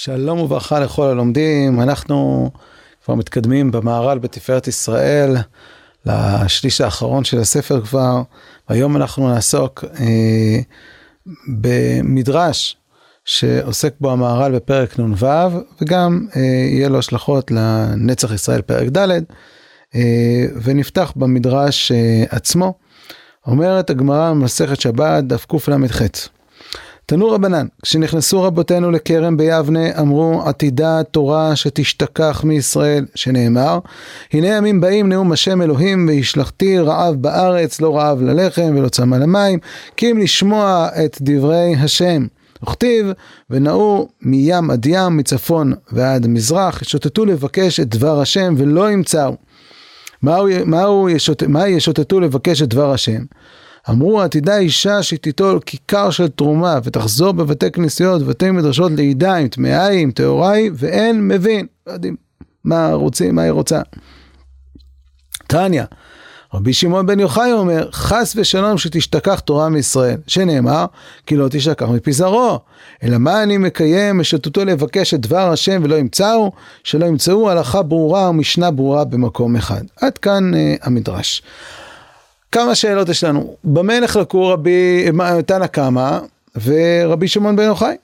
שלום 0.00 0.38
וברכה 0.38 0.80
לכל 0.80 1.06
הלומדים, 1.06 1.80
אנחנו 1.80 2.50
כבר 3.04 3.14
מתקדמים 3.14 3.70
במהר"ל 3.70 4.18
בתפארת 4.18 4.68
ישראל, 4.68 5.36
לשליש 6.06 6.80
האחרון 6.80 7.24
של 7.24 7.38
הספר 7.38 7.80
כבר, 7.80 8.22
והיום 8.68 8.96
אנחנו 8.96 9.28
נעסוק 9.28 9.84
אה, 10.00 10.58
במדרש 11.48 12.76
שעוסק 13.24 13.94
בו 14.00 14.12
המהר"ל 14.12 14.54
בפרק 14.54 14.98
נ"ו, 14.98 15.26
וגם 15.82 16.26
אה, 16.36 16.40
יהיה 16.42 16.88
לו 16.88 16.98
השלכות 16.98 17.50
לנצח 17.50 18.32
ישראל 18.32 18.62
פרק 18.62 18.88
ד', 18.88 19.08
אה, 19.94 20.46
ונפתח 20.62 21.12
במדרש 21.16 21.92
אה, 21.92 22.24
עצמו. 22.30 22.74
אומרת 23.46 23.90
הגמרא 23.90 24.30
במסכת 24.30 24.80
שבת 24.80 25.24
דף 25.24 25.46
קל"ח 25.46 25.68
תנו 27.08 27.30
רבנן, 27.30 27.66
כשנכנסו 27.82 28.42
רבותינו 28.42 28.90
לכרם 28.90 29.36
ביבנה, 29.36 30.00
אמרו 30.00 30.42
עתידה 30.46 31.02
תורה 31.02 31.56
שתשתכח 31.56 32.44
מישראל, 32.44 33.06
שנאמר, 33.14 33.78
הנה 34.32 34.46
ימים 34.46 34.80
באים 34.80 35.08
נאום 35.08 35.32
השם 35.32 35.62
אלוהים 35.62 36.08
והשלכתי 36.08 36.78
רעב 36.78 37.14
בארץ, 37.14 37.80
לא 37.80 37.96
רעב 37.96 38.22
ללחם 38.22 38.74
ולא 38.76 38.88
צמא 38.88 39.16
למים, 39.16 39.58
כי 39.96 40.10
אם 40.10 40.18
לשמוע 40.18 40.88
את 41.04 41.18
דברי 41.20 41.74
השם. 41.78 42.26
וכתיב, 42.62 43.06
ונאו 43.50 44.08
מים 44.22 44.70
עד 44.70 44.86
ים, 44.86 45.16
מצפון 45.16 45.72
ועד 45.92 46.26
מזרח, 46.26 46.82
שוטטו 46.82 47.24
לבקש 47.24 47.80
את 47.80 47.88
דבר 47.88 48.20
השם 48.20 48.54
ולא 48.56 48.90
ימצאו. 48.90 49.36
מהו, 50.22 50.46
מהו 50.64 51.08
ישוט, 51.08 51.42
מה 51.42 51.68
ישוטטו 51.68 52.20
לבקש 52.20 52.62
את 52.62 52.68
דבר 52.68 52.92
השם? 52.92 53.22
אמרו 53.90 54.22
עתידה 54.22 54.58
אישה 54.58 55.02
שתיטול 55.02 55.60
כיכר 55.60 56.10
של 56.10 56.28
תרומה 56.28 56.78
ותחזור 56.84 57.32
בבתי 57.32 57.70
כנסיות 57.70 58.22
ובתי 58.22 58.50
מדרשות 58.50 58.92
לידה 58.92 59.34
עם 59.34 59.48
טמאי 59.48 60.02
עם 60.02 60.10
טהוראי 60.10 60.70
ואין 60.74 61.28
מבין. 61.28 61.66
לא 61.86 61.92
יודעים 61.92 62.16
מה 62.64 62.92
רוצים, 62.92 63.34
מה 63.34 63.42
היא 63.42 63.50
רוצה. 63.50 63.80
תניא, 65.46 65.82
רבי 66.54 66.72
שמעון 66.72 67.06
בן 67.06 67.20
יוחאי 67.20 67.52
אומר, 67.52 67.88
חס 67.92 68.34
ושלום 68.36 68.78
שתשתכח 68.78 69.40
תורה 69.40 69.68
מישראל, 69.68 70.16
שנאמר, 70.26 70.86
כי 71.26 71.36
לא 71.36 71.48
תשתכח 71.50 71.86
מפי 71.88 72.12
זרעו. 72.12 72.58
אלא 73.02 73.18
מה 73.18 73.42
אני 73.42 73.58
מקיים, 73.58 74.18
משוטטו 74.18 74.64
לבקש 74.64 75.14
את 75.14 75.20
דבר 75.20 75.50
השם 75.50 75.80
ולא 75.84 75.94
ימצאו, 75.94 76.52
שלא 76.84 77.06
ימצאו 77.06 77.50
הלכה 77.50 77.82
ברורה 77.82 78.30
ומשנה 78.30 78.70
ברורה 78.70 79.04
במקום 79.04 79.56
אחד. 79.56 79.82
עד 80.00 80.18
כאן 80.18 80.54
uh, 80.54 80.56
המדרש. 80.86 81.42
כמה 82.52 82.74
שאלות 82.74 83.08
יש 83.08 83.24
לנו. 83.24 83.56
במה 83.64 84.00
נחלקו 84.00 84.48
רבי, 84.48 85.04
תנא 85.46 85.66
קמא 85.66 86.18
ורבי 86.64 87.28
שמעון 87.28 87.56
בן 87.56 87.64
יוחאי? 87.64 87.96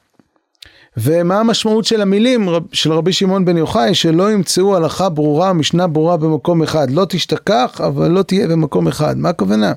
ומה 0.97 1.41
המשמעות 1.41 1.84
של 1.84 2.00
המילים 2.00 2.48
של 2.72 2.92
רבי 2.92 3.12
שמעון 3.12 3.45
בן 3.45 3.56
יוחאי 3.56 3.95
שלא 3.95 4.33
ימצאו 4.33 4.77
הלכה 4.77 5.09
ברורה, 5.09 5.53
משנה 5.53 5.87
ברורה 5.87 6.17
במקום 6.17 6.62
אחד. 6.62 6.91
לא 6.91 7.06
תשתכח, 7.09 7.81
אבל 7.87 8.11
לא 8.11 8.22
תהיה 8.22 8.48
במקום 8.48 8.89
אחד. 8.89 9.19
מה 9.19 9.28
הכוונה? 9.28 9.72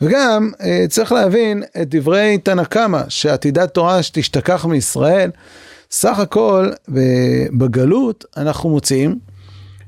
וגם 0.00 0.50
אה, 0.60 0.84
צריך 0.88 1.12
להבין 1.12 1.62
את 1.82 1.94
דברי 1.94 2.38
תנא 2.38 2.64
קמא, 2.64 3.02
שעתידת 3.08 3.74
תורה 3.74 4.02
שתשתכח 4.02 4.64
מישראל, 4.64 5.30
סך 5.90 6.18
הכל 6.18 6.70
בגלות 7.52 8.24
אנחנו 8.36 8.68
מוצאים 8.70 9.18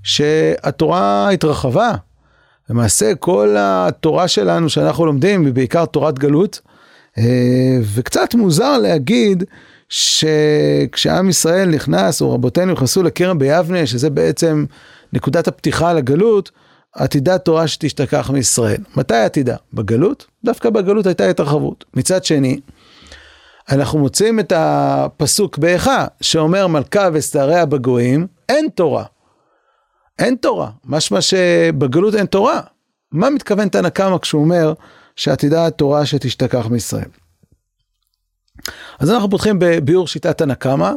שהתורה 0.03 1.31
התרחבה. 1.31 1.93
למעשה 2.71 3.15
כל 3.15 3.57
התורה 3.59 4.29
שלנו 4.29 4.69
שאנחנו 4.69 5.07
לומדים 5.07 5.45
היא 5.45 5.53
בעיקר 5.55 5.85
תורת 5.85 6.19
גלות, 6.19 6.61
אה, 7.19 7.79
וקצת 7.95 8.35
מוזר 8.35 8.79
להגיד 8.79 9.45
שכשעם 9.89 11.29
ישראל 11.29 11.69
נכנס, 11.69 12.21
או 12.21 12.33
רבותינו 12.33 12.73
נכנסו 12.73 13.03
לכרם 13.03 13.39
ביבנה, 13.39 13.87
שזה 13.87 14.11
בעצם 14.11 14.65
נקודת 15.13 15.49
הפתיחה 15.49 15.93
לגלות, 15.93 16.51
עתידה 16.95 17.39
תורה 17.39 17.69
שתשתכח 17.69 18.31
מישראל. 18.31 18.81
מתי 18.97 19.15
עתידה? 19.15 19.57
בגלות? 19.75 20.27
דווקא 20.45 20.71
בגלות 20.71 21.07
הייתה 21.07 21.25
התרחבות. 21.25 21.85
מצד 21.95 22.25
שני, 22.25 22.61
אנחנו 23.71 23.99
מוצאים 23.99 24.41
את 24.41 24.53
הפסוק 24.57 25.59
באיכה, 25.59 26.07
שאומר 26.21 26.67
מלכה 26.67 27.09
ושעריה 27.13 27.67
בגויים, 27.67 28.27
אין 28.49 28.69
תורה. 28.75 29.05
אין 30.19 30.37
תורה, 30.37 30.71
משמע 30.85 31.21
שבגלות 31.21 32.15
אין 32.15 32.27
תורה. 32.27 32.61
מה 33.13 33.31
מתכוון 33.31 33.69
תנא 33.69 33.89
קמא 33.89 34.19
כשהוא 34.19 34.43
אומר 34.43 34.73
שעתידה 35.17 35.67
התורה 35.67 36.07
שתשתכח 36.07 36.67
מישראל? 36.67 37.09
אז 38.99 39.11
אנחנו 39.11 39.31
פותחים 39.31 39.57
בביאור 39.59 40.07
שיטת 40.07 40.39
תנא 40.39 40.55
קמא, 40.55 40.93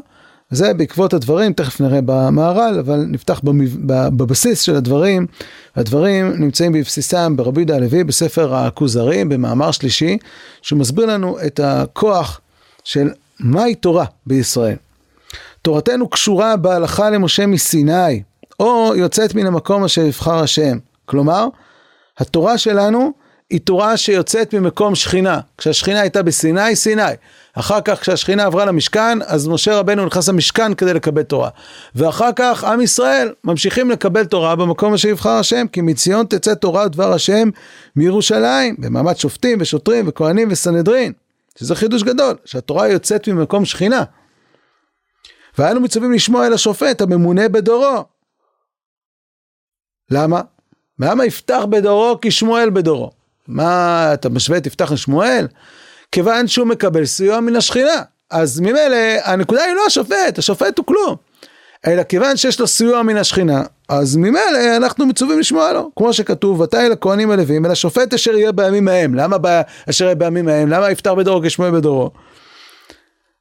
זה 0.50 0.74
בעקבות 0.74 1.14
הדברים, 1.14 1.54
תכף 1.54 1.82
נראה 1.82 2.00
במהר"ל, 2.06 2.80
אבל 2.80 3.06
נפתח 3.08 3.42
בבסיס 3.86 4.62
של 4.62 4.76
הדברים. 4.76 5.28
הדברים 5.76 6.34
נמצאים 6.38 6.72
בבסיסם 6.72 7.36
ברבי 7.38 7.62
יהודה 7.62 7.76
הלוי 7.76 8.04
בספר 8.04 8.56
הכוזרים, 8.56 9.30
במאמר 9.30 9.72
שלישי, 9.72 10.18
שמסביר 10.62 11.06
לנו 11.06 11.38
את 11.46 11.60
הכוח 11.64 12.42
של 12.84 13.10
מהי 13.40 13.76
תורה 13.76 14.06
בישראל. 14.26 14.76
תורתנו 15.62 16.10
קשורה 16.10 16.58
בהלכה 16.58 17.10
למשה 17.10 17.46
מסיני, 17.46 18.24
או 18.60 18.94
יוצאת 18.96 19.36
מן 19.36 19.46
המקום 19.46 19.84
אשר 19.84 20.02
יבחר 20.02 20.40
השם. 20.40 20.78
כלומר, 21.06 21.48
התורה 22.18 22.58
שלנו 22.58 23.12
היא 23.50 23.60
תורה 23.60 23.98
שיוצאת 23.98 24.54
ממקום 24.54 24.96
שכינה. 24.96 25.40
כשהשכינה 25.58 26.02
הייתה 26.02 26.24
בסיני, 26.24 26.76
סיני. 26.76 27.02
אחר 27.54 27.82
כך 27.82 28.02
כשהשכינה 28.02 28.46
עברה 28.46 28.66
למשכן, 28.66 29.18
אז 29.26 29.48
משה 29.48 29.80
רבנו 29.80 30.06
נכנס 30.06 30.30
למשכן 30.30 30.74
כדי 30.74 30.94
לקבל 30.94 31.24
תורה. 31.24 31.50
ואחר 31.96 32.30
כך 32.36 32.64
עם 32.64 32.82
ישראל 32.82 33.34
ממשיכים 33.44 33.92
לקבל 33.92 34.26
תורה 34.26 34.56
במקום 34.56 34.94
אשר 34.94 35.08
יבחר 35.08 35.30
השם, 35.30 35.68
כי 35.68 35.82
מציון 35.82 36.26
תצא 36.26 36.54
תורה 36.54 36.86
ודבר 36.86 37.14
השם 37.14 37.50
מירושלים, 37.96 38.76
במעמד 38.80 39.18
שופטים 39.18 39.58
ושוטרים 39.62 40.06
וכהנים 40.08 40.48
וסנהדרין. 40.52 41.14
שזה 41.60 41.76
חידוש 41.76 42.04
גדול, 42.04 42.36
שהתורה 42.46 42.88
יוצאת 42.88 43.28
ממקום 43.28 43.66
שכינה. 43.66 44.04
ואנו 45.58 45.80
מצווים 45.80 46.12
לשמוע 46.12 46.48
אל 46.48 46.54
השופט 46.54 47.02
הממונה 47.02 47.50
בדורו, 47.50 48.04
למה? 50.12 50.42
למה 51.00 51.26
יפתח 51.26 51.62
בדורו 51.70 52.18
כשמואל 52.22 52.70
בדורו? 52.70 53.12
מה, 53.48 54.10
אתה 54.14 54.30
משווה 54.30 54.58
את 54.58 54.66
יפתח 54.66 54.92
לשמואל? 54.92 55.48
כיוון 56.12 56.48
שהוא 56.48 56.68
מקבל 56.68 57.06
סיוע 57.06 57.40
מן 57.40 57.56
השכינה. 57.56 58.02
אז 58.32 58.60
ממילא 58.60 58.98
הנקודה 59.24 59.64
היא 59.64 59.74
לא 59.74 59.82
השופט, 59.88 60.38
השופט 60.38 60.78
הוא 60.78 60.86
כלום. 60.86 61.16
אלא 61.88 62.04
כיוון 62.04 62.38
שיש 62.38 62.60
לו 62.60 62.68
סיוע 62.68 63.02
מן 63.02 63.18
השכינה, 63.18 63.64
אז 63.90 64.16
ממילא 64.16 64.78
אנחנו 64.78 65.06
מצווים 65.06 65.40
לשמוע 65.40 65.74
לו. 65.74 65.92
כמו 65.96 66.14
שכתוב, 66.14 66.60
ותהי 66.60 66.90
לכהנים 66.90 67.32
הלווים, 67.32 67.66
אל 67.66 67.72
השופט 67.72 68.14
אשר 68.14 68.36
יהיה 68.36 68.52
בימים 68.52 68.88
ההם. 68.88 69.16
למה 69.16 69.38
אשר 69.90 70.06
יהיה 70.06 70.16
בימים 70.16 70.48
ההם? 70.48 70.70
למה 70.70 70.92
יפתח 70.92 71.12
בדורו 71.12 71.42
כשמואל 71.44 71.72
בדורו? 71.72 72.12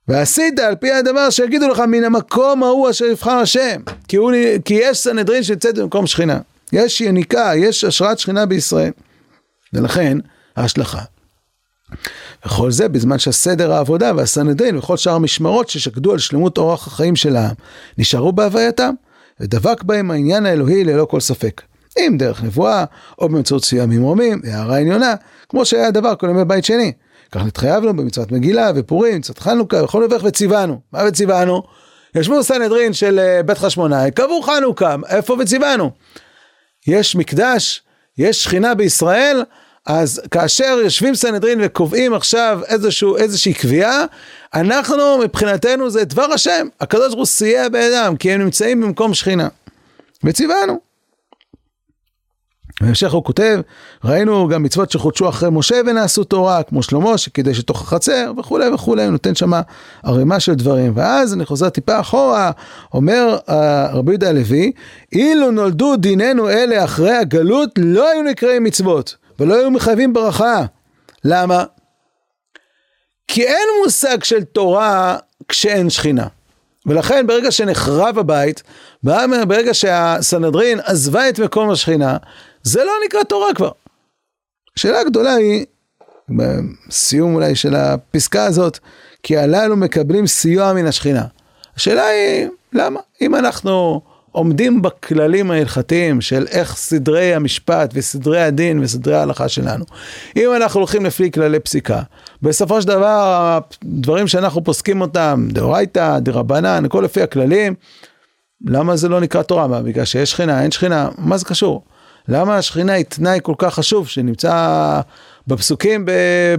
ועשית 0.09 0.59
על 0.59 0.75
פי 0.75 0.93
הדבר 0.93 1.31
שיגידו 1.31 1.69
לך 1.69 1.81
מן 1.81 2.05
המקום 2.05 2.63
ההוא 2.63 2.91
אשר 2.91 3.05
יבחר 3.05 3.31
השם. 3.31 3.81
כי, 4.09 4.17
הוא, 4.17 4.33
כי 4.65 4.75
יש 4.75 4.99
סנהדרין 4.99 5.43
שיוצאת 5.43 5.79
במקום 5.79 6.07
שכינה. 6.07 6.39
יש 6.73 7.01
יניקה, 7.01 7.53
יש 7.57 7.85
השראת 7.85 8.19
שכינה 8.19 8.47
בישראל. 8.47 8.93
ולכן 9.73 10.19
ההשלכה. 10.57 11.01
וכל 12.47 12.71
זה 12.71 12.89
בזמן 12.89 13.19
שהסדר 13.19 13.73
העבודה 13.73 14.13
והסנהדרין 14.17 14.77
וכל 14.77 14.97
שאר 14.97 15.13
המשמרות 15.13 15.69
ששקדו 15.69 16.13
על 16.13 16.19
שלמות 16.19 16.59
אורח 16.59 16.87
החיים 16.87 17.17
של 17.17 17.37
העם 17.37 17.55
נשארו 17.99 18.33
בהווייתם 18.33 18.95
ודבק 19.41 19.83
בהם 19.83 20.11
העניין 20.11 20.47
האלוהי 20.47 20.85
ללא 20.85 21.05
כל 21.05 21.21
ספק. 21.21 21.63
אם 21.99 22.17
דרך 22.19 22.43
נבואה 22.43 22.85
או 23.19 23.29
באמצעות 23.29 23.65
סיוע 23.65 23.87
ממרומים 23.87 24.41
הערה 24.45 24.79
עניונה 24.79 25.15
כמו 25.49 25.65
שהיה 25.65 25.87
הדבר 25.87 26.15
כל 26.15 26.27
ימי 26.31 26.45
בית 26.45 26.65
שני. 26.65 26.93
כך 27.33 27.43
נתחייבנו 27.43 27.97
במצוות 27.97 28.33
מגילה 28.33 28.71
ופורים, 28.75 29.19
מצוות 29.19 29.39
חנוכה 29.39 29.85
וכל 29.85 30.07
מברך 30.07 30.23
וציוונו. 30.25 30.81
מה 30.93 31.01
וציוונו? 31.09 31.63
ישבו 32.15 32.43
סנהדרין 32.43 32.93
של 32.93 33.19
אה, 33.19 33.43
בית 33.43 33.59
חשמונאי, 33.59 34.11
קבעו 34.11 34.43
חנוכה, 34.43 34.97
איפה 35.09 35.37
וציוונו? 35.41 35.91
יש 36.87 37.17
מקדש, 37.17 37.83
יש 38.19 38.45
שכינה 38.45 38.75
בישראל, 38.75 39.43
אז 39.87 40.21
כאשר 40.31 40.79
יושבים 40.85 41.15
סנהדרין 41.15 41.59
וקובעים 41.63 42.15
עכשיו 42.15 42.61
איזשהו, 42.67 43.17
איזושהי 43.17 43.55
קביעה, 43.55 44.05
אנחנו 44.55 45.19
מבחינתנו 45.19 45.91
זה 45.91 46.05
דבר 46.05 46.33
השם, 46.33 46.69
הקדוש 46.81 47.07
ברוך 47.07 47.19
הוא 47.19 47.27
סייע 47.27 47.69
בידם, 47.69 48.15
כי 48.19 48.33
הם 48.33 48.43
נמצאים 48.43 48.81
במקום 48.81 49.15
שכינה. 49.15 49.49
וציוונו. 50.25 50.90
בהמשך 52.81 53.13
הוא 53.13 53.25
כותב, 53.25 53.61
ראינו 54.05 54.49
גם 54.49 54.63
מצוות 54.63 54.91
שחודשו 54.91 55.29
אחרי 55.29 55.49
משה 55.53 55.81
ונעשו 55.87 56.25
תורה, 56.25 56.63
כמו 56.63 56.83
שלמה 56.83 57.19
שקידש 57.19 57.59
לתוך 57.59 57.83
החצר 57.83 58.33
וכולי 58.39 58.69
וכולי, 58.69 59.03
הוא 59.03 59.11
נותן 59.11 59.35
שמה 59.35 59.61
ערימה 60.03 60.41
של 60.41 60.55
דברים. 60.55 60.93
ואז 60.97 61.35
אני 61.35 61.47
חוזר 61.47 61.69
טיפה 61.69 62.01
אחורה, 62.01 62.51
אומר 62.95 63.39
uh, 63.47 63.53
רבי 63.93 64.13
יהודה 64.13 64.29
הלוי, 64.29 64.73
אילו 65.13 65.51
נולדו 65.51 65.97
דיננו 65.97 66.49
אלה 66.49 66.85
אחרי 66.85 67.17
הגלות, 67.17 67.71
לא 67.79 68.11
היו 68.11 68.23
נקראים 68.23 68.65
מצוות, 68.65 69.17
ולא 69.41 69.55
היו 69.55 69.71
מחייבים 69.71 70.13
ברכה. 70.13 70.65
למה? 71.25 71.65
כי 73.29 73.43
אין 73.47 73.69
מושג 73.85 74.25
של 74.25 74.45
תורה 74.45 75.17
כשאין 75.49 75.91
שכינה. 75.91 76.27
ולכן 76.87 77.27
ברגע 77.27 77.51
שנחרב 77.51 78.19
הבית, 78.19 78.63
ברגע 79.03 79.75
שהסנהדרין 79.75 80.81
עזבה 80.85 81.29
את 81.29 81.39
מקום 81.39 81.71
השכינה, 81.71 82.17
זה 82.63 82.85
לא 82.85 82.93
נקרא 83.07 83.23
תורה 83.23 83.55
כבר. 83.55 83.71
השאלה 84.77 85.01
הגדולה 85.01 85.35
היא, 85.35 85.65
בסיום 86.29 87.35
אולי 87.35 87.55
של 87.55 87.75
הפסקה 87.75 88.45
הזאת, 88.45 88.79
כי 89.23 89.37
הללו 89.37 89.77
מקבלים 89.77 90.27
סיוע 90.27 90.73
מן 90.73 90.87
השכינה. 90.87 91.25
השאלה 91.77 92.07
היא, 92.07 92.49
למה? 92.73 93.01
אם 93.21 93.35
אנחנו 93.35 94.01
עומדים 94.33 94.83
בכללים 94.83 95.51
ההלכתיים 95.51 96.21
של 96.21 96.47
איך 96.51 96.77
סדרי 96.77 97.35
המשפט 97.35 97.91
וסדרי 97.95 98.43
הדין 98.43 98.81
וסדרי 98.83 99.17
ההלכה 99.17 99.49
שלנו, 99.49 99.85
אם 100.37 100.51
אנחנו 100.57 100.81
הולכים 100.81 101.05
לפי 101.05 101.31
כללי 101.31 101.61
פסיקה, 101.61 102.03
בסופו 102.43 102.83
של 102.83 102.89
דבר, 102.89 103.59
הדברים 103.83 104.29
שאנחנו 104.29 104.65
פוסקים 104.65 105.01
אותם, 105.01 105.49
דאורייתא, 105.53 106.19
דרבנן, 106.19 106.85
הכל 106.85 107.01
לפי 107.05 107.23
הכללים, 107.23 107.75
למה 108.67 108.97
זה 108.97 109.09
לא 109.09 109.21
נקרא 109.21 109.43
תורה? 109.43 109.67
מה, 109.67 109.83
בגלל 109.83 110.05
שיש 110.05 110.31
שכינה, 110.31 110.63
אין 110.63 110.71
שכינה, 110.71 111.09
מה 111.19 111.37
זה 111.37 111.45
קשור? 111.45 111.83
למה 112.31 112.57
השכינה 112.57 112.93
היא 112.93 113.05
תנאי 113.05 113.39
כל 113.43 113.55
כך 113.59 113.75
חשוב 113.75 114.09
שנמצא 114.09 115.01
בפסוקים 115.47 116.05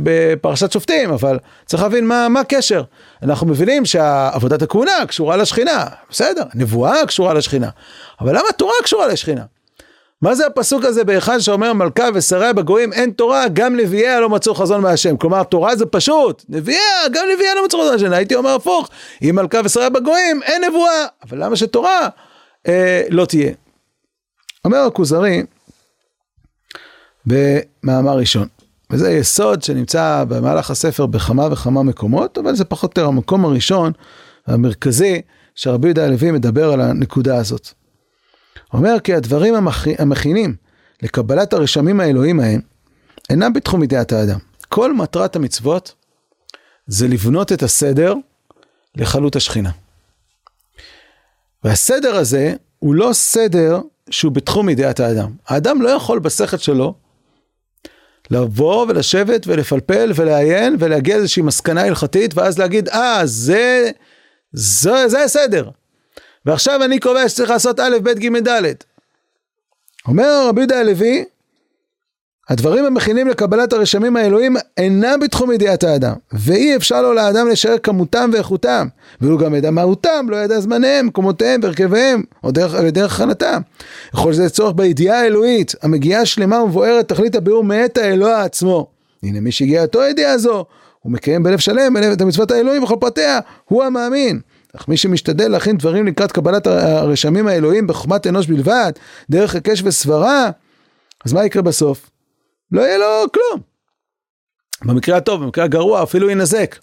בפרשת 0.04 0.72
שופטים, 0.72 1.12
אבל 1.12 1.40
צריך 1.66 1.84
להבין 1.84 2.08
מה, 2.08 2.40
הקשר. 2.40 2.84
אנחנו 3.24 3.48
מבינים 3.48 3.86
שעבודת 3.86 4.62
הכהונה 4.62 4.92
קשורה 5.08 5.38
לשכינה, 5.38 5.86
בסדר, 6.10 6.44
נבואה 6.56 7.06
קשורה 7.08 7.34
לשכינה, 7.34 7.70
אבל 8.22 8.30
למה 8.32 8.48
התורה 8.50 8.74
קשורה 8.84 9.08
לשכינה? 9.08 9.44
מה 10.22 10.36
זה 10.36 10.48
הפסוק 10.48 10.86
הזה 10.86 11.04
באחד 11.04 11.40
שאומר 11.40 11.74
מלכה 11.74 12.10
ושריה 12.14 12.54
בגויים 12.54 12.94
אין 12.94 13.12
תורה, 13.12 13.48
גם 13.54 13.76
נביאיה 13.76 14.20
לא 14.20 14.30
מצאו 14.30 14.56
חזון 14.56 14.82
מהשם. 14.82 15.18
כלומר, 15.18 15.44
תורה 15.44 15.76
זה 15.76 15.86
פשוט, 15.86 16.44
נביאיה, 16.50 17.10
גם 17.12 17.26
נביאיה 17.34 17.56
לא 17.56 17.66
מצאו 17.66 17.80
חזון 17.80 17.92
מהשם. 17.92 18.14
הייתי 18.14 18.36
אומר 18.36 18.56
הפוך, 18.56 18.90
אם 19.22 19.36
מלכה 19.36 19.62
ושריה 19.64 19.90
בגויים 19.90 20.44
אין 20.44 20.64
נבואה, 20.64 21.06
אבל 21.24 21.44
למה 21.44 21.56
שתורה 21.56 22.08
אה, 22.68 23.02
לא 23.10 23.26
תהיה? 23.26 23.52
אומר 24.66 24.78
הכוזרי, 24.78 25.44
במאמר 27.26 28.18
ראשון, 28.18 28.48
וזה 28.90 29.12
יסוד 29.12 29.64
שנמצא 29.64 30.24
במהלך 30.28 30.72
הספר 30.72 31.06
בכמה 31.06 31.48
וכמה 31.52 31.84
מקומות, 31.84 32.38
אבל 32.38 32.56
זה 32.56 32.66
פחות 32.66 32.98
או 32.98 33.02
יותר 33.02 33.08
המקום 33.08 33.46
הראשון, 33.46 33.92
המרכזי, 34.48 35.22
שרבי 35.56 35.88
יהודה 35.88 36.06
הלוי 36.06 36.32
מדבר 36.32 36.72
על 36.74 36.82
הנקודה 36.82 37.38
הזאת. 37.38 37.70
אומר 38.74 39.00
כי 39.04 39.14
הדברים 39.14 39.56
המכ... 39.56 39.88
המכינים 39.98 40.56
לקבלת 41.04 41.54
הרשמים 41.54 42.00
האלוהים 42.00 42.40
ההם, 42.40 42.62
אינם 43.30 43.54
בתחום 43.54 43.84
ידיעת 43.84 44.12
האדם. 44.12 44.40
כל 44.70 44.94
מטרת 44.94 45.36
המצוות 45.36 45.94
זה 46.88 47.08
לבנות 47.08 47.52
את 47.52 47.64
הסדר 47.64 48.14
לחלות 48.96 49.36
השכינה. 49.36 49.72
והסדר 51.64 52.16
הזה 52.16 52.54
הוא 52.80 52.96
לא 52.96 53.10
סדר 53.14 53.80
שהוא 54.10 54.32
בתחום 54.32 54.70
ידיעת 54.70 55.00
האדם. 55.00 55.32
האדם 55.48 55.82
לא 55.82 55.90
יכול 55.90 56.20
בשכל 56.20 56.58
שלו 56.58 56.96
לבוא 58.32 58.86
ולשבת 58.90 59.48
ולפלפל 59.48 60.12
ולעיין 60.16 60.76
ולהגיע 60.80 61.18
לאיזושהי 61.18 61.44
מסקנה 61.44 61.82
הלכתית 61.82 62.38
ואז 62.38 62.60
להגיד 62.60 62.90
אה 62.90 63.22
זה 63.26 63.92
זה 64.54 65.08
זה 65.08 65.24
הסדר. 65.24 65.70
ועכשיו 66.46 66.84
אני 66.84 67.00
קובע 67.00 67.30
שצריך 67.30 67.50
לעשות 67.50 67.80
א', 67.80 67.98
ב', 68.04 68.10
ג', 68.10 68.48
ד'. 68.48 68.74
אומר 70.08 70.48
רבי 70.48 70.62
יהודה 70.62 70.80
הלוי, 70.80 71.26
הדברים 72.52 72.86
המכינים 72.86 73.28
לקבלת 73.28 73.74
הרשמים 73.74 74.18
האלוהים 74.18 74.56
אינם 74.78 75.20
בתחום 75.20 75.52
ידיעת 75.52 75.84
האדם, 75.84 76.14
ואי 76.34 76.76
אפשר 76.76 77.02
לו 77.02 77.14
לאדם 77.14 77.48
לשער 77.48 77.78
כמותם 77.78 78.30
ואיכותם, 78.34 78.88
והוא 79.22 79.40
גם 79.40 79.56
ידע 79.56 79.72
מהותם, 79.72 80.26
לא 80.30 80.36
ידע 80.36 80.60
זמניהם, 80.60 81.08
מקומותיהם 81.08 81.60
והרכביהם, 81.64 82.24
או 82.44 82.52
דרך, 82.52 82.76
דרך 82.76 83.16
הכנתם. 83.22 83.62
יכול 84.14 84.34
שזה 84.34 84.50
צורך 84.50 84.74
בידיעה 84.76 85.20
האלוהית, 85.20 85.76
המגיעה 85.82 86.26
שלמה 86.26 86.64
ומבוארת 86.64 87.10
תכלית 87.10 87.36
הביאור 87.36 87.64
מאת 87.64 87.98
האלוה 87.98 88.44
עצמו. 88.44 88.88
הנה 89.24 89.40
מי 89.40 89.52
שהגיע 89.52 89.82
אותו 89.82 90.04
ידיעה 90.04 90.38
זו, 90.38 90.66
הוא 91.00 91.12
מקיים 91.12 91.44
בלב 91.44 91.60
שלם 91.60 91.98
את 92.14 92.22
המצוות 92.22 92.52
האלוהים 92.52 92.84
וכל 92.84 92.96
פרטיה, 93.00 93.40
הוא 93.66 93.84
המאמין. 93.84 94.40
אך 94.76 94.88
מי 94.88 94.98
שמשתדל 94.98 95.52
להכין 95.52 95.78
דברים 95.78 96.08
לקראת 96.08 96.32
קבלת 96.32 96.68
הרשמים 96.68 97.48
האלוהים 97.48 97.88
בחוכמת 97.88 98.28
אנוש 98.28 98.48
בלבד, 98.48 98.92
דרך 99.30 99.56
היקש 99.56 99.82
וסברה, 99.86 100.50
אז 101.26 101.34
מה 101.34 101.46
יקרה 101.46 101.62
בסוף? 101.62 102.11
לא 102.72 102.82
יהיה 102.82 102.98
לו 102.98 103.26
כלום. 103.34 103.62
במקרה 104.86 105.18
הטוב, 105.18 105.44
במקרה 105.44 105.64
הגרוע, 105.64 106.04
אפילו 106.04 106.30
ינזק. 106.30 106.76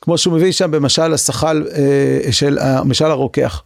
כמו 0.00 0.18
שהוא 0.18 0.34
מביא 0.34 0.52
שם 0.52 0.70
במשל 0.70 1.12
השחל 1.12 1.66
אה, 1.76 2.32
של 2.32 2.58
המשל 2.60 3.04
הרוקח. 3.04 3.62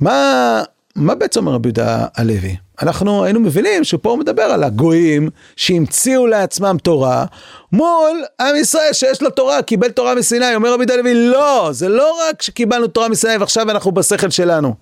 מה, 0.00 0.62
מה 0.96 1.14
בעצם 1.14 1.40
אומר 1.40 1.52
רבי 1.52 1.68
יהודה 1.68 2.06
הלוי? 2.16 2.56
אנחנו 2.82 3.24
היינו 3.24 3.40
מבינים 3.40 3.84
שפה 3.84 4.10
הוא 4.10 4.18
מדבר 4.18 4.42
על 4.42 4.62
הגויים 4.62 5.30
שהמציאו 5.56 6.26
לעצמם 6.26 6.76
תורה 6.82 7.24
מול 7.72 8.24
עם 8.40 8.56
ישראל 8.56 8.92
שיש 8.92 9.22
לו 9.22 9.30
תורה, 9.30 9.62
קיבל 9.62 9.90
תורה 9.90 10.14
מסיני. 10.14 10.54
אומר 10.54 10.72
רבי 10.72 10.82
יהודה 10.82 10.94
הלוי, 10.94 11.14
לא, 11.14 11.68
זה 11.72 11.88
לא 11.88 12.18
רק 12.20 12.42
שקיבלנו 12.42 12.86
תורה 12.86 13.08
מסיני 13.08 13.36
ועכשיו 13.36 13.70
אנחנו 13.70 13.92
בשכל 13.92 14.30
שלנו. 14.30 14.74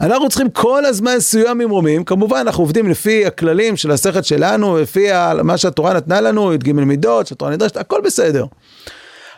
אנחנו 0.00 0.28
צריכים 0.28 0.50
כל 0.50 0.84
הזמן 0.84 1.20
סיוע 1.20 1.54
ממרומים, 1.54 2.04
כמובן 2.04 2.38
אנחנו 2.38 2.62
עובדים 2.62 2.90
לפי 2.90 3.26
הכללים 3.26 3.76
של 3.76 3.90
השכל 3.90 4.22
שלנו, 4.22 4.78
לפי 4.78 5.08
מה 5.44 5.58
שהתורה 5.58 5.94
נתנה 5.94 6.20
לנו, 6.20 6.54
י"ג 6.54 6.72
מידות, 6.72 7.26
שהתורה 7.26 7.50
נדרשת, 7.50 7.76
הכל 7.76 8.00
בסדר. 8.00 8.44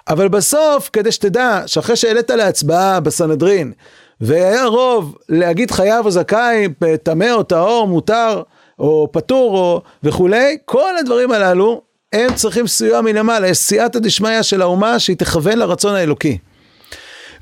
אבל 0.08 0.28
בסוף, 0.28 0.90
כדי 0.92 1.12
שתדע 1.12 1.62
שאחרי 1.66 1.96
שהעלית 1.96 2.30
להצבעה 2.30 3.00
בסנהדרין, 3.00 3.72
והיה 4.20 4.64
רוב 4.64 5.16
להגיד 5.28 5.70
חייב 5.70 6.06
או 6.06 6.10
זכאי, 6.10 6.68
טמא 7.02 7.30
או 7.32 7.42
טהור, 7.42 7.88
מותר 7.88 8.42
או 8.78 9.08
פטור 9.12 9.56
או 9.56 9.82
וכולי, 10.02 10.56
כל 10.64 10.96
הדברים 11.00 11.32
הללו, 11.32 11.82
הם 12.12 12.34
צריכים 12.34 12.66
סיוע 12.66 13.00
מלמעלה, 13.00 13.48
יש 13.48 13.58
סייעתא 13.58 13.98
דשמיא 13.98 14.42
של 14.42 14.62
האומה 14.62 14.98
שהיא 14.98 15.16
תכוון 15.16 15.58
לרצון 15.58 15.94
האלוקי. 15.94 16.38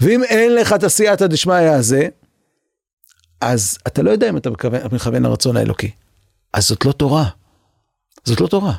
ואם 0.00 0.24
אין 0.24 0.54
לך 0.54 0.72
את 0.72 0.84
הסייעתא 0.84 1.26
דשמיא 1.26 1.70
הזה, 1.70 2.08
אז 3.40 3.78
אתה 3.86 4.02
לא 4.02 4.10
יודע 4.10 4.28
אם 4.28 4.36
אתה 4.36 4.50
מכוון, 4.92 5.22
לרצון 5.22 5.56
האלוקי. 5.56 5.90
אז 6.52 6.68
זאת 6.68 6.84
לא 6.84 6.92
תורה. 6.92 7.24
זאת 8.24 8.40
לא 8.40 8.46
תורה. 8.46 8.72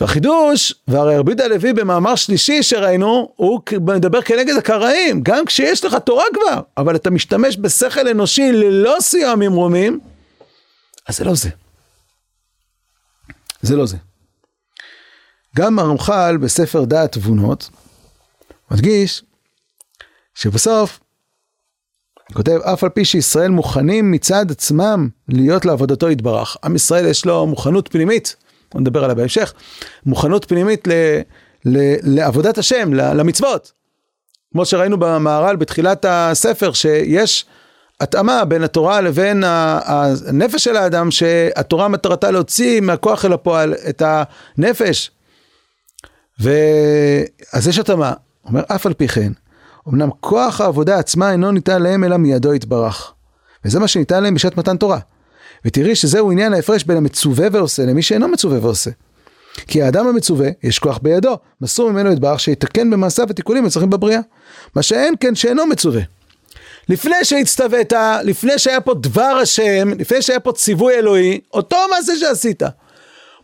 והחידוש, 0.00 0.74
והרי 0.88 1.16
רבי 1.16 1.30
יהודה 1.30 1.44
הלוי 1.44 1.72
במאמר 1.72 2.16
שלישי 2.16 2.62
שראינו, 2.62 3.32
הוא 3.36 3.60
מדבר 3.80 4.22
כנגד 4.22 4.56
הקראים, 4.56 5.22
גם 5.22 5.44
כשיש 5.44 5.84
לך 5.84 5.94
תורה 5.94 6.24
כבר, 6.34 6.60
אבל 6.76 6.96
אתה 6.96 7.10
משתמש 7.10 7.56
בשכל 7.56 8.08
אנושי 8.08 8.52
ללא 8.52 8.96
סיוע 9.00 9.34
ממרומים, 9.34 10.00
אז 11.08 11.16
זה 11.16 11.24
לא 11.24 11.34
זה. 11.34 11.50
זה 13.62 13.76
לא 13.76 13.86
זה. 13.86 13.96
גם 15.56 15.78
הרמח"ל 15.78 16.36
בספר 16.36 16.84
דעת 16.84 17.12
תבונות, 17.12 17.70
מדגיש 18.70 19.22
שבסוף 20.34 21.00
כותב, 22.32 22.58
אף 22.64 22.84
על 22.84 22.90
פי 22.90 23.04
שישראל 23.04 23.50
מוכנים 23.50 24.10
מצד 24.10 24.50
עצמם 24.50 25.08
להיות 25.28 25.64
לעבודתו 25.64 26.10
יתברך. 26.10 26.56
עם 26.64 26.76
ישראל 26.76 27.06
יש 27.06 27.24
לו 27.24 27.46
מוכנות 27.46 27.88
פנימית, 27.88 28.36
נדבר 28.74 29.04
עליה 29.04 29.14
בהמשך, 29.14 29.52
מוכנות 30.06 30.44
פנימית 30.44 30.88
ל, 30.88 30.92
ל, 31.64 31.94
לעבודת 32.02 32.58
השם, 32.58 32.94
למצוות. 32.94 33.72
כמו 34.52 34.66
שראינו 34.66 34.96
במהר"ל 34.98 35.56
בתחילת 35.56 36.04
הספר, 36.08 36.72
שיש 36.72 37.46
התאמה 38.00 38.44
בין 38.44 38.62
התורה 38.62 39.00
לבין 39.00 39.44
הנפש 39.46 40.64
של 40.64 40.76
האדם, 40.76 41.10
שהתורה 41.10 41.88
מטרתה 41.88 42.30
להוציא 42.30 42.80
מהכוח 42.80 43.24
אל 43.24 43.32
הפועל 43.32 43.74
את 43.88 44.02
הנפש. 44.04 45.10
ואז 46.40 47.68
יש 47.68 47.78
התאמה, 47.78 48.12
אומר 48.44 48.62
אף 48.68 48.86
על 48.86 48.94
פי 48.94 49.08
כן, 49.08 49.32
אמנם 49.88 50.08
כוח 50.20 50.60
העבודה 50.60 50.98
עצמה 50.98 51.32
אינו 51.32 51.52
ניתן 51.52 51.82
להם 51.82 52.04
אלא 52.04 52.16
מידו 52.16 52.54
יתברך. 52.54 53.12
וזה 53.64 53.80
מה 53.80 53.88
שניתן 53.88 54.22
להם 54.22 54.34
בשעת 54.34 54.56
מתן 54.56 54.76
תורה. 54.76 54.98
ותראי 55.64 55.94
שזהו 55.94 56.30
עניין 56.30 56.54
ההפרש 56.54 56.84
בין 56.84 56.96
המצווה 56.96 57.48
ועושה 57.52 57.82
למי 57.82 58.02
שאינו 58.02 58.28
מצווה 58.28 58.58
ועושה. 58.62 58.90
כי 59.66 59.82
האדם 59.82 60.06
המצווה, 60.06 60.48
יש 60.62 60.78
כוח 60.78 60.98
בידו, 61.02 61.38
מסור 61.60 61.90
ממנו 61.90 62.12
יתברך 62.12 62.40
שיתקן 62.40 62.90
במעשיו 62.90 63.26
ותיקונים 63.28 63.66
הצרכים 63.66 63.90
בבריאה. 63.90 64.20
מה 64.76 64.82
שאין 64.82 65.14
כן 65.20 65.34
שאינו 65.34 65.66
מצווה. 65.66 66.02
לפני 66.88 67.24
שהצטווית, 67.24 67.92
לפני 68.24 68.58
שהיה 68.58 68.80
פה 68.80 68.94
דבר 68.94 69.38
השם, 69.42 69.88
לפני 69.98 70.22
שהיה 70.22 70.40
פה 70.40 70.52
ציווי 70.52 70.94
אלוהי, 70.94 71.40
אותו 71.52 71.76
מעשה 71.90 72.16
שעשית. 72.16 72.62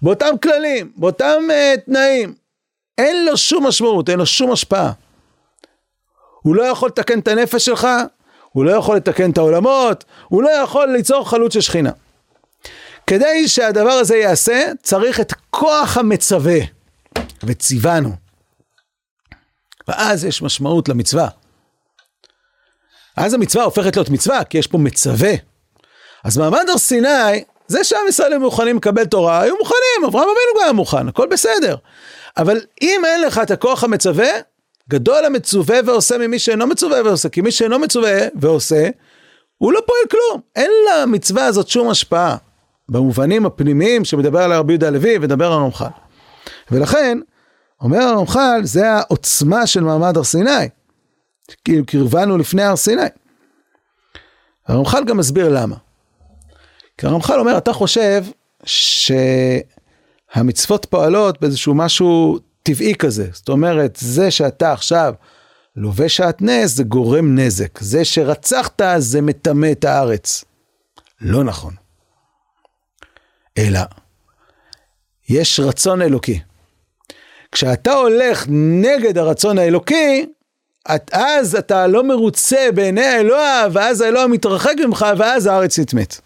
באותם 0.02 0.35
כללים, 0.42 0.90
באותם 0.97 1.42
uh, 1.49 1.80
תנאים. 1.80 2.35
אין 2.99 3.25
לו 3.25 3.37
שום 3.37 3.66
משמעות, 3.66 4.09
אין 4.09 4.18
לו 4.18 4.26
שום 4.26 4.52
השפעה. 4.52 4.92
הוא 6.49 6.57
לא 6.57 6.62
יכול 6.62 6.88
לתקן 6.88 7.19
את 7.19 7.28
הנפש 7.28 7.64
שלך, 7.64 7.88
הוא 8.52 8.64
לא 8.64 8.71
יכול 8.71 8.97
לתקן 8.97 9.31
את 9.31 9.38
העולמות, 9.38 10.05
הוא 10.28 10.43
לא 10.43 10.50
יכול 10.50 10.93
ליצור 10.93 11.31
חלוץ 11.31 11.55
של 11.55 11.61
שכינה. 11.61 11.90
כדי 13.07 13.49
שהדבר 13.49 13.90
הזה 13.90 14.17
ייעשה, 14.17 14.71
צריך 14.83 15.21
את 15.21 15.33
כוח 15.50 15.97
המצווה, 15.97 16.59
וציוונו. 17.43 18.11
ואז 19.88 20.25
יש 20.25 20.43
משמעות 20.43 20.88
למצווה. 20.88 21.28
אז 23.17 23.35
המצווה 23.35 23.64
הופכת 23.64 23.97
להיות 23.97 24.11
מצווה, 24.11 24.45
כי 24.45 24.59
יש 24.59 24.67
פה 24.67 24.78
מצווה. 24.78 25.33
אז 26.25 26.38
מעמד 26.38 26.64
הר 26.69 26.78
סיני, 26.78 27.45
זה 27.67 27.85
שעם 27.85 28.09
ישראל 28.09 28.33
היו 28.33 28.40
מוכנים 28.40 28.76
לקבל 28.76 29.05
תורה, 29.05 29.40
היו 29.40 29.55
מוכנים, 29.59 30.05
אברהם 30.07 30.28
אבינו 30.28 30.59
גם 30.59 30.62
היה 30.64 30.73
מוכן, 30.73 31.09
הכל 31.09 31.26
בסדר. 31.26 31.76
אבל 32.37 32.61
אם 32.83 33.02
אין 33.05 33.23
לך 33.23 33.38
את 33.38 33.50
הכוח 33.50 33.85
המצווה, 33.85 34.28
גדול 34.90 35.25
המצווה 35.25 35.76
ועושה 35.87 36.18
ממי 36.18 36.38
שאינו 36.38 36.66
מצווה 36.66 37.02
ועושה, 37.02 37.28
כי 37.28 37.40
מי 37.40 37.50
שאינו 37.50 37.78
מצווה 37.78 38.18
ועושה, 38.35 38.88
הוא 39.59 39.73
לא 39.73 39.80
פועל 39.87 40.00
כלום, 40.11 40.40
אין 40.57 40.71
למצווה 40.90 41.47
הזאת 41.47 41.68
שום 41.68 41.90
השפעה. 41.90 42.37
במובנים 42.88 43.47
הפנימיים 43.47 44.04
שמדבר 44.04 44.42
על 44.42 44.52
רבי 44.52 44.73
יהודה 44.73 44.87
הלוי 44.87 45.18
ודבר 45.21 45.52
הרמח"ל. 45.52 45.87
ולכן, 46.71 47.18
אומר 47.80 47.99
הרמח"ל, 47.99 48.61
זה 48.62 48.90
העוצמה 48.90 49.66
של 49.66 49.80
מעמד 49.80 50.16
הר 50.16 50.25
סיני. 50.25 50.68
כאילו 51.64 51.87
קרבנו 51.87 52.38
לפני 52.38 52.62
הר 52.62 52.76
סיני. 52.76 53.02
הרמח"ל 54.66 55.04
גם 55.04 55.16
מסביר 55.16 55.49
למה. 55.49 55.76
כי 56.99 57.07
הרמח"ל 57.07 57.40
אומר, 57.40 57.59
אתה 57.59 57.73
חושב 57.73 58.25
שהמצוות 60.35 60.87
פועלות 60.90 61.40
באיזשהו 61.40 61.75
משהו 61.75 62.38
טבעי 62.69 62.95
כזה. 62.95 63.27
זאת 63.33 63.49
אומרת, 63.49 63.99
זה 64.01 64.31
שאתה 64.31 64.73
עכשיו 64.73 65.15
לובש 65.77 66.17
שעטנז 66.17 66.77
זה 66.77 66.83
גורם 66.83 67.39
נזק. 67.39 67.79
זה 67.81 68.05
שרצחת 68.05 68.83
זה 68.99 69.21
מטמא 69.21 69.73
את 69.73 69.85
הארץ. 69.85 70.45
לא 71.21 71.45
נכון. 71.45 71.75
אלא, 73.59 73.81
יש 75.29 75.61
רצון 75.61 76.03
אלוקי. 76.03 76.41
כשאתה 77.53 77.93
הולך 77.93 78.47
נגד 78.49 79.19
הרצון 79.19 79.59
האלוקי, 79.59 80.27
את, 80.95 81.11
אז 81.13 81.55
אתה 81.55 81.87
לא 81.87 82.05
מרוצה 82.05 82.69
בעיני 82.75 83.05
האלוה, 83.05 83.67
ואז 83.73 84.01
האלוה 84.01 84.27
מתרחק 84.27 84.75
ממך, 84.87 85.07
ואז 85.19 85.47
הארץ 85.47 85.79
נטמאת. 85.79 86.21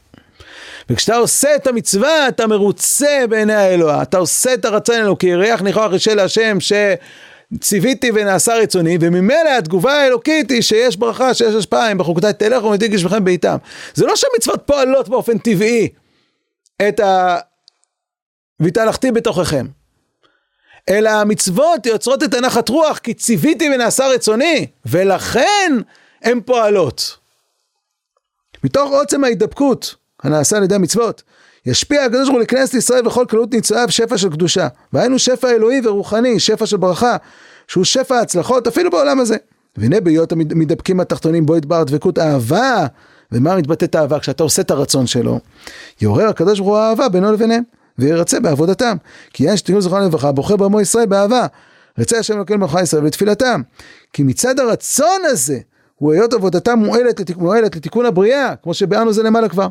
וכשאתה 0.93 1.17
עושה 1.17 1.57
את 1.57 1.67
המצווה, 1.67 2.29
אתה 2.29 2.47
מרוצה 2.47 3.25
בעיני 3.29 3.55
האלוה, 3.55 4.03
אתה 4.03 4.19
עושה 4.19 4.55
את 4.55 4.65
הרצון 4.65 4.95
האלוקי, 4.95 5.35
ריח 5.35 5.63
ניחוח 5.63 5.93
אישה 5.93 6.15
להשם, 6.15 6.59
שציוויתי 6.61 8.11
ונעשה 8.15 8.55
רצוני, 8.55 8.99
וממילא 9.01 9.51
התגובה 9.59 9.93
האלוקית 9.93 10.51
היא 10.51 10.63
שיש 10.63 10.97
ברכה, 10.97 11.35
שיש 11.35 11.55
השפעה, 11.55 11.93
אם 11.93 11.99
בחוקותיי 11.99 12.33
תלך 12.33 12.65
ומתיק 12.65 12.93
ישבכם 12.93 13.25
ביתם. 13.25 13.57
זה 13.95 14.07
לא 14.07 14.17
שהמצוות 14.17 14.63
פועלות 14.67 15.09
באופן 15.09 15.39
טבעי 15.39 15.89
את 16.89 17.01
ה... 17.01 17.39
והתהלכתי 18.61 19.13
בתוככם. 19.13 19.67
אלא 20.89 21.11
המצוות 21.11 21.87
יוצרות 21.87 22.23
את 22.23 22.35
הנחת 22.35 22.69
רוח, 22.69 22.99
כי 22.99 23.15
ציוויתי 23.15 23.69
ונעשה 23.75 24.07
רצוני, 24.07 24.67
ולכן 24.87 25.73
הן 26.23 26.41
פועלות. 26.41 27.17
מתוך 28.65 28.91
עוצם 28.91 29.25
ההידבקות 29.25 30.02
הנעשה 30.23 30.57
על 30.57 30.65
ידי 30.65 30.75
המצוות, 30.75 31.23
ישפיע 31.67 32.05
הקדוש 32.05 32.29
ברוך 32.29 32.33
הוא 32.33 32.41
לכנסת 32.41 32.75
ישראל 32.75 33.07
וכל 33.07 33.25
כללות 33.31 33.55
ניצויו 33.55 33.91
שפע 33.91 34.19
של 34.19 34.31
קדושה. 34.31 34.69
והיינו 34.93 35.19
שפע 35.19 35.51
אלוהי 35.51 35.81
ורוחני, 35.85 36.41
שפע 36.41 36.67
של 36.67 36.77
ברכה, 36.77 37.17
שהוא 37.69 37.85
שפע 37.85 38.21
הצלחות 38.21 38.67
אפילו 38.67 38.91
בעולם 38.91 39.21
הזה. 39.21 39.37
והנה 39.77 40.01
בהיות 40.01 40.33
המתדבקים 40.33 41.01
התחתונים 41.01 41.47
בו 41.47 41.57
יתבר 41.57 41.85
דבקות 41.85 42.19
אהבה, 42.19 42.87
ומה 43.33 43.57
מתבטאת 43.57 43.97
אהבה? 43.97 44.19
כשאתה 44.19 44.43
עושה 44.43 44.63
את 44.63 44.71
הרצון 44.71 45.07
שלו, 45.07 45.41
יעורר 46.01 46.29
הקדוש 46.29 46.59
ברוך 46.59 46.71
הוא 46.71 46.79
אהבה 46.79 47.09
בינו 47.09 47.33
לביניהם. 47.33 47.63
וירצה 47.99 48.41
בעבודתם. 48.41 48.97
כי 49.33 49.49
אין 49.49 49.57
שתהיו 49.57 49.81
זכרון 49.81 50.05
לברכה, 50.05 50.33
בוחר 50.33 50.57
בעמו 50.57 50.81
ישראל 50.81 51.07
באהבה. 51.07 51.47
רצה 51.99 52.19
השם 52.19 52.35
אלוקים 52.35 52.61
מלכה 52.61 52.83
ישראל 52.83 53.03
בתפילתם. 53.03 53.63
כי 54.13 54.23
מצד 54.23 54.61
הרצון 54.61 55.21
הזה, 55.25 55.59
הוא 56.03 56.13
היות 56.13 56.33
עבודתם 56.33 56.79
מועלת, 56.79 57.21
לתיק, 57.21 57.37
מועלת 57.37 57.77
לתיקון 57.77 58.07
הבריאה, 58.07 58.55
כמו 58.63 58.75
שביארנו 58.75 59.13
זה 59.13 59.23
למעלה 59.23 59.49
כבר. 59.49 59.69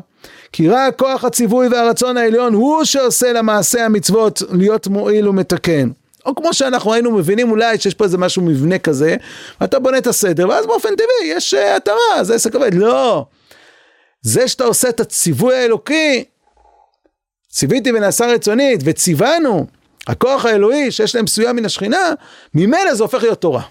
כי 0.52 0.68
רק 0.68 0.98
כוח 0.98 1.24
הציווי 1.24 1.68
והרצון 1.68 2.16
העליון 2.16 2.54
הוא 2.54 2.84
שעושה 2.84 3.32
למעשה 3.32 3.84
המצוות 3.84 4.42
להיות 4.52 4.86
מועיל 4.86 5.28
ומתקן. 5.28 5.90
או 6.26 6.34
כמו 6.34 6.54
שאנחנו 6.54 6.92
היינו 6.92 7.10
מבינים 7.10 7.50
אולי 7.50 7.78
שיש 7.78 7.94
פה 7.94 8.04
איזה 8.04 8.18
משהו 8.18 8.42
מבנה 8.42 8.78
כזה, 8.78 9.16
ואתה 9.60 9.78
בונה 9.78 9.98
את 9.98 10.06
הסדר, 10.06 10.48
ואז 10.48 10.66
באופן 10.66 10.88
טבעי 10.88 11.26
יש 11.36 11.54
uh, 11.54 11.76
התאמה, 11.76 12.24
זה 12.24 12.34
עסק 12.34 12.54
עובד. 12.54 12.74
לא. 12.74 13.26
זה 14.22 14.48
שאתה 14.48 14.64
עושה 14.64 14.88
את 14.88 15.00
הציווי 15.00 15.54
האלוקי, 15.56 16.24
ציוויתי 17.50 17.92
ונעשה 17.92 18.26
רצונית, 18.26 18.80
וציוונו, 18.84 19.66
הכוח 20.06 20.44
האלוהי 20.44 20.90
שיש 20.90 21.14
להם 21.14 21.26
פסויה 21.26 21.52
מן 21.52 21.64
השכינה, 21.64 22.12
ממילא 22.54 22.94
זה 22.94 23.02
הופך 23.02 23.22
להיות 23.22 23.40
תורה. 23.40 23.62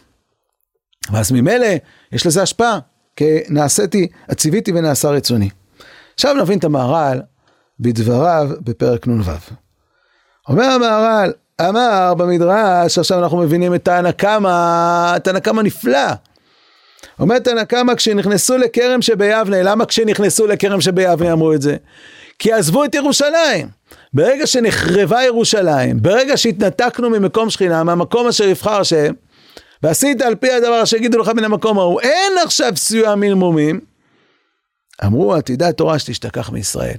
ואז 1.10 1.31
ממילא 1.31 1.67
יש 2.12 2.25
לזה 2.25 2.41
השפעה, 2.41 2.79
כי 3.15 3.39
נעשיתי, 3.50 4.08
ציוויתי 4.36 4.72
ונעשה 4.72 5.10
רצוני. 5.10 5.50
עכשיו 6.13 6.34
נבין 6.34 6.60
את 6.60 6.63
המהר"ל 6.63 7.22
בדבריו 7.79 8.50
בפרק 8.62 9.08
נ"ו. 9.08 9.31
אומר 10.50 10.63
המהר"ל, 10.63 11.31
אמר 11.62 12.13
במדרש, 12.17 12.98
עכשיו 12.98 13.20
אנחנו 13.20 13.38
מבינים 13.38 13.75
את 13.75 13.86
תנא 13.86 14.12
קמא, 14.12 15.17
תנא 15.17 15.39
קמא 15.39 15.62
נפלא. 15.62 16.08
אומר 17.20 17.39
תנא 17.39 17.63
קמא 17.63 17.96
כשנכנסו 17.96 18.58
לכרם 18.58 19.01
שביבנה, 19.01 19.63
למה 19.63 19.86
כשנכנסו 19.86 20.48
לכרם 20.48 20.81
שביבנה 20.81 21.34
אמרו 21.34 21.53
את 21.53 21.62
זה? 21.62 21.77
כי 22.39 22.53
עזבו 22.53 22.84
את 22.86 22.96
ירושלים. 22.96 23.67
ברגע 24.13 24.48
שנחרבה 24.48 25.24
ירושלים, 25.24 26.01
ברגע 26.01 26.38
שהתנתקנו 26.38 27.10
ממקום 27.10 27.50
שכינה, 27.50 27.84
מהמקום 27.84 28.27
אשר 28.27 28.43
יבחר 28.43 28.79
השם, 28.79 29.13
ועשית 29.83 30.21
על 30.21 30.35
פי 30.35 30.51
הדבר 30.51 30.83
אשר 30.83 30.97
יגידו 30.97 31.17
לך 31.17 31.27
מן 31.27 31.43
המקום 31.43 31.79
ההוא, 31.79 32.01
אין 32.01 32.33
עכשיו 32.43 32.71
סיוע 32.77 33.15
מלמומים, 33.15 33.79
אמרו 35.05 35.33
עתידה 35.35 35.67
התורה 35.67 36.00
שתשתכח 36.00 36.50
מישראל. 36.50 36.97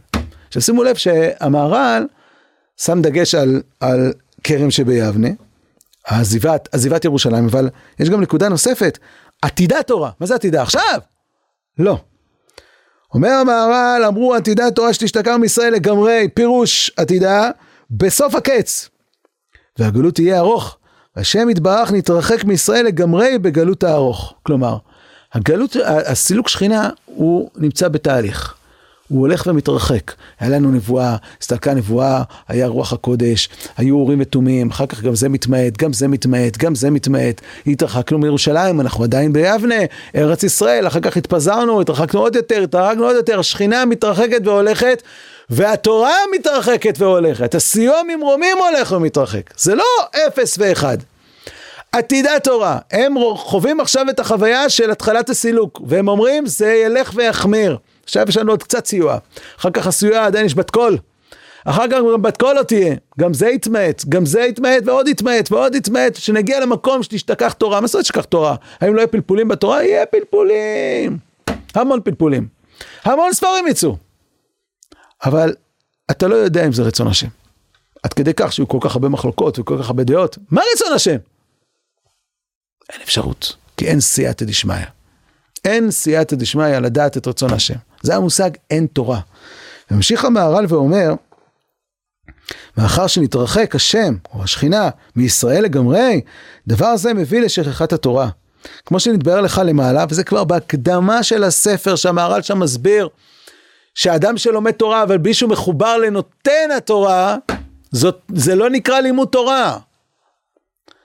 עכשיו 0.49 0.63
שימו 0.63 0.85
לב 0.85 0.97
שהמהר"ל 0.97 2.07
שם 2.77 3.03
דגש 3.03 3.35
על, 3.35 3.63
על 3.81 4.13
כרם 4.45 4.71
שביבנה, 4.71 5.29
עזיבת, 6.07 6.69
עזיבת 6.73 7.05
ירושלים, 7.05 7.47
אבל 7.49 7.71
יש 8.01 8.09
גם 8.09 8.21
נקודה 8.21 8.49
נוספת, 8.49 8.99
עתידה 9.43 9.83
תורה, 9.83 10.11
מה 10.21 10.27
זה 10.27 10.35
עתידה 10.35 10.63
עכשיו? 10.63 11.01
לא. 11.79 11.99
אומר 13.15 13.31
המהר"ל, 13.31 14.05
אמרו 14.09 14.35
עתידה 14.35 14.71
תורה 14.71 14.93
שתשתכר 14.93 15.37
מישראל 15.37 15.73
לגמרי, 15.73 16.29
פירוש 16.35 16.91
עתידה, 16.97 17.51
בסוף 17.91 18.35
הקץ. 18.35 18.89
והגלות 19.79 20.15
תהיה 20.15 20.39
ארוך, 20.39 20.79
והשם 21.17 21.51
יתברך 21.51 21.93
נתרחק 21.93 22.45
מישראל 22.45 22.87
לגמרי 22.87 23.39
בגלות 23.39 23.85
הארוך. 23.85 24.35
כלומר, 24.43 24.77
הגלות, 25.33 25.77
הסילוק 25.85 26.49
שכינה 26.49 26.91
הוא 27.05 27.51
נמצא 27.57 27.89
בתהליך. 27.89 28.55
הוא 29.09 29.21
הולך 29.21 29.47
ומתרחק. 29.47 30.13
היה 30.41 30.51
לנו 30.51 30.71
נבואה, 30.71 31.17
הסתלקה 31.41 31.75
נבואה, 31.75 32.23
היה 32.49 32.67
רוח 32.67 32.93
הקודש, 32.93 33.49
היו 33.77 33.97
אורים 33.97 34.19
ותומים, 34.21 34.71
אחר 34.71 34.87
כך 34.87 35.03
גם 35.03 35.15
זה 35.15 35.29
מתמעט, 35.29 35.77
גם 35.77 35.93
זה 35.93 36.09
מתמעט, 36.09 36.57
גם 36.57 36.75
זה 36.75 36.91
מתמעט. 36.91 37.41
התרחקנו 37.67 38.19
מירושלים, 38.19 38.81
אנחנו 38.81 39.05
עדיין 39.05 39.33
ביבנה, 39.33 39.75
ארץ 40.17 40.43
ישראל, 40.43 40.87
אחר 40.87 41.01
כך 41.01 41.17
התפזרנו, 41.17 41.81
התרחקנו 41.81 42.21
עוד 42.21 42.37
יותר, 42.37 42.63
התרחקנו 42.63 43.05
עוד 43.05 43.17
יותר, 43.17 43.41
השכינה 43.41 43.85
מתרחקת 43.85 44.41
והולכת, 44.45 45.03
והתורה 45.51 46.15
מתרחקת 46.35 46.95
והולכת, 46.99 47.55
הסיוע 47.55 48.01
ממרומים 48.09 48.57
הולך 48.59 48.93
ומתרחק. 48.93 49.51
זה 49.57 49.75
לא 49.75 49.85
אפס 50.27 50.57
ואחד. 50.59 50.99
עתידה 51.93 52.39
תורה, 52.45 52.79
הם 52.91 53.15
חווים 53.35 53.81
עכשיו 53.81 54.11
את 54.11 54.21
החוויה 54.21 54.69
של 54.69 54.91
התחלת 54.91 55.31
הסילוק, 55.31 55.81
והם 55.87 56.09
אומרים 56.09 56.47
זה 56.47 56.73
ילך 56.73 57.13
ויחמיר. 57.15 57.79
עכשיו 58.05 58.25
יש 58.29 58.37
לנו 58.37 58.53
עוד 58.53 58.63
קצת 58.63 58.87
סיוע. 58.87 59.19
אחר 59.59 59.71
כך 59.71 59.87
הסיוע 59.87 60.27
עדיין 60.27 60.47
יש 60.47 60.55
בת 60.55 60.71
קול. 60.71 60.99
אחר 61.65 61.89
כך 61.89 61.97
גם 62.15 62.23
בת 62.23 62.37
קול 62.37 62.57
לא 62.57 62.63
תהיה. 62.63 62.95
גם 63.21 63.35
זה 63.35 63.49
יתמעט, 63.49 64.05
גם 64.09 64.27
זה 64.27 64.41
יתמעט 64.41 64.83
ועוד 64.87 65.09
יתמעט 65.09 65.53
ועוד 65.53 65.75
יתמעט, 65.75 66.15
שנגיע 66.17 66.61
למקום 66.61 67.03
שתשתכח 67.03 67.53
תורה. 67.53 67.81
מה 67.81 67.87
זאת 67.87 67.95
אומרת 67.95 68.07
שתשכח 68.07 68.25
תורה? 68.25 68.55
האם 68.81 68.95
לא 68.95 69.01
יהיה 69.01 69.07
פלפולים 69.07 69.49
בתורה? 69.49 69.85
יהיה 69.85 70.07
פלפולים. 70.07 71.19
המון 71.75 72.01
פלפולים. 72.05 72.47
המון 73.05 73.33
ספרים 73.33 73.67
יצאו. 73.69 73.97
אבל 75.25 75.55
אתה 76.11 76.29
לא 76.29 76.35
יודע 76.35 76.67
אם 76.67 76.73
זה 76.73 76.83
רצון 76.83 77.07
השם. 77.07 77.29
עד 78.03 78.13
כדי 78.13 78.35
כך 78.37 78.53
שיהיו 78.53 78.69
כל 78.69 78.79
כך 78.81 78.95
הרבה 78.95 79.09
מחלוקות 79.09 79.59
וכל 79.59 79.79
כך 79.79 79.87
הרבה 79.87 80.05
דעות. 80.05 80.39
מה 80.51 80.63
רצון 80.75 80.93
השם? 80.95 81.17
אין 82.93 83.01
אפשרות, 83.03 83.57
כי 83.77 83.87
אין 83.87 84.01
סייעתא 84.01 84.45
דשמיא. 84.45 84.77
אין 85.65 85.91
סייעתא 85.91 86.37
דשמיא 86.37 86.79
לדעת 86.79 87.17
את 87.17 87.27
רצון 87.27 87.53
השם. 87.53 87.75
זה 88.03 88.17
המושג 88.17 88.51
אין 88.71 88.87
תורה. 88.87 89.21
וממשיך 89.91 90.25
המהר"ל 90.25 90.67
ואומר, 90.69 91.15
מאחר 92.77 93.07
שנתרחק 93.07 93.75
השם 93.75 94.15
או 94.35 94.43
השכינה 94.43 94.91
מישראל 95.17 95.65
לגמרי, 95.65 96.21
דבר 96.67 96.97
זה 96.97 97.15
מביא 97.15 97.41
לשכחת 97.41 97.93
התורה. 97.93 98.29
כמו 98.87 99.01
שנתבהר 99.01 99.41
לך 99.41 99.61
למעלה, 99.65 100.05
וזה 100.09 100.25
כבר 100.25 100.45
בהקדמה 100.45 101.23
של 101.23 101.45
הספר 101.45 101.97
שהמהר"ל 101.97 102.43
שם 102.43 102.59
מסביר, 102.59 103.09
שאדם 103.95 104.37
שלומד 104.37 104.71
תורה 104.71 105.03
אבל 105.03 105.19
בלי 105.19 105.35
שהוא 105.35 105.51
מחובר 105.51 105.97
לנותן 105.99 106.71
התורה, 106.77 107.37
זאת, 107.91 108.21
זה 108.35 108.55
לא 108.55 108.71
נקרא 108.71 109.01
לימוד 109.01 109.29
תורה. 109.29 109.79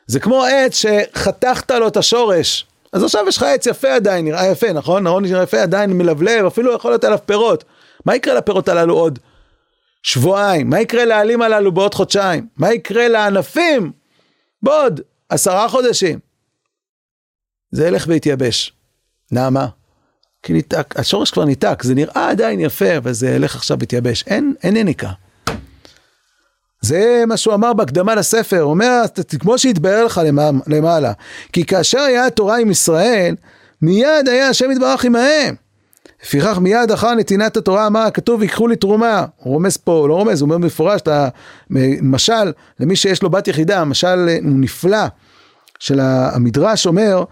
זה 0.07 0.19
כמו 0.19 0.43
עץ 0.43 0.75
שחתכת 0.75 1.71
לו 1.71 1.87
את 1.87 1.97
השורש, 1.97 2.65
אז 2.93 3.03
עכשיו 3.03 3.25
יש 3.27 3.37
לך 3.37 3.43
עץ 3.43 3.65
יפה 3.65 3.93
עדיין, 3.93 4.25
נראה 4.25 4.47
יפה, 4.47 4.73
נכון? 4.73 5.03
נכון, 5.03 5.25
נראה 5.25 5.43
יפה 5.43 5.61
עדיין, 5.61 5.93
מלבלב, 5.93 6.45
אפילו 6.45 6.73
יכול 6.73 6.91
להיות 6.91 7.03
עליו 7.03 7.19
פירות. 7.25 7.63
מה 8.05 8.15
יקרה 8.15 8.33
לפירות 8.33 8.69
הללו 8.69 8.95
עוד 8.97 9.19
שבועיים? 10.03 10.69
מה 10.69 10.79
יקרה 10.79 11.05
לעלים 11.05 11.41
הללו 11.41 11.71
בעוד 11.71 11.93
חודשיים? 11.93 12.47
מה 12.57 12.73
יקרה 12.73 13.07
לענפים 13.07 13.91
בעוד 14.63 15.01
עשרה 15.29 15.69
חודשים? 15.69 16.19
זה 17.71 17.87
ילך 17.87 18.05
ויתייבש. 18.07 18.73
למה? 19.31 19.67
כי 20.47 20.53
ניתק, 20.53 20.99
השורש 20.99 21.31
כבר 21.31 21.45
ניתק, 21.45 21.83
זה 21.83 21.95
נראה 21.95 22.29
עדיין 22.29 22.59
יפה, 22.59 22.97
אבל 22.97 23.13
זה 23.13 23.29
ילך 23.29 23.55
עכשיו 23.55 23.77
ויתייבש. 23.79 24.23
אין, 24.27 24.53
אין 24.63 24.75
יניקה. 24.75 25.09
זה 26.81 27.23
מה 27.27 27.37
שהוא 27.37 27.53
אמר 27.53 27.73
בהקדמה 27.73 28.15
לספר, 28.15 28.61
הוא 28.61 28.69
אומר, 28.69 29.01
כמו 29.39 29.57
שהתבהר 29.57 30.05
לך 30.05 30.21
למעלה, 30.67 31.11
כי 31.53 31.65
כאשר 31.65 31.99
היה 31.99 32.25
התורה 32.25 32.59
עם 32.59 32.71
ישראל, 32.71 33.35
מיד 33.81 34.27
היה 34.27 34.49
השם 34.49 34.71
יתברך 34.71 35.05
עמהם. 35.05 35.55
לפיכך 36.23 36.57
מיד 36.57 36.91
אחר 36.91 37.13
נתינת 37.13 37.57
התורה 37.57 37.87
אמר 37.87 37.99
הכתוב 37.99 38.41
ייקחו 38.41 38.67
לי 38.67 38.75
תרומה, 38.75 39.25
הוא 39.37 39.53
רומז 39.53 39.77
פה, 39.77 40.07
לא 40.07 40.13
רומז, 40.13 40.41
הוא 40.41 40.47
אומר 40.47 40.57
במפורש, 40.57 41.01
אתה, 41.01 41.29
משל 42.01 42.51
למי 42.79 42.95
שיש 42.95 43.23
לו 43.23 43.29
בת 43.29 43.47
יחידה, 43.47 43.83
משל 43.83 44.29
הוא 44.43 44.59
נפלא, 44.59 45.05
של 45.79 45.99
המדרש 45.99 46.87
אומר, 46.87 47.23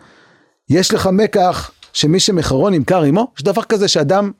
יש 0.70 0.94
לך 0.94 1.10
מקח 1.12 1.72
שמי 1.96 2.20
שמחרון 2.20 2.74
ימכר 2.74 3.04
עמו, 3.04 3.32
יש 3.38 3.44
דבר 3.44 3.64
כזה 3.64 3.88
שאדם 3.88 4.32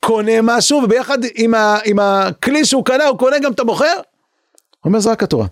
קונה 0.00 0.42
משהו 0.42 0.80
וביחד 0.84 1.18
עם, 1.34 1.54
ה, 1.54 1.78
עם 1.84 1.98
הכלי 1.98 2.64
שהוא 2.64 2.84
קנה 2.84 3.06
הוא 3.06 3.18
קונה 3.18 3.38
גם 3.38 3.52
את 3.52 3.60
המוכר? 3.60 4.00
אומר 4.84 5.00
זה 5.00 5.10
רק 5.10 5.22
התורה. 5.22 5.46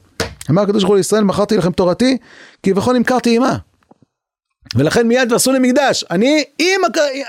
אמר 0.51 0.63
הקדוש 0.63 0.83
ברוך 0.83 0.89
הוא 0.89 0.97
לישראל 0.97 1.25
מכרתי 1.25 1.57
לכם 1.57 1.73
תורתי 1.73 2.19
כי 2.63 2.71
כביכול 2.71 2.97
נמכרתי 2.97 3.31
עימה. 3.31 3.57
ולכן 4.77 5.09
מיד 5.09 5.33
ועשו 5.33 5.53
לי 5.53 5.59
מקדש. 5.59 6.05
אני 6.11 6.45
עם, 6.59 6.81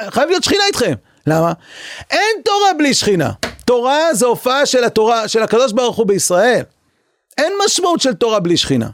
חייב 0.10 0.30
להיות 0.30 0.44
שכינה 0.44 0.64
איתכם. 0.68 0.94
למה? 1.28 1.54
אין 2.12 2.42
תורה 2.46 2.74
בלי 2.78 2.94
שכינה. 2.94 3.32
תורה 3.66 4.14
זה 4.14 4.26
הופעה 4.26 4.66
של 4.66 4.84
התורה, 4.84 5.28
של 5.28 5.44
הקדוש 5.44 5.72
ברוך 5.72 5.98
הוא 5.98 6.08
בישראל. 6.08 6.64
אין 7.38 7.54
משמעות 7.66 8.02
של 8.02 8.14
תורה 8.14 8.40
בלי 8.40 8.58
שכינה. 8.58 8.90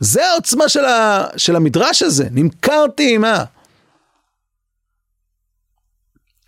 זה 0.00 0.26
העוצמה 0.26 0.68
של, 0.68 0.84
ה, 0.84 1.26
של 1.36 1.56
המדרש 1.56 2.02
הזה, 2.02 2.24
נמכרתי 2.30 3.02
עימה. 3.02 3.44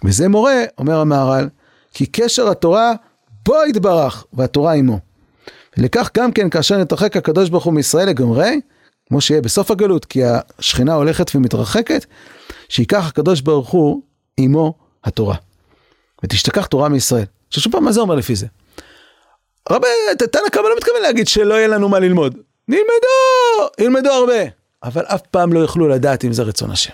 וזה 0.05 0.29
מורה, 0.29 0.63
אומר 0.79 1.01
המהר"ל, 1.01 1.49
כי 1.95 2.07
קשר 2.07 2.49
התורה 2.49 2.93
בו 3.47 3.57
יתברך, 3.69 4.25
והתורה 4.33 4.75
עמו. 4.75 4.99
ולכך 5.79 6.11
גם 6.15 6.33
כן 6.33 6.51
כאשר 6.51 6.79
נתרחק 6.79 7.17
הקדוש 7.17 7.51
ברוך 7.51 7.65
הוא 7.65 7.75
מישראל 7.75 8.09
לגמרי, 8.09 8.61
כמו 9.09 9.21
שיהיה 9.21 9.41
בסוף 9.41 9.71
הגלות, 9.71 10.05
כי 10.05 10.21
השכינה 10.59 10.95
הולכת 10.95 11.31
ומתרחקת, 11.35 12.07
שיקח 12.69 13.09
הקדוש 13.09 13.41
ברוך 13.41 13.69
הוא 13.69 14.03
עמו 14.37 14.75
התורה. 15.05 15.37
ותשתכח 16.25 16.67
תורה 16.67 16.89
מישראל. 16.89 17.25
ששוב 17.51 17.73
פעם, 17.73 17.85
מה 17.85 17.93
זה 17.93 18.01
אומר 18.01 18.15
לפי 18.15 18.37
זה? 18.37 18.47
רבי, 19.71 19.89
תנא 20.19 20.49
קמא 20.53 20.63
לא 20.63 20.77
מתכוון 20.77 21.03
להגיד 21.03 21.29
שלא 21.29 21.55
יהיה 21.55 21.69
לנו 21.69 21.89
מה 21.89 21.99
ללמוד. 21.99 22.37
נלמדו, 22.69 23.69
ילמדו 23.79 24.11
הרבה. 24.11 24.51
אבל 24.83 25.05
אף 25.05 25.21
פעם 25.31 25.53
לא 25.53 25.59
יוכלו 25.59 25.89
לדעת 25.89 26.25
אם 26.25 26.33
זה 26.33 26.43
רצון 26.43 26.71
השם. 26.71 26.93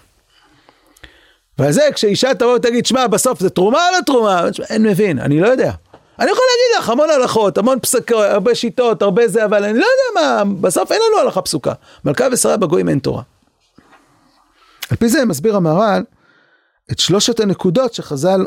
ועל 1.59 1.73
זה 1.73 1.83
כשאישה 1.95 2.35
תבוא 2.35 2.55
ותגיד, 2.55 2.87
שמע, 2.87 3.07
בסוף 3.07 3.41
זה 3.41 3.51
תרומה 3.51 3.79
או 3.79 3.97
לא 3.97 4.03
תרומה? 4.07 4.43
אין 4.71 4.83
מבין, 4.83 5.19
אני 5.19 5.41
לא 5.41 5.47
יודע. 5.47 5.73
אני 6.19 6.31
יכול 6.31 6.45
להגיד 6.51 6.83
לך 6.83 6.89
המון 6.91 7.11
הלכות, 7.11 7.59
המון 7.59 7.81
פסקות, 7.81 8.25
הרבה 8.25 8.55
שיטות, 8.55 9.03
הרבה 9.03 9.29
זה, 9.29 9.45
אבל 9.45 9.65
אני 9.65 9.79
לא 9.79 9.85
יודע 9.85 10.21
מה, 10.21 10.53
בסוף 10.61 10.93
אין 10.93 11.01
לנו 11.09 11.19
הלכה 11.19 11.43
פסוקה. 11.43 11.73
מלכה 12.05 12.27
ושרה 12.33 12.57
בגויים 12.57 12.89
אין 12.89 12.99
תורה. 12.99 13.23
על 14.91 14.97
פי 14.97 15.09
זה 15.09 15.25
מסביר 15.25 15.57
המהר"ל 15.57 16.03
את 16.93 16.99
שלושת 16.99 17.41
הנקודות 17.41 17.95
שחז"ל 17.95 18.47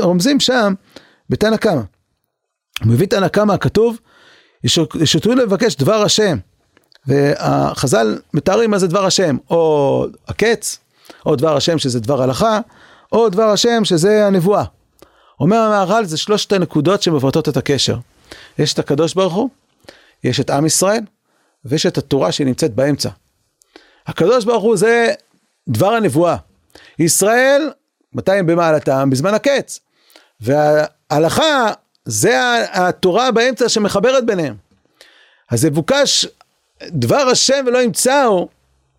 רומזים 0.00 0.40
שם 0.40 0.74
בתנא 1.30 1.56
קמא. 1.56 1.72
הוא 1.74 1.82
מביא 2.92 3.06
תנא 3.06 3.28
קמא 3.28 3.52
הכתוב, 3.52 3.98
ישתרו 4.94 5.34
לבקש 5.34 5.76
דבר 5.76 6.02
השם. 6.02 6.38
והחז"ל 7.06 8.18
מתארים 8.34 8.70
מה 8.70 8.78
זה 8.78 8.86
דבר 8.86 9.06
השם, 9.06 9.36
או 9.50 10.06
הקץ, 10.28 10.78
או 11.26 11.36
דבר 11.36 11.56
השם 11.56 11.78
שזה 11.78 12.00
דבר 12.00 12.22
הלכה, 12.22 12.60
או 13.12 13.28
דבר 13.28 13.50
השם 13.50 13.84
שזה 13.84 14.26
הנבואה. 14.26 14.64
אומר 15.40 15.56
המהר"ל 15.56 16.04
זה 16.04 16.16
שלושת 16.16 16.52
הנקודות 16.52 17.02
שמבטאות 17.02 17.48
את 17.48 17.56
הקשר. 17.56 17.96
יש 18.58 18.72
את 18.72 18.78
הקדוש 18.78 19.14
ברוך 19.14 19.34
הוא, 19.34 19.48
יש 20.24 20.40
את 20.40 20.50
עם 20.50 20.66
ישראל, 20.66 21.02
ויש 21.64 21.86
את 21.86 21.98
התורה 21.98 22.32
שנמצאת 22.32 22.74
באמצע. 22.74 23.08
הקדוש 24.06 24.44
ברוך 24.44 24.62
הוא 24.62 24.76
זה 24.76 25.14
דבר 25.68 25.94
הנבואה. 25.94 26.36
ישראל, 26.98 27.70
מתי 28.12 28.32
הם 28.32 28.46
במעלתם? 28.46 29.10
בזמן 29.10 29.34
הקץ. 29.34 29.80
וההלכה 30.40 31.70
זה 32.04 32.40
התורה 32.72 33.30
באמצע 33.30 33.68
שמחברת 33.68 34.26
ביניהם. 34.26 34.54
אז 35.50 35.64
מבוקש 35.64 36.26
דבר 36.88 37.28
השם 37.28 37.64
ולא 37.66 37.82
ימצאו, 37.82 38.48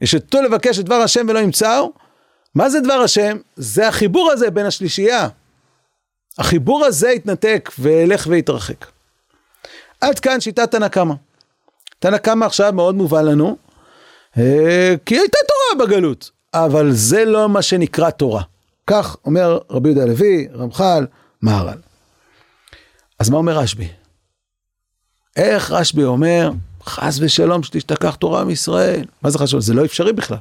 ישתו 0.01 0.41
לבקש 0.41 0.79
את 0.79 0.85
דבר 0.85 0.95
השם 0.95 1.25
ולא 1.29 1.39
ימצאו, 1.39 1.91
מה 2.55 2.69
זה 2.69 2.79
דבר 2.79 2.93
השם? 2.93 3.37
זה 3.55 3.87
החיבור 3.87 4.31
הזה 4.31 4.51
בין 4.51 4.65
השלישייה. 4.65 5.27
החיבור 6.37 6.85
הזה 6.85 7.09
יתנתק 7.09 7.71
וילך 7.79 8.27
ויתרחק. 8.29 8.85
עד 10.01 10.19
כאן 10.19 10.41
שיטת 10.41 10.71
תנא 10.71 10.87
קמא. 10.87 11.13
תנא 11.99 12.17
קמא 12.17 12.45
עכשיו 12.45 12.73
מאוד 12.73 12.95
מובן 12.95 13.25
לנו, 13.25 13.57
אה, 14.37 14.93
כי 15.05 15.17
הייתה 15.17 15.37
תורה 15.47 15.87
בגלות, 15.87 16.31
אבל 16.53 16.91
זה 16.91 17.25
לא 17.25 17.49
מה 17.49 17.61
שנקרא 17.61 18.09
תורה. 18.09 18.41
כך 18.87 19.17
אומר 19.25 19.59
רבי 19.69 19.89
יהודה 19.89 20.03
הלוי, 20.03 20.47
רמח"ל, 20.53 21.05
מהר"ל. 21.41 21.77
אז 23.19 23.29
מה 23.29 23.37
אומר 23.37 23.57
רשב"י? 23.57 23.87
איך 25.35 25.71
רשב"י 25.71 26.03
אומר, 26.03 26.51
חס 26.83 27.17
ושלום 27.19 27.63
שתשתכח 27.63 28.15
תורה 28.15 28.43
מישראל? 28.43 29.05
מה 29.21 29.29
זה 29.29 29.39
חשוב? 29.39 29.59
זה 29.59 29.73
לא 29.73 29.85
אפשרי 29.85 30.13
בכלל. 30.13 30.37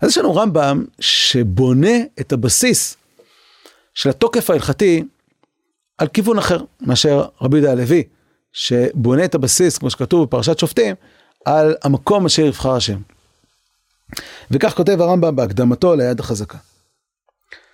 אז 0.00 0.10
יש 0.10 0.18
לנו 0.18 0.34
רמב"ם 0.34 0.84
שבונה 1.00 1.96
את 2.20 2.32
הבסיס 2.32 2.96
של 3.94 4.10
התוקף 4.10 4.50
ההלכתי 4.50 5.04
על 5.98 6.08
כיוון 6.08 6.38
אחר 6.38 6.64
מאשר 6.80 7.24
רבי 7.40 7.56
יהודה 7.56 7.72
הלוי, 7.72 8.02
שבונה 8.52 9.24
את 9.24 9.34
הבסיס, 9.34 9.78
כמו 9.78 9.90
שכתוב 9.90 10.24
בפרשת 10.26 10.58
שופטים, 10.58 10.94
על 11.44 11.74
המקום 11.82 12.26
אשר 12.26 12.42
יבחר 12.42 12.74
השם. 12.74 12.98
וכך 14.50 14.74
כותב 14.76 15.00
הרמב"ם 15.00 15.36
בהקדמתו 15.36 15.96
ליד 15.96 16.20
החזקה. 16.20 16.58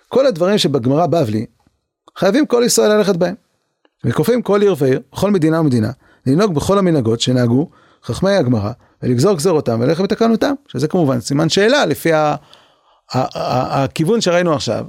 כל 0.07 0.25
הדברים 0.25 0.57
שבגמרא 0.57 1.05
בבלי, 1.05 1.45
חייבים 2.17 2.45
כל 2.45 2.63
ישראל 2.65 2.97
ללכת 2.97 3.15
בהם. 3.15 3.35
וכופים 4.05 4.41
כל 4.41 4.61
עיר 4.61 4.75
ועיר, 4.77 5.01
בכל 5.11 5.31
מדינה 5.31 5.59
ומדינה, 5.59 5.91
לנהוג 6.25 6.55
בכל 6.55 6.77
המנהגות 6.77 7.21
שנהגו 7.21 7.69
חכמי 8.03 8.31
הגמרא, 8.31 8.71
ולגזור 9.03 9.33
גזירותם 9.33 9.79
וללכת 9.81 10.03
בתקנותם, 10.03 10.53
שזה 10.67 10.87
כמובן 10.87 11.21
סימן 11.21 11.49
שאלה 11.49 11.85
לפי 11.85 12.11
הכיוון 13.13 14.21
שראינו 14.21 14.53
עכשיו. 14.53 14.85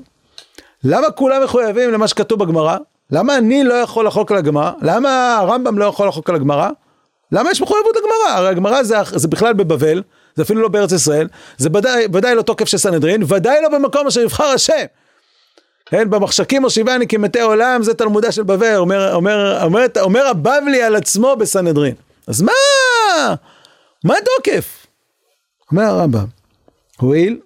למה 0.84 1.10
כולם 1.10 1.44
מחויבים 1.44 1.90
למה 1.90 2.08
שכתוב 2.08 2.44
בגמרא? 2.44 2.76
למה 3.10 3.38
אני 3.38 3.64
לא 3.64 3.74
יכול 3.74 4.06
לחוק 4.06 4.32
על 4.32 4.38
הגמרא? 4.38 4.70
למה 4.82 5.36
הרמב"ם 5.38 5.78
לא 5.78 5.84
יכול 5.84 6.08
לחוק 6.08 6.30
על 6.30 6.36
הגמרא? 6.36 6.70
למה 7.32 7.50
יש 7.50 7.62
מחויבות 7.62 7.96
לגמרא? 7.96 8.38
הרי 8.38 8.48
הגמרא 8.48 8.82
זה, 8.82 8.96
זה 9.14 9.28
בכלל 9.28 9.52
בבבל, 9.52 10.02
זה 10.34 10.42
אפילו 10.42 10.62
לא 10.62 10.68
בארץ 10.68 10.92
ישראל, 10.92 11.28
זה 11.56 11.68
ודאי, 11.74 12.06
ודאי 12.12 12.34
לא 12.34 12.42
תוקף 12.42 12.64
של 12.64 12.78
סנהדרין, 12.78 13.22
ודאי 13.28 13.62
לא 13.62 13.68
במקום 13.68 14.06
אשר 14.06 14.20
יבחר 14.20 14.44
השם. 14.44 14.84
כן, 15.86 16.10
במחשכים 16.10 16.62
מושיבני 16.62 17.08
כמתי 17.08 17.40
עולם, 17.40 17.82
זה 17.82 17.94
תלמודה 17.94 18.32
של 18.32 18.42
בבל, 18.42 18.76
אומר, 18.76 19.14
אומר, 19.14 19.64
אומר, 19.64 19.86
אומר 20.00 20.26
הבבלי 20.26 20.82
על 20.82 20.96
עצמו 20.96 21.36
בסנהדרין. 21.36 21.94
אז 22.26 22.42
מה? 22.42 22.52
מה 24.04 24.14
התוקף? 24.18 24.86
אומר 25.70 25.82
הרמב"ם, 25.82 26.26
הואיל 27.00 27.40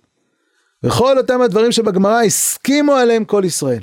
וכל 0.82 1.18
אותם 1.18 1.40
הדברים 1.40 1.72
שבגמרא 1.72 2.22
הסכימו 2.22 2.94
עליהם 2.94 3.24
כל 3.24 3.42
ישראל. 3.44 3.82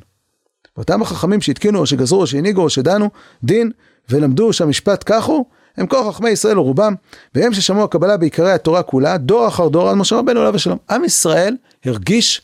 ואותם 0.78 1.02
החכמים 1.02 1.42
שהתקינו 1.42 1.80
או 1.80 1.86
שגזרו 1.86 2.22
או 2.22 2.28
שהנהיגו 2.28 2.62
או 2.62 2.70
שדנו 2.70 3.10
דין 3.44 3.72
ולמדו 4.10 4.54
שהמשפט 4.54 5.04
כך 5.06 5.24
הוא, 5.24 5.46
הם 5.78 5.88
כל 5.88 6.12
חכמי 6.12 6.30
ישראל 6.30 6.60
ורובם, 6.60 6.94
והם 7.36 7.54
ששמעו 7.54 7.84
הקבלה 7.84 8.18
בעיקרי 8.18 8.52
התורה 8.52 8.84
כולה, 8.84 9.18
דור 9.18 9.48
אחר 9.48 9.68
דור 9.68 9.90
עד 9.90 9.96
משה 9.96 10.16
רבנו 10.16 10.40
עליו 10.40 10.56
השלום. 10.56 10.78
עם 10.90 11.04
ישראל 11.04 11.58
הרגיש 11.86 12.42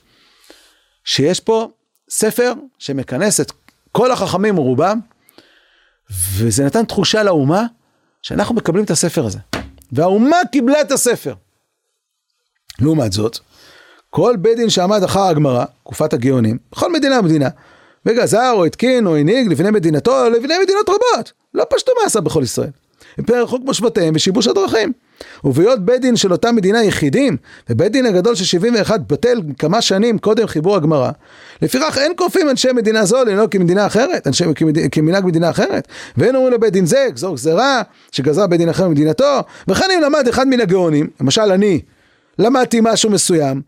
שיש 1.03 1.39
פה 1.39 1.69
ספר 2.09 2.53
שמכנס 2.79 3.41
את 3.41 3.51
כל 3.91 4.11
החכמים 4.11 4.57
ורובם, 4.57 4.99
וזה 6.09 6.65
נתן 6.65 6.85
תחושה 6.85 7.23
לאומה 7.23 7.65
שאנחנו 8.21 8.55
מקבלים 8.55 8.83
את 8.83 8.91
הספר 8.91 9.25
הזה. 9.25 9.39
והאומה 9.91 10.37
קיבלה 10.51 10.81
את 10.81 10.91
הספר. 10.91 11.33
לעומת 12.79 13.11
זאת, 13.11 13.39
כל 14.09 14.35
בית 14.39 14.57
דין 14.57 14.69
שעמד 14.69 15.03
אחר 15.03 15.23
הגמרא, 15.23 15.65
תקופת 15.83 16.13
הגאונים, 16.13 16.57
בכל 16.71 16.91
מדינה 16.91 17.19
ומדינה, 17.19 17.49
וגזר 18.05 18.51
או 18.53 18.65
התקין 18.65 19.07
או 19.07 19.15
הנהיג 19.15 19.47
לבני 19.47 19.71
מדינתו 19.71 20.25
או 20.25 20.29
לבני 20.29 20.53
מדינות 20.63 20.89
רבות, 20.89 21.31
לא 21.53 21.63
פשטו 21.69 21.91
מעשה 22.03 22.21
בכל 22.21 22.43
ישראל. 22.43 22.69
הם 23.17 23.25
פרחו 23.25 23.57
כמו 23.61 23.73
שבטיהם 23.73 24.15
ושיבוש 24.15 24.47
הדרכים. 24.47 24.93
ובהיות 25.43 25.79
בית 25.85 26.01
דין 26.01 26.15
של 26.15 26.31
אותה 26.31 26.51
מדינה 26.51 26.83
יחידים, 26.83 27.37
ובית 27.69 27.91
דין 27.91 28.05
הגדול 28.05 28.35
של 28.35 28.43
71 28.43 28.99
בטל 28.99 29.41
כמה 29.59 29.81
שנים 29.81 30.17
קודם 30.17 30.47
חיבור 30.47 30.75
הגמרא, 30.75 31.11
לפיכך 31.61 31.97
אין 31.97 32.11
כופים 32.15 32.49
אנשי 32.49 32.71
מדינה 32.71 33.05
זו 33.05 33.23
לנהוג 33.25 33.51
כמדינה 33.51 33.85
אחרת, 33.85 34.27
אנשי, 34.27 34.43
כמנהג 34.91 35.25
מדינה 35.25 35.49
אחרת, 35.49 35.87
ואין 36.17 36.35
אומרים 36.35 36.53
לבית 36.53 36.73
דין 36.73 36.85
זה, 36.85 37.07
גזור 37.13 37.35
גזרה, 37.35 37.81
שגזרה 38.11 38.47
בית 38.47 38.59
דין 38.59 38.69
אחר 38.69 38.87
ממדינתו, 38.87 39.39
וכן 39.67 39.85
אם 39.95 40.01
למד 40.01 40.27
אחד 40.27 40.47
מן 40.47 40.59
הגאונים, 40.59 41.07
למשל 41.21 41.41
אני, 41.41 41.81
למדתי 42.39 42.79
משהו 42.83 43.09
מסוים, 43.09 43.61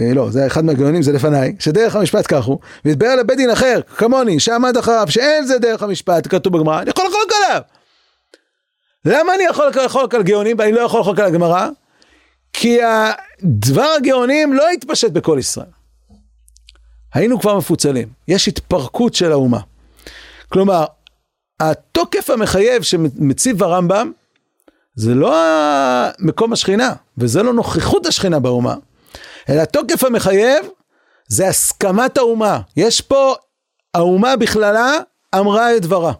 אה, 0.00 0.14
לא, 0.14 0.30
זה 0.30 0.46
אחד 0.46 0.64
מהגאונים, 0.64 1.02
זה 1.02 1.12
לפניי, 1.12 1.56
שדרך 1.58 1.96
המשפט 1.96 2.24
כך 2.28 2.44
הוא, 2.44 2.58
והתברר 2.84 3.16
לבית 3.16 3.36
דין 3.36 3.50
אחר, 3.50 3.80
כמוני, 3.96 4.40
שעמד 4.40 4.76
אחריו, 4.76 5.06
שאין 5.08 5.44
זה 5.44 5.58
דרך 5.58 5.82
המשפט, 5.82 6.26
כתוב 6.26 6.58
בגמרא, 6.58 6.82
אני 6.82 6.90
יכול 6.90 7.04
לחלוק 7.06 7.32
עליו. 7.36 7.60
למה 9.06 9.34
אני 9.34 9.44
יכול 9.44 9.70
לחלוק 9.84 10.14
על 10.14 10.22
גאונים 10.22 10.56
ואני 10.58 10.72
לא 10.72 10.80
יכול 10.80 11.00
לחלוק 11.00 11.18
על 11.18 11.26
הגמרא? 11.26 11.68
כי 12.52 12.78
דבר 13.42 13.88
הגאונים 13.96 14.52
לא 14.52 14.70
התפשט 14.70 15.10
בכל 15.10 15.36
ישראל. 15.40 15.66
היינו 17.14 17.40
כבר 17.40 17.58
מפוצלים, 17.58 18.08
יש 18.28 18.48
התפרקות 18.48 19.14
של 19.14 19.32
האומה. 19.32 19.60
כלומר, 20.48 20.84
התוקף 21.60 22.30
המחייב 22.30 22.82
שמציב 22.82 23.62
הרמב"ם, 23.62 24.12
זה 24.94 25.14
לא 25.14 25.34
מקום 26.18 26.52
השכינה, 26.52 26.92
וזה 27.18 27.42
לא 27.42 27.52
נוכחות 27.52 28.06
השכינה 28.06 28.38
באומה, 28.38 28.74
אלא 29.48 29.60
התוקף 29.60 30.04
המחייב 30.04 30.66
זה 31.28 31.48
הסכמת 31.48 32.18
האומה. 32.18 32.60
יש 32.76 33.00
פה, 33.00 33.34
האומה 33.94 34.36
בכללה 34.36 34.90
אמרה 35.34 35.76
את 35.76 35.82
דברה. 35.82 36.12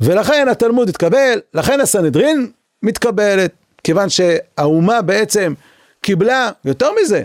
ולכן 0.00 0.48
התלמוד 0.48 0.88
התקבל, 0.88 1.40
לכן 1.54 1.80
הסנהדרין 1.80 2.50
מתקבלת, 2.82 3.52
כיוון 3.84 4.08
שהאומה 4.08 5.02
בעצם 5.02 5.54
קיבלה, 6.00 6.50
יותר 6.64 6.90
מזה, 7.02 7.22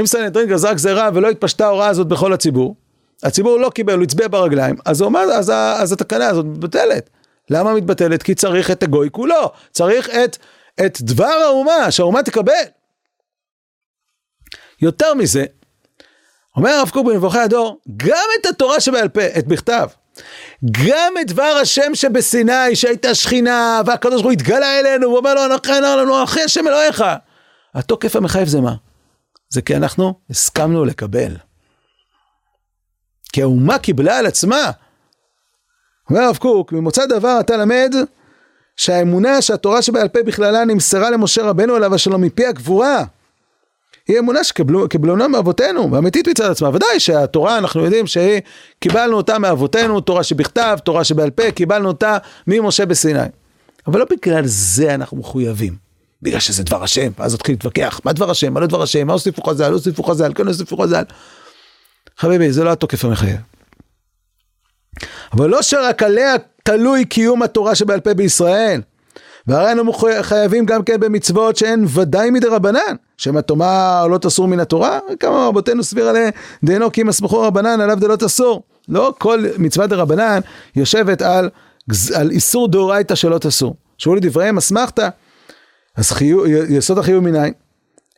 אם 0.00 0.06
סנהדרין 0.06 0.48
גזרה 0.48 0.74
גזירה 0.74 1.10
ולא 1.14 1.28
התפשטה 1.30 1.66
ההוראה 1.66 1.88
הזאת 1.88 2.08
בכל 2.08 2.32
הציבור, 2.32 2.76
הציבור 3.22 3.58
לא 3.58 3.70
קיבל, 3.70 3.94
הוא 3.94 4.02
הצביע 4.02 4.28
ברגליים, 4.28 4.76
אז, 4.84 5.02
אומר, 5.02 5.20
אז, 5.20 5.50
אז 5.50 5.92
התקנה 5.92 6.26
הזאת 6.28 6.46
מתבטלת. 6.46 7.10
למה 7.50 7.74
מתבטלת? 7.74 8.22
כי 8.22 8.34
צריך 8.34 8.70
את 8.70 8.82
הגוי 8.82 9.08
כולו, 9.12 9.52
צריך 9.70 10.08
את, 10.08 10.36
את 10.86 11.00
דבר 11.00 11.24
האומה, 11.24 11.90
שהאומה 11.90 12.22
תקבל. 12.22 12.52
יותר 14.82 15.14
מזה, 15.14 15.44
אומר 16.56 16.70
הרב 16.70 16.90
קוק 16.90 17.06
בנבוכי 17.06 17.38
הדור, 17.38 17.80
גם 17.96 18.26
את 18.40 18.46
התורה 18.46 18.80
שבעל 18.80 19.08
פה, 19.08 19.26
את 19.38 19.46
בכתב, 19.46 19.88
גם 20.70 21.14
את 21.20 21.26
דבר 21.26 21.58
השם 21.62 21.94
שבסיני 21.94 22.76
שהייתה 22.76 23.14
שכינה 23.14 23.80
והקדוש 23.86 24.14
ברוך 24.14 24.24
הוא 24.24 24.32
התגלה 24.32 24.80
אלינו 24.80 25.10
ואומר 25.10 25.34
לו 25.34 25.44
אנחנו 25.44 25.74
לנו 25.80 26.24
אחי 26.24 26.42
השם 26.42 26.68
אלוהיך. 26.68 27.04
התוקף 27.74 28.16
המחייב 28.16 28.48
זה 28.48 28.60
מה? 28.60 28.74
זה 29.48 29.62
כי 29.62 29.76
אנחנו 29.76 30.14
הסכמנו 30.30 30.84
לקבל. 30.84 31.36
כי 33.32 33.42
האומה 33.42 33.78
קיבלה 33.78 34.18
על 34.18 34.26
עצמה. 34.26 34.70
אומר 36.10 36.20
הרב 36.20 36.36
קוק, 36.36 36.72
ממוצא 36.72 37.06
דבר 37.06 37.40
אתה 37.40 37.56
למד 37.56 37.94
שהאמונה 38.76 39.42
שהתורה 39.42 39.82
שבעל 39.82 40.08
פה 40.08 40.22
בכללה 40.22 40.64
נמסרה 40.64 41.10
למשה 41.10 41.42
רבנו 41.42 41.74
עליו 41.74 41.94
השלום 41.94 42.22
מפי 42.22 42.46
הגבורה. 42.46 43.04
היא 44.08 44.18
אמונה 44.18 44.44
שקיבלונה 44.44 45.28
מאבותינו, 45.28 45.92
ואמיתית 45.92 46.28
מצד 46.28 46.50
עצמה. 46.50 46.68
ודאי 46.68 47.00
שהתורה, 47.00 47.58
אנחנו 47.58 47.84
יודעים 47.84 48.04
שקיבלנו 48.06 49.16
אותה 49.16 49.38
מאבותינו, 49.38 50.00
תורה 50.00 50.22
שבכתב, 50.22 50.78
תורה 50.84 51.04
שבעל 51.04 51.30
פה, 51.30 51.50
קיבלנו 51.50 51.88
אותה 51.88 52.18
ממשה 52.46 52.86
בסיני. 52.86 53.20
אבל 53.86 53.98
לא 53.98 54.06
בגלל 54.10 54.42
זה 54.46 54.94
אנחנו 54.94 55.16
מחויבים. 55.16 55.76
בגלל 56.22 56.40
שזה 56.40 56.62
דבר 56.62 56.82
השם, 56.82 57.10
ואז 57.18 57.34
נתחיל 57.34 57.54
להתווכח, 57.54 58.00
מה 58.04 58.12
דבר 58.12 58.30
השם, 58.30 58.52
מה 58.54 58.60
לא 58.60 58.66
דבר 58.66 58.82
השם, 58.82 59.06
מה 59.06 59.12
הוסיפו 59.12 59.42
חז"ל, 59.42 59.68
לא 59.68 59.74
הוסיפו 59.74 60.02
חז"ל, 60.02 60.32
כן 60.34 60.46
הוסיפו 60.46 60.76
חז"ל. 60.76 61.04
חביבי, 62.18 62.52
זה 62.52 62.64
לא 62.64 62.72
התוקף 62.72 63.04
המחייב. 63.04 63.36
אבל 65.32 65.50
לא 65.50 65.62
שרק 65.62 66.02
עליה 66.02 66.34
תלוי 66.62 67.04
קיום 67.04 67.42
התורה 67.42 67.74
שבעל 67.74 68.00
פה 68.00 68.14
בישראל. 68.14 68.80
והרי 69.46 69.72
אנו 69.72 69.92
חייבים 70.22 70.66
גם 70.66 70.82
כן 70.82 71.00
במצוות 71.00 71.56
שהן 71.56 71.84
ודאי 71.94 72.30
מדי 72.30 72.46
רבנן, 72.46 72.96
שמא 73.16 73.40
תאמר 73.40 74.06
לא 74.06 74.18
תסור 74.18 74.48
מן 74.48 74.60
התורה, 74.60 74.98
כמה 75.20 75.46
רבותינו 75.46 75.84
סביר 75.84 76.08
עליה 76.08 76.30
דהנו 76.64 76.92
כי 76.92 77.02
אם 77.02 77.08
אסמכו 77.08 77.40
רבנן 77.40 77.80
עליו 77.80 77.96
דלא 78.00 78.16
תסור. 78.16 78.62
לא 78.88 79.14
כל 79.18 79.44
מצוות 79.58 79.90
דרבנן 79.90 80.40
יושבת 80.76 81.22
על, 81.22 81.50
על 82.14 82.30
איסור 82.30 82.68
דאורייתא 82.68 83.14
שלא 83.14 83.38
תסור. 83.38 83.76
שאול 83.98 84.16
לדבריהם 84.16 84.58
אסמכתא, 84.58 85.08
אז 85.96 86.10
חיו, 86.10 86.46
יסוד 86.46 86.98
החיוב 86.98 87.24
מניין. 87.24 87.52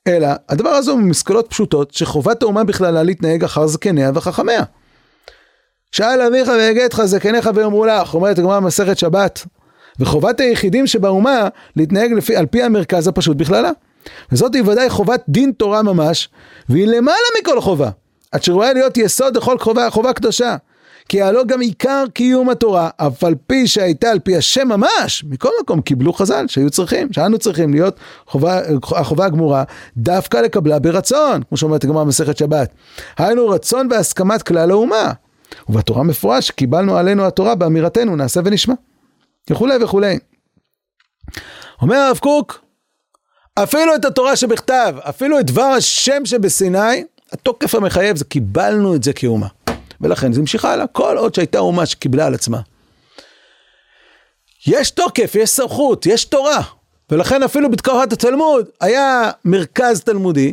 אלא 0.06 0.28
הדבר 0.48 0.68
הזה 0.68 0.90
הוא 0.90 1.00
ממשכולות 1.00 1.46
פשוטות 1.50 1.94
שחובת 1.94 2.42
האומה 2.42 2.64
בכללה 2.64 3.02
להתנהג 3.02 3.44
אחר 3.44 3.66
זקניה 3.66 4.10
וחכמיה. 4.14 4.62
שאל 5.92 6.20
אביך 6.20 6.48
ויגדך 6.48 7.04
זקניך 7.04 7.50
ויאמרו 7.54 7.86
לך, 7.86 8.14
אומרת 8.14 8.38
הגמרא 8.38 8.60
במסכת 8.60 8.98
שבת, 8.98 9.46
וחובת 10.00 10.40
היחידים 10.40 10.86
שבאומה 10.86 11.48
להתנהג 11.76 12.12
לפי, 12.12 12.36
על 12.36 12.46
פי 12.46 12.62
המרכז 12.62 13.08
הפשוט 13.08 13.36
בכללה. 13.36 13.70
וזאת 14.32 14.54
היא 14.54 14.62
ודאי 14.62 14.90
חובת 14.90 15.22
דין 15.28 15.52
תורה 15.52 15.82
ממש, 15.82 16.28
והיא 16.68 16.86
למעלה 16.86 17.16
מכל 17.40 17.60
חובה, 17.60 17.90
עד 18.32 18.42
שראויה 18.42 18.72
להיות 18.72 18.96
יסוד 18.96 19.36
לכל 19.36 19.58
חובה, 19.58 19.90
חובה 19.90 20.12
קדושה. 20.12 20.56
כי 21.08 21.22
הלא 21.22 21.44
גם 21.44 21.60
עיקר 21.60 22.04
קיום 22.14 22.50
התורה, 22.50 22.88
אף 22.96 23.24
על 23.24 23.34
פי 23.46 23.66
שהייתה 23.66 24.10
על 24.10 24.18
פי 24.18 24.36
השם 24.36 24.68
ממש, 24.68 25.24
מכל 25.28 25.48
מקום 25.62 25.80
קיבלו 25.80 26.12
חז"ל 26.12 26.44
שהיו 26.48 26.70
צריכים, 26.70 27.12
שאנו 27.12 27.38
צריכים 27.38 27.74
להיות 27.74 27.96
חובה, 28.26 28.60
החובה 28.82 29.24
הגמורה, 29.24 29.64
דווקא 29.96 30.36
לקבלה 30.36 30.78
ברצון, 30.78 31.42
כמו 31.48 31.56
שאומרת 31.56 31.84
הגמרא 31.84 32.04
במסכת 32.04 32.36
שבת. 32.36 32.70
היינו 33.18 33.48
רצון 33.48 33.88
והסכמת 33.90 34.42
כלל 34.42 34.70
האומה. 34.70 35.12
ובתורה 35.68 36.02
מפורש, 36.02 36.50
קיבלנו 36.50 36.96
עלינו 36.96 37.26
התורה 37.26 37.54
באמירתנו, 37.54 38.16
נעשה 38.16 38.40
ונשמע. 38.44 38.74
וכולי 39.50 39.84
וכולי. 39.84 40.18
אומר 41.82 41.96
הרב 41.96 42.18
קוק, 42.18 42.64
אפילו 43.54 43.94
את 43.94 44.04
התורה 44.04 44.36
שבכתב, 44.36 44.96
אפילו 45.00 45.40
את 45.40 45.46
דבר 45.46 45.62
השם 45.62 46.24
שבסיני, 46.24 47.04
התוקף 47.32 47.74
המחייב 47.74 48.16
זה 48.16 48.24
קיבלנו 48.24 48.94
את 48.94 49.02
זה 49.02 49.12
כאומה. 49.12 49.46
ולכן 50.00 50.32
זה 50.32 50.40
המשיכה 50.40 50.72
הלאה, 50.72 50.86
כל 50.86 51.18
עוד 51.18 51.34
שהייתה 51.34 51.58
אומה 51.58 51.86
שקיבלה 51.86 52.26
על 52.26 52.34
עצמה. 52.34 52.60
יש 54.66 54.90
תוקף, 54.90 55.34
יש 55.34 55.50
סמכות, 55.50 56.06
יש 56.06 56.24
תורה. 56.24 56.62
ולכן 57.10 57.42
אפילו 57.42 57.70
בתקופת 57.70 58.12
התלמוד 58.12 58.66
היה 58.80 59.30
מרכז 59.44 60.00
תלמודי 60.00 60.52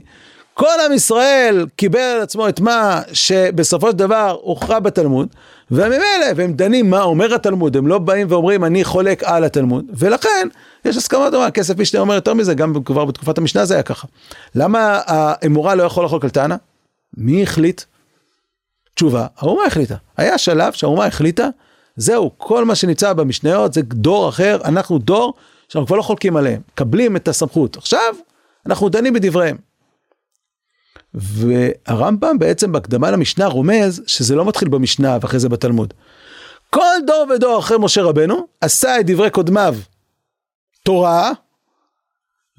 כל 0.54 0.80
עם 0.86 0.94
ישראל 0.94 1.66
קיבל 1.76 2.00
על 2.00 2.22
עצמו 2.22 2.50
את 2.50 2.60
מה 2.60 3.02
שבסופו 3.14 3.92
של 3.92 3.98
דבר 3.98 4.38
הוכרע 4.42 4.80
בתלמוד, 4.80 5.28
וממילא, 5.72 6.26
והם 6.36 6.54
דנים 6.54 6.90
מה 6.90 7.04
אומר 7.04 7.36
התלמוד, 7.36 7.78
הם 7.78 7.88
לא 7.88 7.98
באים 8.00 8.28
ואומרים 8.30 8.64
אני 8.64 8.84
חולק 8.84 9.24
על 9.24 9.44
התלמוד, 9.44 9.86
ולכן 9.98 10.48
יש 10.86 10.98
הסכמות, 10.98 11.34
אומר, 11.34 11.52
כסף 11.52 11.78
משנה 11.78 12.02
אומר 12.02 12.16
יותר 12.16 12.34
מזה, 12.34 12.54
גם 12.54 12.84
כבר 12.84 13.06
בתקופת 13.06 13.38
המשנה 13.38 13.66
זה 13.66 13.74
היה 13.74 13.84
ככה. 13.84 14.08
למה 14.56 15.02
האמורה 15.06 15.76
לא 15.76 15.84
יכול 15.84 16.06
לחלוק 16.06 16.24
על 16.24 16.30
טענה? 16.30 16.56
מי 17.18 17.44
החליט? 17.44 17.82
תשובה, 18.96 19.28
האומה 19.38 19.66
החליטה. 19.66 19.96
היה 20.18 20.38
שלב 20.38 20.74
שהאומה 20.74 21.06
החליטה, 21.06 21.48
זהו, 21.96 22.32
כל 22.38 22.66
מה 22.66 22.76
שנמצא 22.76 23.14
במשניות 23.14 23.74
זה 23.74 23.82
דור 23.82 24.30
אחר, 24.30 24.58
אנחנו 24.66 25.00
דור 25.00 25.34
שאנחנו 25.70 25.88
כבר 25.88 25.98
לא 25.98 26.02
חולקים 26.02 26.38
עליהם, 26.38 26.62
מקבלים 26.74 27.16
את 27.16 27.28
הסמכות. 27.28 27.78
עכשיו, 27.78 28.16
אנחנו 28.66 28.90
דנים 28.90 29.14
בדבריהם. 29.14 29.73
והרמב"ם 31.16 32.40
בעצם 32.40 32.72
בהקדמה 32.72 33.12
למשנה 33.12 33.46
רומז 33.48 34.02
שזה 34.08 34.36
לא 34.36 34.46
מתחיל 34.46 34.70
במשנה 34.70 35.18
ואחרי 35.22 35.40
זה 35.40 35.50
בתלמוד. 35.50 35.94
כל 36.70 36.96
דור 37.08 37.26
ודור 37.36 37.60
אחרי 37.60 37.78
משה 37.80 38.02
רבנו 38.02 38.48
עשה 38.62 39.00
את 39.00 39.06
דברי 39.06 39.30
קודמיו 39.30 39.76
תורה, 40.84 41.32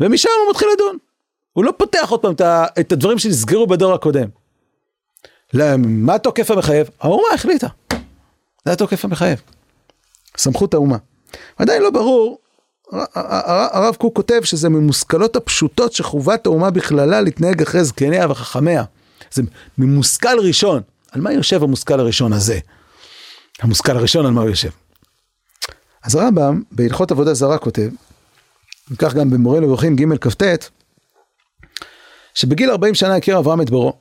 ומשם 0.00 0.28
הוא 0.44 0.50
מתחיל 0.50 0.68
לדון. 0.74 0.98
הוא 1.52 1.64
לא 1.64 1.72
פותח 1.78 2.06
עוד 2.10 2.20
פעם 2.20 2.34
את 2.80 2.92
הדברים 2.92 3.18
שנסגרו 3.18 3.66
בדור 3.66 3.94
הקודם. 3.94 4.28
מה 5.78 6.14
התוקף 6.14 6.50
המחייב? 6.50 6.90
האומה 7.00 7.28
החליטה. 7.34 7.68
זה 8.64 8.72
התוקף 8.72 9.04
המחייב. 9.04 9.42
סמכות 10.36 10.74
האומה. 10.74 10.96
עדיין 11.56 11.82
לא 11.82 11.90
ברור 11.90 12.38
הרב 12.92 13.94
קוק 13.94 14.16
כותב 14.16 14.40
שזה 14.44 14.68
ממושכלות 14.68 15.36
הפשוטות 15.36 15.92
שחובת 15.92 16.46
האומה 16.46 16.70
בכללה 16.70 17.20
להתנהג 17.20 17.62
אחרי 17.62 17.84
זקניה 17.84 18.30
וחכמיה. 18.30 18.84
זה 19.32 19.42
ממושכל 19.78 20.38
ראשון. 20.38 20.82
על 21.12 21.20
מה 21.20 21.32
יושב 21.32 21.62
המושכל 21.62 22.00
הראשון 22.00 22.32
הזה? 22.32 22.58
המושכל 23.62 23.96
הראשון 23.96 24.26
על 24.26 24.32
מה 24.32 24.40
הוא 24.40 24.50
יושב. 24.50 24.70
אז 26.02 26.14
הרמב"ם 26.14 26.62
בהלכות 26.72 27.10
עבודה 27.10 27.34
זרה 27.34 27.58
כותב, 27.58 27.88
וכך 28.90 29.14
גם 29.14 29.30
במורה 29.30 29.60
נבוכים 29.60 29.96
ג' 29.96 30.16
כ"ט, 30.16 30.42
שבגיל 32.34 32.70
40 32.70 32.94
שנה 32.94 33.16
הכיר 33.16 33.38
אברהם 33.38 33.60
את 33.60 33.70
בורו. 33.70 33.92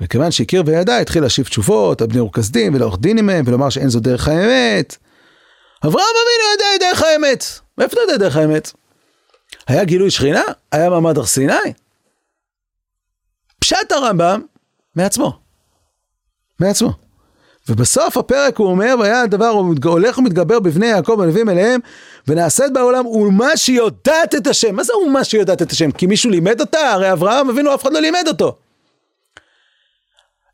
וכיוון 0.00 0.30
שהכיר 0.30 0.62
וידע, 0.66 0.98
התחיל 0.98 1.22
להשיב 1.22 1.46
תשובות 1.46 2.00
על 2.00 2.06
בני 2.06 2.20
אורקסדים 2.20 2.74
ולעורך 2.74 2.98
דין 2.98 3.18
עמהם 3.18 3.44
ולומר 3.48 3.70
שאין 3.70 3.88
זו 3.88 4.00
דרך 4.00 4.28
האמת. 4.28 4.96
אברהם 5.84 6.14
אבינו 6.22 6.54
ידע 6.54 6.66
את 6.76 6.80
דרך 6.80 7.02
האמת. 7.02 7.44
מאיפה 7.78 7.92
אתה 7.92 8.00
יודע 8.00 8.16
דרך 8.16 8.36
האמת? 8.36 8.72
היה 9.66 9.84
גילוי 9.84 10.10
שכינה? 10.10 10.42
היה 10.72 10.90
מעמד 10.90 11.18
הר 11.18 11.26
סיני? 11.26 11.72
פשט 13.60 13.92
הרמב"ם 13.92 14.42
מעצמו. 14.94 15.38
מעצמו. 16.60 16.92
ובסוף 17.68 18.16
הפרק 18.16 18.56
הוא 18.56 18.68
אומר, 18.68 18.94
והיה 18.98 19.22
הדבר, 19.22 19.46
הוא 19.46 19.74
הולך 19.84 20.18
ומתגבר 20.18 20.60
בבני 20.60 20.86
יעקב 20.86 21.20
הנביאים 21.22 21.48
אליהם, 21.48 21.80
ונעשית 22.28 22.72
בעולם 22.72 23.06
אומה 23.06 23.56
שיודעת 23.56 24.34
את 24.34 24.46
השם. 24.46 24.74
מה 24.74 24.84
זה 24.84 24.92
אומה 24.92 25.24
שיודעת 25.24 25.62
את 25.62 25.70
השם? 25.70 25.90
כי 25.90 26.06
מישהו 26.06 26.30
לימד 26.30 26.60
אותה? 26.60 26.78
הרי 26.78 27.12
אברהם 27.12 27.50
אבינו 27.50 27.74
אף 27.74 27.82
אחד 27.82 27.92
לא 27.92 28.00
לימד 28.00 28.24
אותו. 28.28 28.58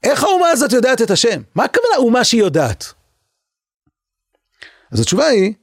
איך 0.03 0.23
האומה 0.23 0.49
הזאת 0.49 0.73
יודעת 0.73 1.03
את 1.03 1.11
השם? 1.11 1.43
מה 1.55 1.65
הכוונה 1.65 1.97
אומה 1.97 2.25
שהיא 2.25 2.41
יודעת? 2.41 2.93
אז 4.93 5.01
התשובה 5.01 5.27
היא, 5.27 5.55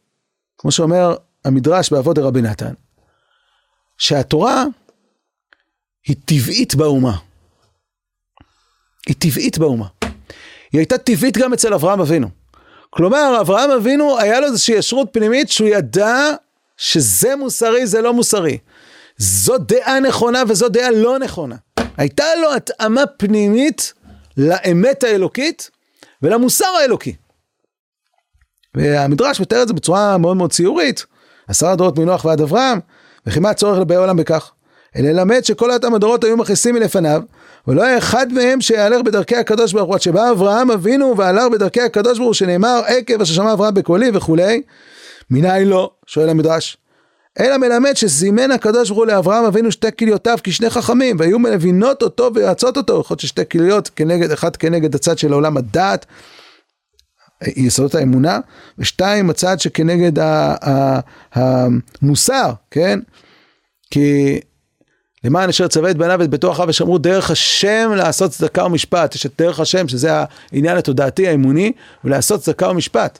כמו 0.58 0.72
שאומר 0.72 1.16
המדרש 1.50 1.94
בעבוד 1.94 2.20
רבי 2.20 2.42
נתן, 2.42 2.74
שהתורה 3.98 4.64
היא 6.08 6.16
טבעית 6.26 6.76
באומה. 6.76 7.18
היא 9.08 9.16
טבעית 9.20 9.58
באומה. 9.58 9.88
היא 10.72 10.80
הייתה 10.80 10.98
טבעית 10.98 11.38
גם 11.38 11.54
אצל 11.54 11.74
אברהם 11.74 12.02
אבינו. 12.02 12.30
כלומר, 12.90 13.38
אברהם 13.42 13.72
אבינו, 13.72 14.20
היה 14.20 14.40
לו 14.40 14.48
איזושהי 14.48 14.76
ישרות 14.76 15.10
פנימית 15.12 15.50
שהוא 15.50 15.68
ידע 15.70 16.16
שזה 16.78 17.36
מוסרי, 17.36 17.88
זה 17.88 18.02
לא 18.02 18.14
מוסרי. 18.14 18.58
זו 19.18 19.58
דעה 19.58 20.00
נכונה 20.00 20.44
וזו 20.48 20.70
דעה 20.70 20.92
לא 20.92 21.20
נכונה. 21.20 21.56
הייתה 21.98 22.26
לו 22.42 22.54
התאמה 22.54 23.06
פנימית 23.18 23.94
לאמת 24.38 25.04
האלוקית 25.04 25.70
ולמוסר 26.22 26.66
האלוקי. 26.66 27.16
והמדרש 28.76 29.40
מתאר 29.40 29.64
את 29.64 29.68
זה 29.68 29.74
בצורה 29.74 30.18
מאוד 30.18 30.38
מאוד 30.38 30.52
ציורית. 30.52 31.06
עשרה 31.50 31.76
דורות 31.76 32.00
מנוח 32.00 32.26
ועד 32.26 32.42
אברהם, 32.42 32.80
וכי 33.28 33.40
מה 33.40 33.50
הצורך 33.50 33.80
לבאי 33.80 33.98
עולם 33.98 34.18
בכך? 34.18 34.52
אלא 34.96 35.10
ללמד 35.10 35.46
שכל 35.46 35.72
אותם 35.72 35.94
הדורות 35.94 36.24
היו 36.24 36.38
מכניסים 36.38 36.76
מלפניו, 36.76 37.22
ולא 37.68 37.84
היה 37.84 37.98
אחד 37.98 38.34
מהם 38.34 38.62
שיהלך 38.62 39.02
בדרכי 39.02 39.36
הקדוש 39.36 39.74
ברוך 39.74 39.88
הוא, 39.88 39.96
עד 39.96 40.02
שבא 40.02 40.32
אברהם 40.32 40.72
אבינו 40.72 41.18
והלך 41.18 41.48
בדרכי 41.52 41.82
הקדוש 41.82 42.18
ברוך 42.18 42.28
הוא, 42.28 42.34
שנאמר 42.34 42.82
עקב 42.88 43.22
אשר 43.22 43.34
שמע 43.34 43.54
אברהם 43.54 43.74
בקולי 43.74 44.10
וכולי, 44.14 44.62
מניין 45.32 45.68
לא, 45.68 45.92
שואל 46.06 46.30
המדרש, 46.30 46.78
אלא 47.40 47.58
מלמד 47.58 47.94
שזימן 47.94 48.52
הקדוש 48.52 48.90
ברוך 48.90 49.00
הוא 49.00 49.08
לאברהם 49.08 49.46
אבינו 49.46 49.72
שתי 49.72 49.88
כליותיו 50.00 50.38
כשני 50.44 50.70
חכמים, 50.70 51.16
והיו 51.20 51.40
מבינות 51.40 52.04
אותו 52.04 52.32
ויועצות 52.36 52.78
אותו, 52.78 53.00
יכול 53.00 53.14
להיות 53.14 53.20
ששתי 53.20 53.50
כליות 53.52 53.90
כנגד, 53.96 54.32
אחת 54.32 54.56
כנגד 54.56 54.96
הצד 54.96 55.18
של 55.18 55.34
עולם 55.34 55.58
הדעת, 55.58 56.06
יסודות 57.48 57.96
האמונה, 57.96 58.40
ושתיים 58.78 59.30
הצד 59.30 59.60
שכנגד 59.60 60.24
המוסר, 61.34 62.52
כן? 62.72 63.00
כי 63.92 64.40
למען 65.24 65.50
אשר 65.50 65.68
צווה 65.68 65.92
את 65.92 65.98
בניו 65.98 66.20
ואת 66.20 66.30
ביתו 66.30 66.52
אחריו 66.52 66.70
ושמרו 66.70 66.98
דרך 66.98 67.32
השם 67.32 67.92
לעשות 67.96 68.32
צדקה 68.32 68.66
ומשפט. 68.66 69.16
יש 69.16 69.26
את 69.26 69.32
דרך 69.38 69.60
השם 69.60 69.88
שזה 69.88 70.12
העניין 70.52 70.78
התודעתי 70.78 71.28
האמוני 71.28 71.72
ולעשות 72.04 72.42
צדקה 72.42 72.70
ומשפט. 72.70 73.20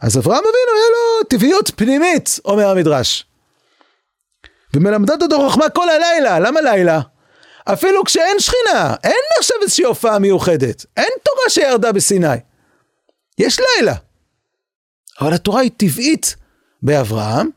אז 0.00 0.18
אברהם 0.18 0.38
אבינו 0.38 0.76
היה 0.76 0.86
לו 0.90 1.24
טבעיות 1.24 1.70
פנימית, 1.76 2.40
אומר 2.44 2.68
המדרש. 2.68 3.26
ומלמדות 4.74 5.22
אותו 5.22 5.48
חוכמה 5.48 5.68
כל 5.68 5.88
הלילה, 5.88 6.38
למה 6.38 6.60
לילה? 6.60 7.00
אפילו 7.64 8.04
כשאין 8.04 8.38
שכינה, 8.38 8.94
אין 9.04 9.20
עכשיו 9.38 9.56
איזושהי 9.62 9.84
הופעה 9.84 10.18
מיוחדת, 10.18 10.86
אין 10.96 11.10
תורה 11.22 11.48
שירדה 11.48 11.92
בסיני. 11.92 12.36
יש 13.38 13.58
לילה. 13.60 13.94
אבל 15.20 15.34
התורה 15.34 15.60
היא 15.60 15.70
טבעית 15.76 16.36
באברהם, 16.82 17.50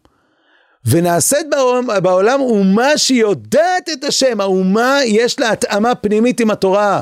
ונעשית 0.86 1.48
בעולם, 1.50 2.04
בעולם 2.04 2.42
אומה 2.42 2.98
שיודעת 2.98 3.90
את 3.94 4.04
השם, 4.04 4.42
האומה 4.42 4.98
יש 5.06 5.40
לה 5.40 5.52
התאמה 5.52 5.96
פנימית 5.96 6.40
עם 6.40 6.52
התורה. 6.52 7.02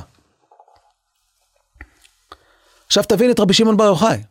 עכשיו 2.88 3.04
תבין 3.04 3.32
את 3.32 3.40
רבי 3.40 3.54
שמעון 3.54 3.78
בר 3.78 3.84
יוחאי. 3.86 4.24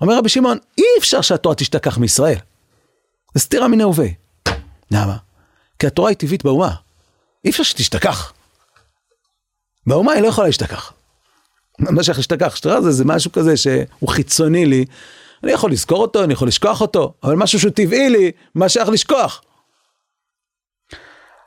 אומר 0.00 0.18
רבי 0.18 0.28
שמעון, 0.28 0.58
אי 0.78 0.84
אפשר 0.98 1.20
שהתורה 1.20 1.54
תשתכח 1.54 1.98
מישראל. 1.98 2.38
זה 3.34 3.40
סתירה 3.40 3.68
מן 3.68 3.80
ההווה. 3.80 4.06
למה? 4.90 5.16
כי 5.78 5.86
התורה 5.86 6.08
היא 6.08 6.16
טבעית 6.16 6.44
באומה. 6.44 6.74
אי 7.44 7.50
אפשר 7.50 7.62
שתשתכח. 7.62 8.32
באומה 9.86 10.12
היא 10.12 10.22
לא 10.22 10.28
יכולה 10.28 10.46
להשתכח. 10.46 10.92
מה 11.78 12.02
להשתכח? 12.16 12.56
שתראה 12.56 12.80
זה, 12.80 12.90
זה 12.90 13.04
משהו 13.04 13.32
כזה 13.32 13.56
שהוא 13.56 14.08
חיצוני 14.08 14.66
לי, 14.66 14.84
אני 15.44 15.52
יכול 15.52 15.72
לזכור 15.72 16.02
אותו, 16.02 16.24
אני 16.24 16.32
יכול 16.32 16.48
לשכוח 16.48 16.80
אותו, 16.80 17.14
אבל 17.22 17.34
משהו 17.36 17.60
שהוא 17.60 17.70
טבעי 17.70 18.10
לי, 18.10 18.32
מה 18.54 18.68
שייך 18.68 18.88
לשכוח? 18.88 19.42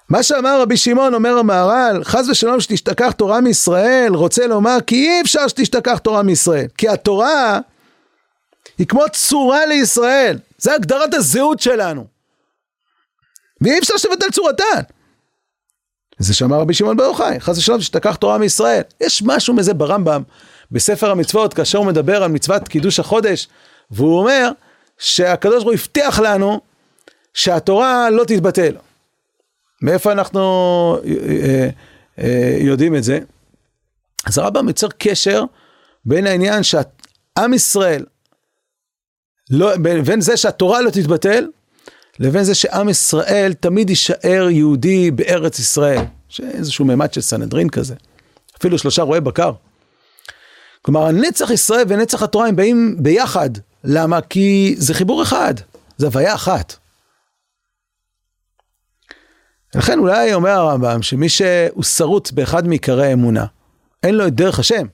מה 0.09 0.23
שאמר 0.23 0.61
רבי 0.61 0.77
שמעון, 0.77 1.13
אומר 1.13 1.37
המהר"ל, 1.37 2.03
חס 2.03 2.27
ושלום 2.29 2.59
שתשתכח 2.59 3.11
תורה 3.11 3.41
מישראל, 3.41 4.11
רוצה 4.15 4.47
לומר 4.47 4.77
כי 4.87 4.95
אי 4.95 5.21
אפשר 5.21 5.47
שתשתכח 5.47 5.97
תורה 5.97 6.23
מישראל. 6.23 6.67
כי 6.77 6.89
התורה 6.89 7.59
היא 8.77 8.87
כמו 8.87 9.03
צורה 9.13 9.65
לישראל, 9.65 10.37
זה 10.57 10.73
הגדרת 10.73 11.13
הזהות 11.13 11.59
שלנו. 11.59 12.05
ואי 13.61 13.79
אפשר 13.79 13.97
שתבטל 13.97 14.29
צורתן. 14.31 14.81
זה 16.19 16.33
שאמר 16.33 16.59
רבי 16.59 16.73
שמעון 16.73 16.97
בר 16.97 17.03
יוחאי, 17.03 17.39
חס 17.39 17.57
ושלום 17.57 17.81
שתשתכח 17.81 18.15
תורה 18.15 18.37
מישראל. 18.37 18.81
יש 19.01 19.23
משהו 19.25 19.53
מזה 19.53 19.73
ברמב"ם, 19.73 20.23
בספר 20.71 21.11
המצוות, 21.11 21.53
כאשר 21.53 21.77
הוא 21.77 21.87
מדבר 21.87 22.23
על 22.23 22.31
מצוות 22.31 22.67
קידוש 22.67 22.99
החודש, 22.99 23.47
והוא 23.91 24.19
אומר 24.19 24.51
שהקדוש 24.97 25.55
ברוך 25.55 25.65
הוא 25.65 25.73
הבטיח 25.73 26.19
לנו 26.19 26.61
שהתורה 27.33 28.09
לא 28.09 28.23
תתבטל. 28.23 28.75
מאיפה 29.81 30.11
אנחנו 30.11 30.97
אה, 31.05 31.69
אה, 32.19 32.57
יודעים 32.59 32.95
את 32.95 33.03
זה? 33.03 33.19
אז 34.25 34.37
הרמב"ם 34.37 34.67
יוצר 34.67 34.87
קשר 34.97 35.43
בין 36.05 36.27
העניין 36.27 36.63
שעם 36.63 37.53
ישראל, 37.53 38.05
לא, 39.49 39.77
בין 40.05 40.21
זה 40.21 40.37
שהתורה 40.37 40.81
לא 40.81 40.89
תתבטל, 40.89 41.47
לבין 42.19 42.43
זה 42.43 42.55
שעם 42.55 42.89
ישראל 42.89 43.53
תמיד 43.53 43.89
יישאר 43.89 44.47
יהודי 44.49 45.11
בארץ 45.11 45.59
ישראל, 45.59 46.01
שאיזשהו 46.29 46.85
מימד 46.85 47.13
של 47.13 47.21
סנהדרין 47.21 47.69
כזה, 47.69 47.95
אפילו 48.57 48.77
שלושה 48.77 49.01
רועי 49.01 49.21
בקר. 49.21 49.51
כלומר, 50.81 51.05
הנצח 51.05 51.49
ישראל 51.49 51.85
ונצח 51.87 52.23
התורה 52.23 52.47
הם 52.47 52.55
באים 52.55 52.95
ביחד, 52.99 53.49
למה? 53.83 54.21
כי 54.21 54.75
זה 54.77 54.93
חיבור 54.93 55.23
אחד, 55.23 55.53
זה 55.97 56.05
הוויה 56.05 56.35
אחת. 56.35 56.75
לכן 59.75 59.99
אולי 59.99 60.33
אומר 60.33 60.49
הרמב"ם 60.49 61.01
שמי 61.01 61.29
שהוא 61.29 61.83
שרוט 61.83 62.31
באחד 62.31 62.67
מעיקרי 62.67 63.07
האמונה, 63.07 63.45
אין 64.03 64.15
לו 64.15 64.27
את 64.27 64.33
דרך 64.35 64.59
השם. 64.59 64.85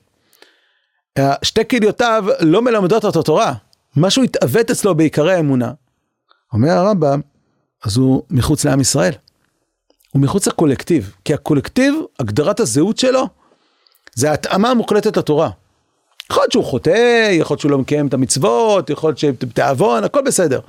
שתי 1.41 1.67
כליותיו 1.67 2.25
לא 2.39 2.61
מלמדות 2.61 3.05
אותו 3.05 3.23
תורה, 3.23 3.53
משהו 3.95 4.23
התעוות 4.23 4.71
אצלו 4.71 4.95
בעיקרי 4.95 5.33
האמונה. 5.33 5.71
אומר 6.55 6.71
הרמב"ם, 6.71 7.21
אז 7.83 7.97
הוא 7.97 8.23
מחוץ 8.29 8.65
לעם 8.65 8.81
ישראל. 8.81 9.13
הוא 10.11 10.21
מחוץ 10.21 10.47
לקולקטיב, 10.47 11.15
כי 11.25 11.33
הקולקטיב, 11.33 11.95
הגדרת 12.19 12.59
הזהות 12.59 12.97
שלו, 12.97 13.27
זה 14.15 14.31
התאמה 14.31 14.73
מוחלטת 14.73 15.17
לתורה. 15.17 15.49
יכול 16.31 16.43
להיות 16.43 16.51
שהוא 16.51 16.63
חוטא, 16.63 17.29
יכול 17.31 17.53
להיות 17.53 17.61
שהוא 17.61 17.71
לא 17.71 17.77
מקיים 17.77 18.07
את 18.07 18.13
המצוות, 18.13 18.89
יכול 18.89 19.09
להיות 19.09 19.17
שבתיאבון, 19.17 20.03
הכל 20.03 20.21
בסדר. 20.21 20.59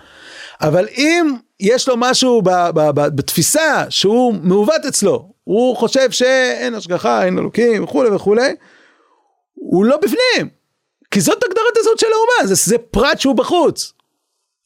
אבל 0.61 0.89
אם 0.97 1.37
יש 1.61 1.89
לו 1.89 1.95
משהו 1.97 2.43
ב, 2.43 2.51
ב, 2.51 2.91
ב, 2.91 3.01
בתפיסה 3.17 3.85
שהוא 3.89 4.35
מעוות 4.43 4.85
אצלו, 4.89 5.29
הוא 5.45 5.77
חושב 5.77 6.11
שאין 6.11 6.75
השגחה, 6.75 7.25
אין 7.25 7.39
אלוקים 7.39 7.85
וכולי 7.85 8.11
וכולי, 8.11 8.55
הוא 9.55 9.85
לא 9.85 9.97
בפנים. 9.97 10.49
כי 11.11 11.21
זאת 11.21 11.45
הגדרת 11.45 11.77
הזאת 11.77 11.99
של 11.99 12.07
האומה, 12.07 12.55
זה, 12.55 12.71
זה 12.71 12.79
פרט 12.79 13.21
שהוא 13.21 13.35
בחוץ. 13.35 13.93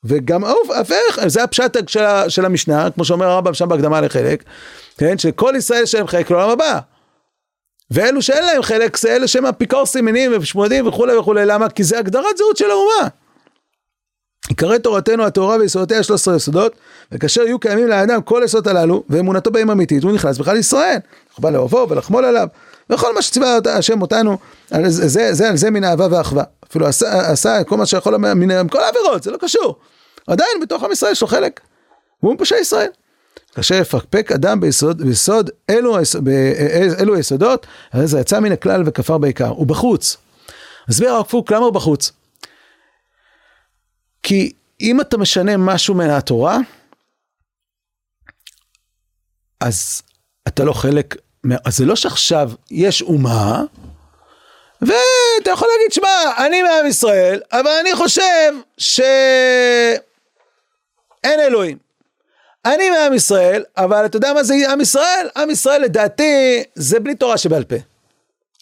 וגם 0.05 0.45
ההפך, 0.45 1.27
זה 1.27 1.43
הפשט 1.43 1.89
של, 1.89 2.05
של 2.29 2.45
המשנה, 2.45 2.91
כמו 2.91 3.05
שאומר 3.05 3.27
הרמב"ם 3.27 3.55
שם 3.55 3.69
בהקדמה 3.69 4.01
לחלק, 4.01 4.45
כן, 4.99 5.19
שכל 5.19 5.55
ישראל 5.57 5.83
יש 5.83 5.95
להם 5.95 6.07
חלק 6.07 6.31
לעולם 6.31 6.51
הבא. 6.51 6.79
ואלו 7.91 8.23
שאין 8.23 8.45
להם 8.45 8.63
חלק 8.63 8.97
זה 8.97 9.17
אלה 9.17 9.29
שהם 9.29 9.47
אפיקורסים 9.47 10.05
מינים 10.05 10.33
ושמודים 10.41 10.87
וכולי 10.89 11.17
וכולי, 11.17 11.47
למה? 11.47 11.69
כי 11.69 11.85
זה 11.85 11.99
הגדרת 11.99 12.37
זהות 12.37 12.57
של 12.57 12.71
האומה. 12.71 13.09
עיקרי 14.49 14.79
תורתנו 14.79 15.25
הטהורה 15.25 15.57
ויסודותיה 15.57 16.03
13 16.03 16.37
יסודות, 16.37 16.73
וכאשר 17.13 17.43
יהיו 17.43 17.59
קיימים 17.59 17.89
לאדם 17.89 18.23
כל 18.23 18.43
היסודות 18.43 18.67
הללו, 18.67 19.05
ואמונתו 19.09 19.51
בהם 19.51 19.71
אמיתית, 19.71 20.03
הוא 20.03 20.13
נכנס 20.13 20.39
בכלל 20.39 20.55
לישראל. 20.55 20.99
הוא 21.37 21.43
בא 21.43 21.51
לאהובו 21.51 21.87
ולחמול 21.91 22.25
עליו, 22.25 22.49
וכל 22.90 23.14
מה 23.14 23.22
שציווה 23.22 23.59
השם 23.66 24.03
אותנו, 24.03 24.38
זה, 24.68 25.09
זה, 25.09 25.35
זה 25.35 25.48
על 25.48 25.57
זה 25.57 25.70
מן 25.70 25.85
האהבה 25.85 26.07
והאחווה. 26.11 26.44
אפילו 26.70 26.87
עשה, 26.87 27.31
עשה 27.31 27.64
כל 27.64 27.76
מה 27.76 27.87
שיכול 27.87 28.16
מן 28.16 28.68
כל 28.68 28.83
העבירות, 28.83 29.22
זה 29.22 29.31
לא 29.31 29.37
קשור. 29.37 29.79
עדיין 30.26 30.50
בתוך 30.62 30.83
עם 30.83 30.92
ישראל 30.92 31.12
יש 31.12 31.20
לו 31.20 31.29
חלק. 31.29 31.61
הוא 32.20 32.35
מפשע 32.35 32.57
ישראל. 32.57 32.90
כאשר 33.55 33.74
יפקפק 33.74 34.33
אדם 34.33 34.61
ביסוד, 34.61 35.03
ביסוד 35.03 35.50
אלו, 35.70 35.96
אלו 37.00 37.14
היסודות, 37.14 37.66
הרי 37.92 38.07
זה 38.07 38.20
יצא 38.20 38.40
מן 38.40 38.53
הכלל 38.53 38.83
וכפר 38.87 39.18
בעיקר. 39.18 39.48
הוא 39.48 39.66
בחוץ. 39.66 40.16
מסביר 40.88 41.11
הרב 41.11 41.26
קוק 41.26 41.53
למה 41.53 41.64
הוא 41.64 41.72
בחוץ. 41.72 42.12
כי 44.22 44.53
אם 44.81 45.00
אתה 45.00 45.18
משנה 45.18 45.57
משהו 45.57 45.94
מהתורה, 45.94 46.59
אז 49.61 50.03
אתה 50.48 50.64
לא 50.64 50.72
חלק, 50.72 51.16
אז 51.64 51.76
זה 51.76 51.85
לא 51.85 51.96
שעכשיו 51.96 52.50
יש 52.70 53.03
אומה, 53.03 53.62
ואתה 54.83 55.50
יכול 55.50 55.68
להגיד, 55.76 55.92
שמע, 55.92 56.46
אני 56.46 56.62
מעם 56.62 56.87
ישראל, 56.87 57.40
אבל 57.53 57.70
אני 57.81 57.94
חושב 57.94 58.53
שאין 58.79 60.00
אלוהים. 61.26 61.79
אני 62.64 62.90
מעם 62.90 63.14
ישראל, 63.14 63.64
אבל 63.76 64.07
אתה 64.07 64.16
יודע 64.16 64.33
מה 64.33 64.42
זה 64.42 64.55
עם 64.72 64.81
ישראל? 64.81 65.29
עם 65.37 65.50
ישראל 65.50 65.83
לדעתי 65.83 66.62
זה 66.74 67.00
בלי 67.00 67.14
תורה 67.14 67.38
שבעל 67.38 67.64
פה. 67.64 67.76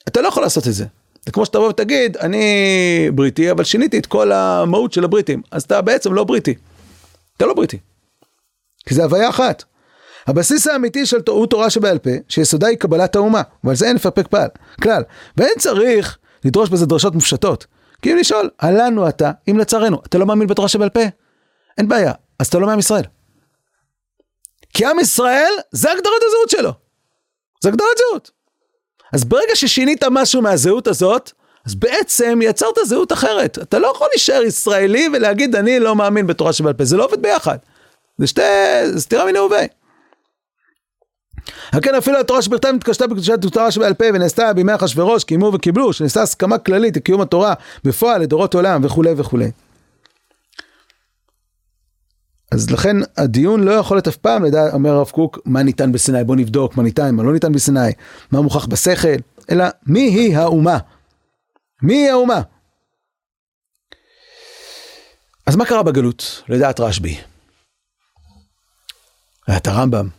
אתה 0.08 0.20
לא 0.20 0.28
יכול 0.28 0.42
לעשות 0.42 0.66
את 0.66 0.72
זה. 0.72 0.84
זה 1.26 1.32
כמו 1.32 1.46
שתבוא 1.46 1.68
ותגיד, 1.68 2.16
אני 2.16 3.10
בריטי, 3.14 3.50
אבל 3.50 3.64
שיניתי 3.64 3.98
את 3.98 4.06
כל 4.06 4.32
המהות 4.32 4.92
של 4.92 5.04
הבריטים. 5.04 5.42
אז 5.50 5.62
אתה 5.62 5.80
בעצם 5.80 6.14
לא 6.14 6.24
בריטי. 6.24 6.54
אתה 7.36 7.46
לא 7.46 7.54
בריטי. 7.54 7.78
כי 8.86 8.94
זה 8.94 9.04
הוויה 9.04 9.28
אחת. 9.28 9.64
הבסיס 10.28 10.66
האמיתי 10.66 11.06
של 11.06 11.20
הוא 11.28 11.46
תורה 11.46 11.70
שבעל 11.70 11.98
פה, 11.98 12.10
שיסודה 12.28 12.66
היא 12.66 12.78
קבלת 12.78 13.16
האומה, 13.16 13.42
ועל 13.64 13.76
זה 13.76 13.86
אין 13.86 13.96
לפקפק 13.96 14.26
פעל, 14.26 14.48
כלל. 14.82 15.02
ואין 15.36 15.54
צריך 15.58 16.18
לדרוש 16.44 16.68
בזה 16.68 16.86
דרשות 16.86 17.14
מופשטות. 17.14 17.66
כי 18.02 18.12
אם 18.12 18.16
לשאול, 18.16 18.50
הלנו 18.60 19.08
אתה, 19.08 19.30
אם 19.50 19.58
לצערנו, 19.58 20.00
אתה 20.06 20.18
לא 20.18 20.26
מאמין 20.26 20.48
בתורה 20.48 20.68
שבעל 20.68 20.88
פה? 20.88 21.00
אין 21.78 21.88
בעיה, 21.88 22.12
אז 22.38 22.46
אתה 22.46 22.58
לא 22.58 22.66
מעם 22.66 22.78
ישראל. 22.78 23.04
כי 24.74 24.86
עם 24.86 24.98
ישראל, 24.98 25.52
זה 25.72 25.92
הגדרת 25.92 26.22
הזהות 26.28 26.50
שלו. 26.50 26.72
זה 27.60 27.68
הגדרת 27.68 27.88
זהות. 27.98 28.30
אז 29.12 29.24
ברגע 29.24 29.54
ששינית 29.56 30.04
משהו 30.10 30.42
מהזהות 30.42 30.86
הזאת, 30.86 31.32
אז 31.66 31.74
בעצם 31.74 32.38
יצרת 32.42 32.74
זהות 32.84 33.12
אחרת. 33.12 33.58
אתה 33.58 33.78
לא 33.78 33.92
יכול 33.94 34.08
להישאר 34.12 34.42
ישראלי 34.42 35.08
ולהגיד 35.12 35.56
אני 35.56 35.80
לא 35.80 35.96
מאמין 35.96 36.26
בתורה 36.26 36.52
שבעל 36.52 36.72
פה, 36.72 36.84
זה 36.84 36.96
לא 36.96 37.04
עובד 37.04 37.22
ביחד. 37.22 37.58
זה 38.18 38.26
שתי, 38.26 38.42
זה 38.84 39.00
סתירה 39.00 39.24
מיני 39.24 39.38
ובי. 39.38 39.56
כן 41.82 41.94
אפילו 41.94 42.20
התורה 42.20 42.42
שבכתב 42.42 42.68
נתקשתה 42.74 43.06
בקדושת 43.06 43.44
התורה 43.44 43.70
שבעל 43.70 43.94
פה 43.94 44.04
ונעשתה 44.14 44.52
בימי 44.52 44.74
אחשוורוש, 44.74 45.24
קיימו 45.24 45.50
וקיבלו, 45.54 45.92
שנעשתה 45.92 46.22
הסכמה 46.22 46.58
כללית 46.58 46.96
לקיום 46.96 47.20
התורה 47.20 47.54
בפועל 47.84 48.22
לדורות 48.22 48.54
עולם 48.54 48.84
וכולי 48.84 49.10
וכולי. 49.16 49.50
אז 52.52 52.70
לכן 52.70 52.96
הדיון 53.16 53.64
לא 53.64 53.70
יכול 53.70 53.96
להיות 53.96 54.08
אף 54.08 54.16
פעם, 54.16 54.44
לדעת, 54.44 54.74
אומר 54.74 54.90
הרב 54.90 55.10
קוק, 55.10 55.38
מה 55.44 55.62
ניתן 55.62 55.92
בסיני, 55.92 56.24
בוא 56.24 56.36
נבדוק 56.36 56.76
מה 56.76 56.82
ניתן, 56.82 57.14
מה 57.14 57.22
לא 57.22 57.32
ניתן 57.32 57.52
בסיני, 57.52 57.90
מה 58.32 58.40
מוכח 58.40 58.66
בשכל, 58.66 59.16
אלא 59.50 59.64
מי 59.86 60.00
היא 60.00 60.36
האומה? 60.36 60.78
מי 61.82 61.94
היא 61.94 62.10
האומה? 62.10 62.42
אז 65.46 65.56
מה 65.56 65.66
קרה 65.66 65.82
בגלות, 65.82 66.42
לדעת 66.48 66.80
רשב"י? 66.80 67.18
לדעת 69.48 69.66
הרמב"ם. 69.66 70.17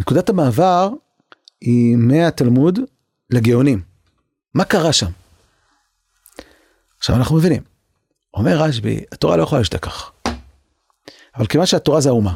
נקודת 0.00 0.28
המעבר 0.28 0.88
היא 1.60 1.96
מהתלמוד 1.96 2.78
לגאונים. 3.30 3.82
מה 4.54 4.64
קרה 4.64 4.92
שם? 4.92 5.10
עכשיו 6.98 7.16
אנחנו 7.16 7.36
מבינים. 7.36 7.62
אומר 8.34 8.56
רשב"י, 8.62 9.00
התורה 9.12 9.36
לא 9.36 9.42
יכולה 9.42 9.60
להשתכח. 9.60 10.12
אבל 11.36 11.46
כיוון 11.46 11.66
שהתורה 11.66 12.00
זה 12.00 12.08
האומה, 12.08 12.34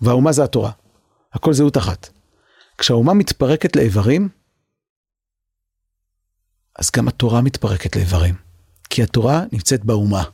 והאומה 0.00 0.32
זה 0.32 0.44
התורה, 0.44 0.70
הכל 1.32 1.52
זהות 1.52 1.76
אחת. 1.76 2.08
כשהאומה 2.78 3.14
מתפרקת 3.14 3.76
לאיברים, 3.76 4.28
אז 6.78 6.90
גם 6.96 7.08
התורה 7.08 7.40
מתפרקת 7.40 7.96
לאיברים. 7.96 8.34
כי 8.90 9.02
התורה 9.02 9.44
נמצאת 9.52 9.84
באומה. 9.84 10.24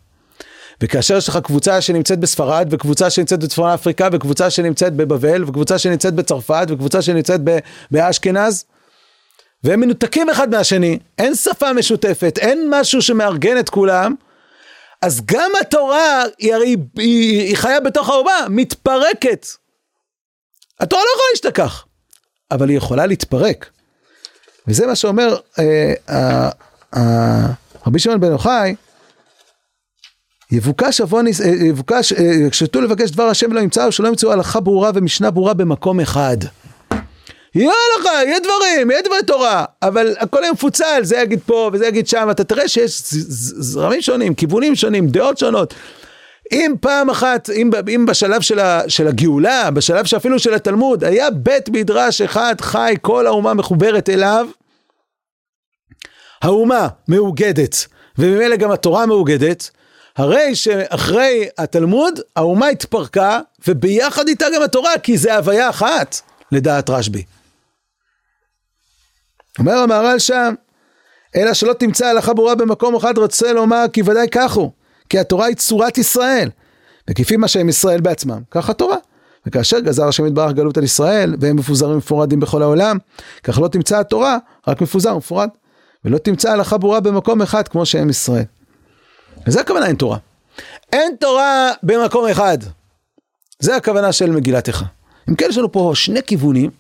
וכאשר 0.81 1.17
יש 1.17 1.29
לך 1.29 1.37
קבוצה 1.37 1.81
שנמצאת 1.81 2.19
בספרד, 2.19 2.69
וקבוצה 2.71 3.11
שנמצאת 3.11 3.41
בצפון 3.41 3.71
אפריקה, 3.71 4.09
וקבוצה 4.13 4.51
שנמצאת 4.51 4.95
בבבל, 4.95 5.45
וקבוצה 5.45 5.79
שנמצאת 5.79 6.15
בצרפת, 6.15 6.67
וקבוצה 6.69 7.03
שנמצאת 7.03 7.41
באשכנז, 7.91 8.65
והם 9.65 9.81
מנותקים 9.81 10.31
אחד 10.31 10.51
מהשני, 10.51 10.99
אין 11.19 11.35
שפה 11.35 11.73
משותפת, 11.73 12.39
אין 12.39 12.67
משהו 12.71 13.03
שמארגן 13.03 13.59
את 13.59 13.69
כולם, 13.69 14.15
אז 15.03 15.21
גם 15.25 15.51
התורה, 15.61 16.23
היא 16.39 16.55
הרי 16.55 16.77
היא, 16.97 17.41
היא 17.41 17.57
חיה 17.57 17.81
בתוך 17.81 18.09
האומה, 18.09 18.47
מתפרקת. 18.51 19.47
התורה 20.81 21.03
לא 21.03 21.09
יכולה 21.15 21.29
להשתכח, 21.33 21.87
אבל 22.51 22.69
היא 22.69 22.77
יכולה 22.77 23.07
להתפרק. 23.07 23.71
וזה 24.69 24.87
מה 24.87 24.97
שאומר 24.97 25.37
אה, 25.59 25.93
אה, 26.09 26.51
אה, 26.97 27.47
רבי 27.87 27.99
שמעון 27.99 28.21
בן 28.21 28.31
יוחאי, 28.31 28.75
יבוקש 30.55 31.01
עוון, 31.01 31.27
אה, 31.27 31.33
יבוקש, 31.67 32.12
אה, 32.12 32.51
כשתו 32.51 32.81
לבקש 32.81 33.11
דבר 33.11 33.23
השם 33.23 33.53
לא 33.53 33.61
ימצאו, 33.61 33.93
שלא 33.93 34.09
ימצאו 34.09 34.33
הלכה 34.33 34.61
ברורה 34.61 34.90
ומשנה 34.95 35.31
ברורה 35.31 35.55
במקום 35.55 36.01
אחד. 36.01 36.37
יהיה 37.55 37.73
לך, 37.99 38.07
יהיה 38.27 38.38
דברים, 38.40 38.90
יהיה 38.90 39.03
דברי 39.03 39.23
תורה, 39.27 39.64
אבל 39.83 40.14
הכל 40.19 40.38
יהיה 40.40 40.53
מפוצל, 40.53 41.01
זה 41.03 41.17
יגיד 41.17 41.40
פה 41.47 41.71
וזה 41.73 41.87
יגיד 41.87 42.09
שם, 42.09 42.29
אתה 42.31 42.45
תראה 42.45 42.69
שיש 42.69 43.03
זרמים 43.11 44.03
שונים, 44.03 44.35
כיוונים 44.35 44.75
שונים, 44.75 45.07
דעות 45.09 45.38
שונות. 45.38 45.75
אם 46.53 46.75
פעם 46.81 47.11
אחת, 47.11 47.51
אם, 47.51 47.71
אם 47.95 48.07
בשלב 48.07 48.40
של, 48.40 48.59
ה, 48.59 48.81
של 48.88 49.09
הגאולה, 49.09 49.71
בשלב 49.71 50.05
שאפילו 50.05 50.38
של 50.38 50.55
התלמוד, 50.55 51.05
היה 51.05 51.31
בית 51.31 51.69
מדרש 51.69 52.21
אחד 52.21 52.55
חי, 52.61 52.95
כל 53.03 53.27
האומה 53.27 53.55
מחוברת 53.55 54.09
אליו, 54.09 54.47
האומה 56.43 56.88
מאוגדת, 57.09 57.87
וממילא 58.19 58.57
גם 58.57 58.71
התורה 58.71 59.07
מאוגדת, 59.07 59.71
הרי 60.16 60.55
שאחרי 60.55 61.48
התלמוד, 61.59 62.20
האומה 62.37 62.68
התפרקה, 62.68 63.40
וביחד 63.68 64.29
איתה 64.29 64.46
גם 64.55 64.62
התורה, 64.62 64.98
כי 64.98 65.18
זה 65.18 65.37
הוויה 65.37 65.70
אחת, 65.70 66.20
לדעת 66.53 66.90
רשב"י. 66.90 67.24
אומר 69.59 69.72
המהר"ל 69.72 70.18
שם, 70.18 70.55
אלא 71.37 71.55
שלא 71.55 71.72
תמצא 71.72 72.07
הלכה 72.07 72.35
ברורה 72.35 72.55
במקום 72.55 72.96
אחד 72.96 73.18
רוצה 73.18 73.53
לומר 73.53 73.85
כי 73.92 74.03
ודאי 74.03 74.27
כך 74.31 74.53
הוא, 74.53 74.70
כי 75.09 75.18
התורה 75.18 75.46
היא 75.46 75.57
צורת 75.57 75.98
ישראל, 75.98 76.50
וכפי 77.11 77.37
מה 77.37 77.48
שהם 77.48 77.68
ישראל 77.68 78.00
בעצמם, 78.00 78.40
כך 78.50 78.70
התורה. 78.70 78.96
וכאשר 79.46 79.81
גזר 79.81 80.09
השם 80.09 80.27
יתברך 80.27 80.53
גלות 80.53 80.77
על 80.77 80.85
ישראל, 80.85 81.37
והם 81.40 81.57
מפוזרים 81.57 81.94
ומפורדים 81.94 82.40
בכל 82.40 82.62
העולם, 82.62 82.98
כך 83.42 83.59
לא 83.59 83.68
תמצא 83.68 84.00
התורה, 84.00 84.38
רק 84.68 84.81
מפוזר 84.81 85.14
ומפורד, 85.14 85.48
ולא 86.05 86.18
תמצא 86.18 86.53
הלכה 86.53 86.79
ברורה 86.79 87.00
במקום 87.00 87.42
אחד 87.42 87.68
כמו 87.68 87.87
שהם 87.87 88.11
ישראל. 88.11 88.44
וזה 89.47 89.61
הכוונה 89.61 89.87
אין 89.87 89.97
תורה. 89.97 90.19
אין 90.93 91.17
תורה 91.21 91.73
במקום 91.83 92.29
אחד. 92.29 92.59
זה 93.59 93.77
הכוונה 93.77 94.13
של 94.13 94.31
מגילת 94.31 94.69
איכה. 94.69 94.85
אם 95.29 95.35
כן, 95.35 95.47
יש 95.49 95.59
לנו 95.59 95.73
פה 95.73 95.93
שני 95.95 96.23
כיוונים. 96.23 96.71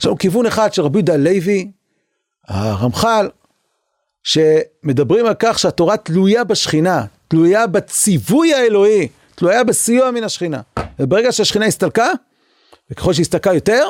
יש 0.00 0.06
לנו 0.06 0.18
כיוון 0.18 0.46
אחד 0.46 0.72
של 0.72 0.82
רבי 0.82 0.98
יהודה 0.98 1.16
לוי, 1.16 1.70
הרמח"ל, 2.48 3.28
שמדברים 4.22 5.26
על 5.26 5.34
כך 5.38 5.58
שהתורה 5.58 5.96
תלויה 5.96 6.44
בשכינה, 6.44 7.04
תלויה 7.28 7.66
בציווי 7.66 8.54
האלוהי, 8.54 9.08
תלויה 9.34 9.64
בסיוע 9.64 10.10
מן 10.10 10.24
השכינה. 10.24 10.60
וברגע 10.98 11.32
שהשכינה 11.32 11.66
הסתלקה, 11.66 12.10
וככל 12.90 13.12
שהסתלקה 13.12 13.54
יותר, 13.54 13.88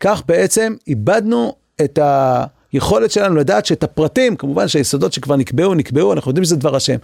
כך 0.00 0.22
בעצם 0.26 0.76
איבדנו 0.86 1.54
את 1.84 1.98
היכולת 2.74 3.10
שלנו 3.10 3.36
לדעת 3.36 3.66
שאת 3.66 3.82
הפרטים, 3.82 4.36
כמובן 4.36 4.68
שהיסודות 4.68 5.12
שכבר 5.12 5.36
נקבעו, 5.36 5.74
נקבעו, 5.74 6.12
אנחנו 6.12 6.30
יודעים 6.30 6.44
שזה 6.44 6.56
דבר 6.56 6.76
השם. 6.76 6.96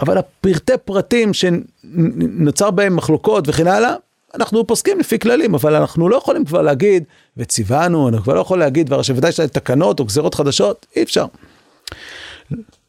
אבל 0.00 0.18
הפרטי 0.18 0.72
פרטים 0.84 1.34
שנוצר 1.34 2.70
בהם 2.70 2.96
מחלוקות 2.96 3.44
וכן 3.48 3.66
הלאה, 3.66 3.94
אנחנו 4.34 4.66
פוסקים 4.66 5.00
לפי 5.00 5.18
כללים, 5.18 5.54
אבל 5.54 5.74
אנחנו 5.74 6.08
לא 6.08 6.16
יכולים 6.16 6.44
כבר 6.44 6.62
להגיד, 6.62 7.04
וציוונו, 7.36 8.08
אנחנו 8.08 8.24
כבר 8.24 8.34
לא 8.34 8.40
יכולים 8.40 8.60
להגיד, 8.60 8.92
ודאי 8.92 9.32
שיש 9.32 9.50
תקנות 9.50 10.00
או 10.00 10.04
גזירות 10.04 10.34
חדשות, 10.34 10.86
אי 10.96 11.02
אפשר. 11.02 11.26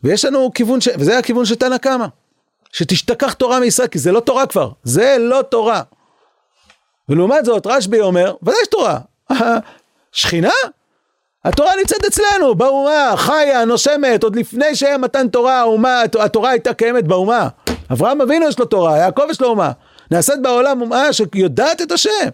ויש 0.03 0.25
לנו 0.25 0.51
כיוון, 0.53 0.81
ש... 0.81 0.87
וזה 0.99 1.17
הכיוון 1.17 1.45
של 1.45 1.55
תנא 1.55 1.77
קמא, 1.77 2.05
שתשתכח 2.71 3.33
תורה 3.33 3.59
מישראל, 3.59 3.87
כי 3.87 3.99
זה 3.99 4.11
לא 4.11 4.19
תורה 4.19 4.45
כבר, 4.45 4.71
זה 4.83 5.15
לא 5.19 5.41
תורה. 5.41 5.81
ולעומת 7.09 7.45
זאת, 7.45 7.67
רשב"י 7.67 8.01
אומר, 8.01 8.35
ודאי 8.43 8.55
יש 8.61 8.67
תורה. 8.67 8.99
שכינה? 10.11 10.49
התורה 11.45 11.75
נמצאת 11.79 12.05
אצלנו, 12.05 12.55
באומה, 12.55 13.13
חיה, 13.17 13.65
נושמת, 13.65 14.23
עוד 14.23 14.35
לפני 14.35 14.75
שהיה 14.75 14.97
מתן 14.97 15.27
תורה, 15.27 15.59
האומה, 15.59 16.01
התורה 16.01 16.49
הייתה 16.49 16.73
קיימת 16.73 17.03
באומה. 17.03 17.47
אברהם 17.91 18.21
אבינו 18.21 18.47
יש 18.47 18.59
לו 18.59 18.65
תורה, 18.65 18.97
יעקב 18.97 19.23
יש 19.29 19.41
לו 19.41 19.47
אומה. 19.47 19.71
נעשית 20.11 20.41
בעולם 20.41 20.81
אומה 20.81 21.13
שיודעת 21.13 21.81
את 21.81 21.91
השם. 21.91 22.29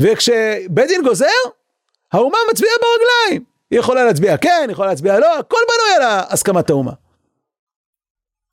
וכשבית 0.00 0.88
דין 0.88 1.02
גוזר, 1.02 1.26
האומה 2.12 2.38
מצביעה 2.50 2.74
ברגליים. 2.82 3.44
היא 3.70 3.78
יכולה 3.78 4.04
להצביע 4.04 4.36
כן, 4.36 4.62
היא 4.62 4.72
יכולה 4.72 4.88
להצביע 4.88 5.18
לא, 5.18 5.38
הכל 5.38 5.56
בנוי 5.68 6.06
על 6.06 6.12
הסכמת 6.28 6.70
האומה. 6.70 6.92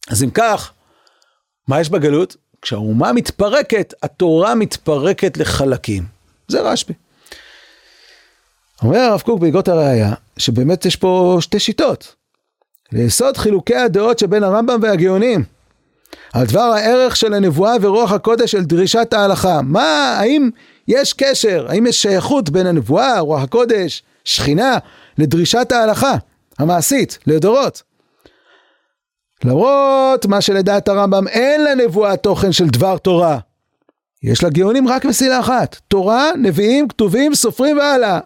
אז 0.10 0.24
אם 0.24 0.30
כך, 0.30 0.74
מה 1.68 1.82
יש 1.82 1.90
בגלות? 1.90 2.36
כשהאומה 2.62 3.14
מתפרקת, 3.14 3.94
התורה 4.04 4.56
מתפרקת 4.56 5.38
לחלקים. 5.38 6.04
זה 6.48 6.62
רשב"י. 6.62 6.94
אומר 8.84 9.00
הרב 9.00 9.22
קוק 9.22 9.40
בעקבות 9.40 9.68
הראייה, 9.68 10.14
שבאמת 10.38 10.86
יש 10.86 10.96
פה 10.96 11.38
שתי 11.40 11.60
שיטות. 11.60 12.16
ליסוד 12.92 13.38
חילוקי 13.38 13.76
הדעות 13.76 14.20
שבין 14.20 14.44
הרמב"ם 14.44 14.80
והגאונים. 14.82 15.44
על 16.34 16.46
דבר 16.46 16.60
הערך 16.60 17.16
של 17.16 17.34
הנבואה 17.34 17.74
ורוח 17.82 18.12
הקודש 18.12 18.56
אל 18.56 18.64
דרישת 18.64 19.14
ההלכה. 19.14 19.62
מה, 19.62 20.18
האם 20.20 20.50
יש 20.88 21.14
קשר, 21.14 21.66
האם 21.70 21.88
יש 21.88 22.02
שייכות 22.02 22.50
בין 22.50 22.68
הנבואה, 22.68 23.20
רוח 23.20 23.44
הקודש, 23.44 24.04
שכינה, 24.24 24.78
לדרישת 25.18 25.72
ההלכה 25.72 26.16
המעשית, 26.60 27.20
לדורות? 27.28 27.84
למרות 29.44 30.26
מה 30.26 30.42
שלדעת 30.42 30.88
הרמב"ם 30.88 31.28
אין 31.28 31.64
לנבואה 31.64 32.18
תוכן 32.18 32.52
של 32.52 32.68
דבר 32.68 32.98
תורה. 32.98 33.40
יש 34.24 34.44
לה 34.44 34.50
גאונים 34.50 34.88
רק 34.88 35.06
מסילה 35.06 35.40
אחת, 35.40 35.76
תורה, 35.88 36.32
נביאים, 36.42 36.88
כתובים, 36.88 37.36
סופרים 37.36 37.78
והלאה. 37.78 38.20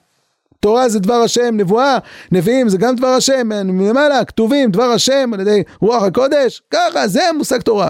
תורה 0.62 0.90
זה 0.90 1.00
דבר 1.00 1.14
השם, 1.14 1.58
נבואה, 1.58 1.98
נביאים 2.32 2.70
זה 2.70 2.78
גם 2.78 2.96
דבר 2.96 3.08
השם, 3.08 3.50
מלמעלה, 3.66 4.26
כתובים, 4.26 4.72
דבר 4.72 4.84
השם 4.84 5.32
על 5.34 5.40
ידי 5.40 5.64
רוח 5.80 6.04
הקודש, 6.04 6.62
ככה, 6.72 7.08
זה 7.08 7.30
המושג 7.30 7.62
תורה, 7.62 7.88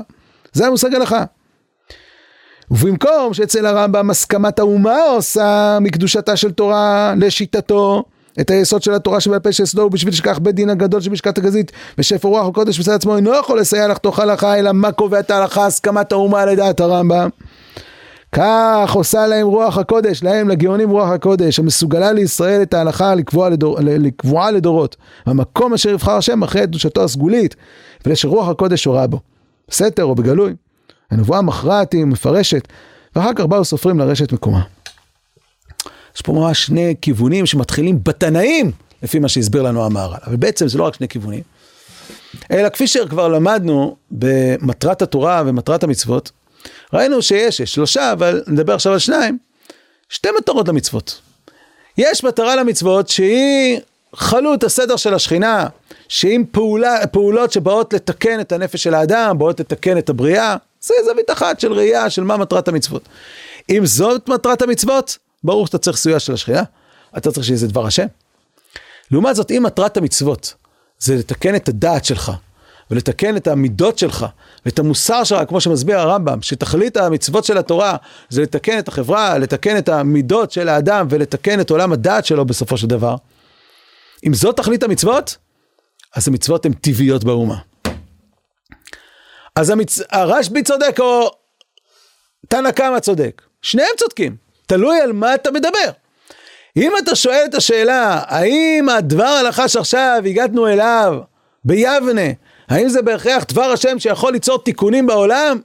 זה 0.53 0.67
המושג 0.67 0.95
הלכה. 0.95 1.23
ובמקום 2.71 3.33
שאצל 3.33 3.65
הרמב"ם 3.65 4.09
הסכמת 4.09 4.59
האומה 4.59 5.03
עושה 5.03 5.77
מקדושתה 5.81 6.35
של 6.35 6.51
תורה 6.51 7.13
לשיטתו, 7.17 8.03
את 8.39 8.51
היסוד 8.51 8.83
של 8.83 8.93
התורה 8.93 9.19
שבעל 9.19 9.39
פה 9.39 9.51
שיסודו 9.51 9.81
הוא 9.81 9.91
בשביל 9.91 10.13
שכך 10.13 10.39
בית 10.39 10.55
דין 10.55 10.69
הגדול 10.69 11.01
של 11.01 11.11
משקת 11.11 11.37
הגזית 11.37 11.71
ושפר 11.97 12.27
רוח 12.27 12.47
הקודש 12.47 12.79
מצד 12.79 12.91
עצמו 12.91 13.15
אינו 13.15 13.35
יכול 13.35 13.59
לסייע 13.59 13.87
לחתוך 13.87 14.19
הלכה 14.19 14.59
אלא 14.59 14.71
מה 14.71 14.91
קובע 14.91 15.19
את 15.19 15.31
ההלכה 15.31 15.65
הסכמת 15.65 16.11
האומה 16.11 16.45
לדעת 16.45 16.79
הרמב"ם 16.79 17.29
כך 18.31 18.91
עושה 18.93 19.27
להם 19.27 19.47
רוח 19.47 19.77
הקודש, 19.77 20.23
להם 20.23 20.49
לגאונים 20.49 20.89
רוח 20.89 21.09
הקודש, 21.09 21.59
המסוגלה 21.59 22.11
לישראל 22.11 22.61
את 22.61 22.73
ההלכה 22.73 23.15
לקבוע 23.15 23.49
לדור, 23.49 23.77
לקבועה 23.81 24.51
לדורות. 24.51 24.95
המקום 25.25 25.73
אשר 25.73 25.89
יבחר 25.89 26.11
השם 26.11 26.43
אחרי 26.43 26.61
קדושתו 26.61 27.03
הסגולית, 27.03 27.55
ולשרוח 28.05 28.47
הקודש 28.47 28.85
הורה 28.85 29.07
בו. 29.07 29.19
בסתר 29.69 30.03
או 30.03 30.15
בגלוי. 30.15 30.53
הנבואה 31.11 31.41
מכרעת 31.41 31.93
היא 31.93 32.05
מפרשת, 32.05 32.67
ואחר 33.15 33.33
כך 33.35 33.45
באו 33.45 33.65
סופרים 33.65 33.99
לרשת 33.99 34.31
מקומה. 34.31 34.61
יש 36.15 36.21
פה 36.21 36.33
ממש 36.33 36.65
שני 36.65 36.95
כיוונים 37.01 37.45
שמתחילים 37.45 37.99
בתנאים, 38.03 38.71
לפי 39.03 39.19
מה 39.19 39.27
שהסביר 39.27 39.61
לנו 39.61 39.85
המהר"ל. 39.85 40.17
אבל 40.27 40.35
בעצם 40.35 40.67
זה 40.67 40.77
לא 40.77 40.83
רק 40.83 40.95
שני 40.95 41.07
כיוונים, 41.07 41.41
אלא 42.51 42.69
כפי 42.69 42.87
שכבר 42.87 43.27
למדנו 43.27 43.95
במטרת 44.11 45.01
התורה 45.01 45.43
ומטרת 45.45 45.83
המצוות, 45.83 46.31
ראינו 46.93 47.21
שיש, 47.21 47.59
יש 47.59 47.73
שלושה, 47.73 48.11
אבל 48.11 48.43
נדבר 48.47 48.73
עכשיו 48.73 48.93
על 48.93 48.99
שניים. 48.99 49.37
שתי 50.09 50.29
מטרות 50.37 50.67
למצוות. 50.67 51.21
יש 51.97 52.23
מטרה 52.23 52.55
למצוות 52.55 53.09
שהיא 53.09 53.79
חלות 54.15 54.63
הסדר 54.63 54.95
של 54.95 55.13
השכינה, 55.13 55.67
שעם 56.07 56.43
פעולה, 56.51 57.07
פעולות 57.07 57.51
שבאות 57.51 57.93
לתקן 57.93 58.39
את 58.39 58.51
הנפש 58.51 58.83
של 58.83 58.93
האדם, 58.93 59.37
באות 59.37 59.59
לתקן 59.59 59.97
את 59.97 60.09
הבריאה, 60.09 60.55
זה 60.81 60.93
זווית 61.05 61.31
אחת 61.31 61.59
של 61.59 61.73
ראייה 61.73 62.09
של 62.09 62.23
מה 62.23 62.37
מטרת 62.37 62.67
המצוות. 62.67 63.09
אם 63.69 63.85
זאת 63.85 64.29
מטרת 64.29 64.61
המצוות, 64.61 65.17
ברור 65.43 65.65
שאתה 65.65 65.77
צריך 65.77 65.97
סיוע 65.97 66.19
של 66.19 66.33
השכינה, 66.33 66.63
אתה 67.17 67.31
צריך 67.31 67.45
שיהיה 67.45 67.57
זה 67.57 67.67
דבר 67.67 67.85
השם. 67.85 68.05
לעומת 69.11 69.35
זאת, 69.35 69.51
אם 69.51 69.63
מטרת 69.65 69.97
המצוות 69.97 70.53
זה 70.99 71.15
לתקן 71.15 71.55
את 71.55 71.69
הדעת 71.69 72.05
שלך, 72.05 72.31
ולתקן 72.91 73.37
את 73.37 73.47
המידות 73.47 73.97
שלך, 73.97 74.25
ואת 74.65 74.79
המוסר 74.79 75.23
שלך, 75.23 75.39
כמו 75.47 75.61
שמסביר 75.61 75.99
הרמב"ם, 75.99 76.41
שתכלית 76.41 76.97
המצוות 76.97 77.43
של 77.43 77.57
התורה 77.57 77.95
זה 78.29 78.41
לתקן 78.41 78.79
את 78.79 78.87
החברה, 78.87 79.37
לתקן 79.37 79.77
את 79.77 79.89
המידות 79.89 80.51
של 80.51 80.69
האדם 80.69 81.07
ולתקן 81.09 81.59
את 81.59 81.69
עולם 81.69 81.93
הדעת 81.93 82.25
שלו 82.25 82.45
בסופו 82.45 82.77
של 82.77 82.87
דבר. 82.87 83.15
אם 84.27 84.33
זאת 84.33 84.57
תכלית 84.57 84.83
המצוות, 84.83 85.37
אז 86.15 86.27
המצוות 86.27 86.65
הן 86.65 86.73
טבעיות 86.73 87.23
באומה. 87.23 87.57
אז 89.55 89.69
המצ... 89.69 89.99
הרשב"י 90.11 90.63
צודק 90.63 90.95
או 90.99 91.31
תנא 92.47 92.71
קמא 92.71 92.99
צודק, 92.99 93.41
שניהם 93.61 93.95
צודקים, 93.97 94.35
תלוי 94.67 95.01
על 95.01 95.11
מה 95.11 95.35
אתה 95.35 95.51
מדבר. 95.51 95.91
אם 96.77 96.91
אתה 97.03 97.15
שואל 97.15 97.43
את 97.45 97.55
השאלה, 97.55 98.21
האם 98.27 98.89
הדבר 98.89 99.23
הלכה 99.23 99.67
שעכשיו 99.67 100.21
הגענו 100.25 100.67
אליו 100.67 101.19
ביבנה, 101.65 102.31
האם 102.71 102.89
זה 102.89 103.01
בהכרח 103.01 103.43
דבר 103.43 103.71
השם 103.71 103.99
שיכול 103.99 104.33
ליצור 104.33 104.63
תיקונים 104.63 105.07
בעולם? 105.07 105.59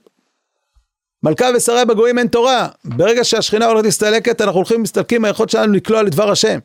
מלכה 1.22 1.46
ושרה 1.56 1.84
בגויים 1.84 2.18
אין 2.18 2.26
תורה. 2.26 2.68
ברגע 2.84 3.24
שהשכינה 3.24 3.66
הולכת 3.66 3.84
להסתלקת, 3.84 4.40
אנחנו 4.40 4.56
הולכים 4.56 4.80
ומסתלקים 4.80 5.22
מהיכולת 5.22 5.50
שלנו 5.50 5.72
לקלוע 5.72 6.02
לדבר 6.02 6.30
השם. 6.30 6.58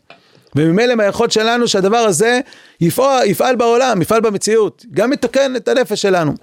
וממילא 0.55 0.95
מהיכולת 0.95 1.31
שלנו 1.31 1.67
שהדבר 1.67 1.97
הזה 1.97 2.39
יפעל, 2.81 3.27
יפעל 3.27 3.55
בעולם, 3.55 4.01
יפעל 4.01 4.21
במציאות. 4.21 4.85
גם 4.91 5.13
יתקן 5.13 5.55
את 5.55 5.67
הנפש 5.67 6.01
שלנו. 6.01 6.33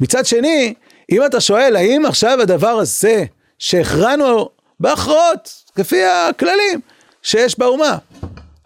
מצד 0.00 0.26
שני, 0.26 0.74
אם 1.12 1.24
אתה 1.24 1.40
שואל, 1.40 1.76
האם 1.76 2.06
עכשיו 2.06 2.40
הדבר 2.40 2.68
הזה 2.68 3.24
שהכרענו 3.58 4.48
בהכרעות, 4.80 5.50
כפי 5.74 6.04
הכללים 6.04 6.80
שיש 7.22 7.58
באומה, 7.58 7.98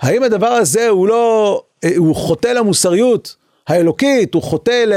האם 0.01 0.23
הדבר 0.23 0.51
הזה 0.53 0.89
הוא 0.89 1.09
לא, 1.09 1.63
הוא 1.97 2.17
חוטא 2.17 2.49
למוסריות 2.49 3.42
האלוקית, 3.69 4.35
הוא 4.35 4.43
חוטא 4.43 4.85
ל, 4.87 4.95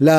ל, 0.00 0.10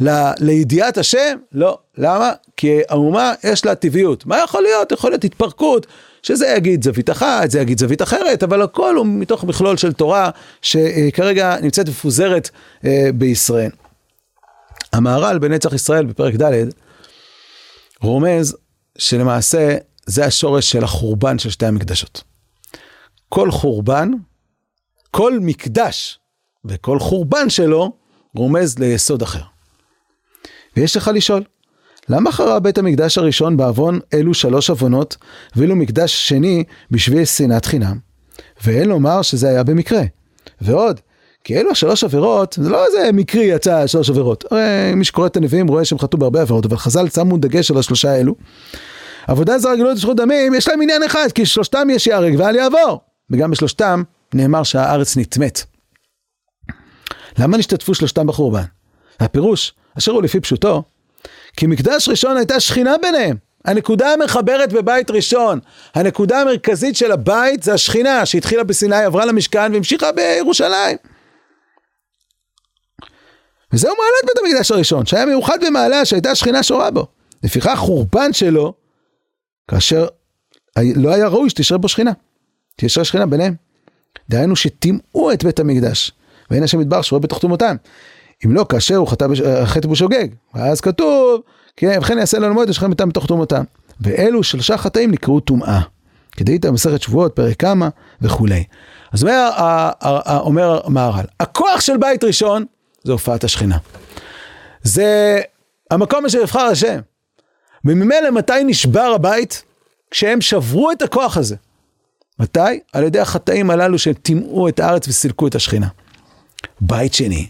ל, 0.00 0.30
לידיעת 0.40 0.98
השם? 0.98 1.38
לא. 1.52 1.78
למה? 1.98 2.32
כי 2.56 2.80
האומה 2.88 3.32
יש 3.44 3.66
לה 3.66 3.74
טבעיות. 3.74 4.26
מה 4.26 4.38
יכול 4.44 4.62
להיות? 4.62 4.92
יכול 4.92 5.10
להיות 5.10 5.24
התפרקות, 5.24 5.86
שזה 6.22 6.46
יגיד 6.46 6.84
זווית 6.84 7.10
אחת, 7.10 7.50
זה 7.50 7.60
יגיד 7.60 7.78
זווית 7.80 8.02
אחרת, 8.02 8.42
אבל 8.42 8.62
הכל 8.62 8.96
הוא 8.96 9.06
מתוך 9.06 9.44
מכלול 9.44 9.76
של 9.76 9.92
תורה 9.92 10.30
שכרגע 10.62 11.56
נמצאת 11.62 11.88
מפוזרת 11.88 12.50
אה, 12.84 13.08
בישראל. 13.14 13.70
המהר"ל 14.92 15.38
בנצח 15.38 15.72
ישראל 15.72 16.06
בפרק 16.06 16.34
ד' 16.34 16.68
רומז 18.02 18.56
שלמעשה 18.98 19.76
זה 20.06 20.24
השורש 20.24 20.72
של 20.72 20.84
החורבן 20.84 21.38
של 21.38 21.50
שתי 21.50 21.66
המקדשות. 21.66 22.22
כל 23.28 23.50
חורבן, 23.50 24.10
כל 25.10 25.38
מקדש 25.40 26.18
וכל 26.68 26.98
חורבן 26.98 27.50
שלו 27.50 27.92
רומז 28.34 28.78
ליסוד 28.78 29.22
אחר. 29.22 29.42
ויש 30.76 30.96
לך 30.96 31.10
לשאול, 31.14 31.42
למה 32.08 32.32
חרב 32.32 32.62
בית 32.62 32.78
המקדש 32.78 33.18
הראשון 33.18 33.56
בעוון 33.56 33.98
אלו 34.14 34.34
שלוש 34.34 34.70
עוונות, 34.70 35.16
ואילו 35.56 35.76
מקדש 35.76 36.28
שני 36.28 36.64
בשביל 36.90 37.24
שנאת 37.24 37.64
חינם? 37.64 37.98
ואין 38.64 38.88
לומר 38.88 39.22
שזה 39.22 39.48
היה 39.48 39.62
במקרה. 39.62 40.02
ועוד, 40.60 41.00
כי 41.44 41.58
אלו 41.60 41.70
השלוש 41.70 42.04
עבירות, 42.04 42.56
זה 42.60 42.70
לא 42.70 42.86
איזה 42.86 43.10
מקרי 43.12 43.44
יצא 43.44 43.86
שלוש 43.86 44.10
עבירות. 44.10 44.44
הרי 44.50 44.94
מי 44.94 45.04
שקורא 45.04 45.26
את 45.26 45.36
הנביאים 45.36 45.68
רואה 45.68 45.84
שהם 45.84 45.98
חטאו 45.98 46.18
בהרבה 46.18 46.42
עבירות, 46.42 46.66
אבל 46.66 46.76
חז"ל 46.76 47.08
שמו 47.08 47.36
דגש 47.36 47.70
על 47.70 47.78
השלושה 47.78 48.10
האלו. 48.10 48.34
עבודה 49.26 49.58
זרה 49.58 49.76
גילוי 49.76 49.92
ושפיכות 49.92 50.16
דמים, 50.16 50.54
יש 50.54 50.68
להם 50.68 50.82
עניין 50.82 51.02
אחד, 51.02 51.28
כי 51.34 51.46
שלושתם 51.46 51.88
יש 51.90 52.06
ייהרג 52.06 52.34
ואל 52.38 52.56
יעבור. 52.56 53.00
וגם 53.30 53.50
בשלושתם 53.50 54.02
נאמר 54.34 54.62
שהארץ 54.62 55.16
נטמאת. 55.16 55.75
למה 57.38 57.58
נשתתפו 57.58 57.94
שלושתם 57.94 58.26
בחורבן? 58.26 58.64
הפירוש, 59.20 59.72
אשר 59.98 60.12
הוא 60.12 60.22
לפי 60.22 60.40
פשוטו, 60.40 60.82
כי 61.56 61.66
מקדש 61.66 62.08
ראשון 62.08 62.36
הייתה 62.36 62.60
שכינה 62.60 62.98
ביניהם. 63.02 63.36
הנקודה 63.64 64.12
המחברת 64.12 64.72
בבית 64.72 65.10
ראשון, 65.10 65.60
הנקודה 65.94 66.40
המרכזית 66.40 66.96
של 66.96 67.12
הבית 67.12 67.62
זה 67.62 67.74
השכינה 67.74 68.26
שהתחילה 68.26 68.64
בסיני, 68.64 69.04
עברה 69.04 69.24
למשכן 69.24 69.72
והמשיכה 69.72 70.12
בירושלים. 70.12 70.96
וזהו 73.72 73.94
מעלת 73.98 74.26
בית 74.34 74.44
המקדש 74.44 74.70
הראשון, 74.70 75.06
שהיה 75.06 75.26
מיוחד 75.26 75.58
במעלה 75.66 76.04
שהייתה 76.04 76.34
שכינה 76.34 76.62
שורה 76.62 76.90
בו. 76.90 77.06
לפיכך 77.44 77.74
חורבן 77.76 78.32
שלו, 78.32 78.74
כאשר 79.70 80.06
לא 80.76 81.14
היה 81.14 81.28
ראוי 81.28 81.50
שתשרה 81.50 81.78
בו 81.78 81.88
שכינה. 81.88 82.12
תשרה 82.76 83.04
שכינה 83.04 83.26
ביניהם. 83.26 83.54
דהיינו 84.28 84.56
שטימאו 84.56 85.32
את 85.32 85.44
בית 85.44 85.60
המקדש. 85.60 86.12
ואין 86.50 86.62
השם 86.62 86.80
ידבר 86.80 87.02
שרואה 87.02 87.20
בתוך 87.20 87.38
תומותם. 87.38 87.76
אם 88.44 88.52
לא, 88.52 88.66
כאשר 88.68 88.96
הוא 88.96 89.08
חטא 89.08 89.26
חטא 89.64 89.88
בשוגג. 89.88 90.28
ואז 90.54 90.80
כתוב, 90.80 91.40
כן, 91.76 91.98
וכן 92.02 92.18
יעשה 92.18 92.38
לנו 92.38 92.54
מועד 92.54 92.68
אשכם 92.68 92.90
איתם 92.90 93.08
בתוך 93.08 93.26
תומותם. 93.26 93.64
ואלו 94.00 94.42
שלושה 94.42 94.76
חטאים 94.76 95.10
נקראו 95.10 95.40
טומאה. 95.40 95.80
כדאית 96.32 96.64
במסכת 96.64 97.02
שבועות, 97.02 97.36
פרק 97.36 97.60
כמה 97.60 97.88
וכולי. 98.22 98.64
אז 99.12 99.22
אומר, 99.22 100.40
אומר 100.40 100.80
מהר"ל, 100.88 101.24
הכוח 101.40 101.80
של 101.80 101.96
בית 101.96 102.24
ראשון 102.24 102.64
זה 103.04 103.12
הופעת 103.12 103.44
השכינה. 103.44 103.78
זה 104.82 105.40
המקום 105.90 106.24
אשר 106.24 106.38
יבחר 106.38 106.60
השם. 106.60 107.00
וממילא 107.84 108.30
מתי 108.30 108.64
נשבר 108.64 109.12
הבית? 109.14 109.62
כשהם 110.10 110.40
שברו 110.40 110.92
את 110.92 111.02
הכוח 111.02 111.36
הזה. 111.36 111.56
מתי? 112.38 112.60
על 112.92 113.04
ידי 113.04 113.20
החטאים 113.20 113.70
הללו 113.70 113.98
שטימאו 113.98 114.68
את 114.68 114.80
הארץ 114.80 115.08
וסילקו 115.08 115.46
את 115.46 115.54
השכינה. 115.54 115.88
בית 116.80 117.14
שני. 117.14 117.48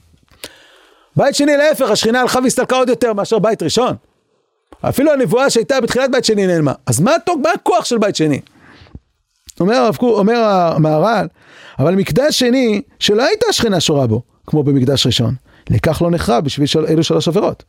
בית 1.16 1.34
שני 1.34 1.56
להפך, 1.56 1.90
השכינה 1.90 2.20
הלכה 2.20 2.38
והסתלקה 2.42 2.76
עוד 2.76 2.88
יותר 2.88 3.12
מאשר 3.12 3.38
בית 3.38 3.62
ראשון. 3.62 3.96
אפילו 4.80 5.12
הנבואה 5.12 5.50
שהייתה 5.50 5.80
בתחילת 5.80 6.10
בית 6.10 6.24
שני 6.24 6.46
נעלמה. 6.46 6.72
אז 6.86 7.00
מה, 7.00 7.12
מה 7.42 7.50
הכוח 7.54 7.84
של 7.84 7.98
בית 7.98 8.16
שני? 8.16 8.40
אומר, 9.60 9.90
אומר 10.02 10.36
המהר"ל, 10.76 11.26
אבל 11.78 11.94
מקדש 11.94 12.38
שני 12.38 12.82
שלא 12.98 13.22
הייתה 13.22 13.46
שכינה 13.52 13.80
שורה 13.80 14.06
בו, 14.06 14.22
כמו 14.46 14.62
במקדש 14.62 15.06
ראשון, 15.06 15.34
לכך 15.70 16.02
לא 16.02 16.10
נחרב 16.10 16.44
בשביל 16.44 16.66
של, 16.66 16.86
אלו 16.86 17.02
שלוש 17.02 17.28
עבירות. 17.28 17.64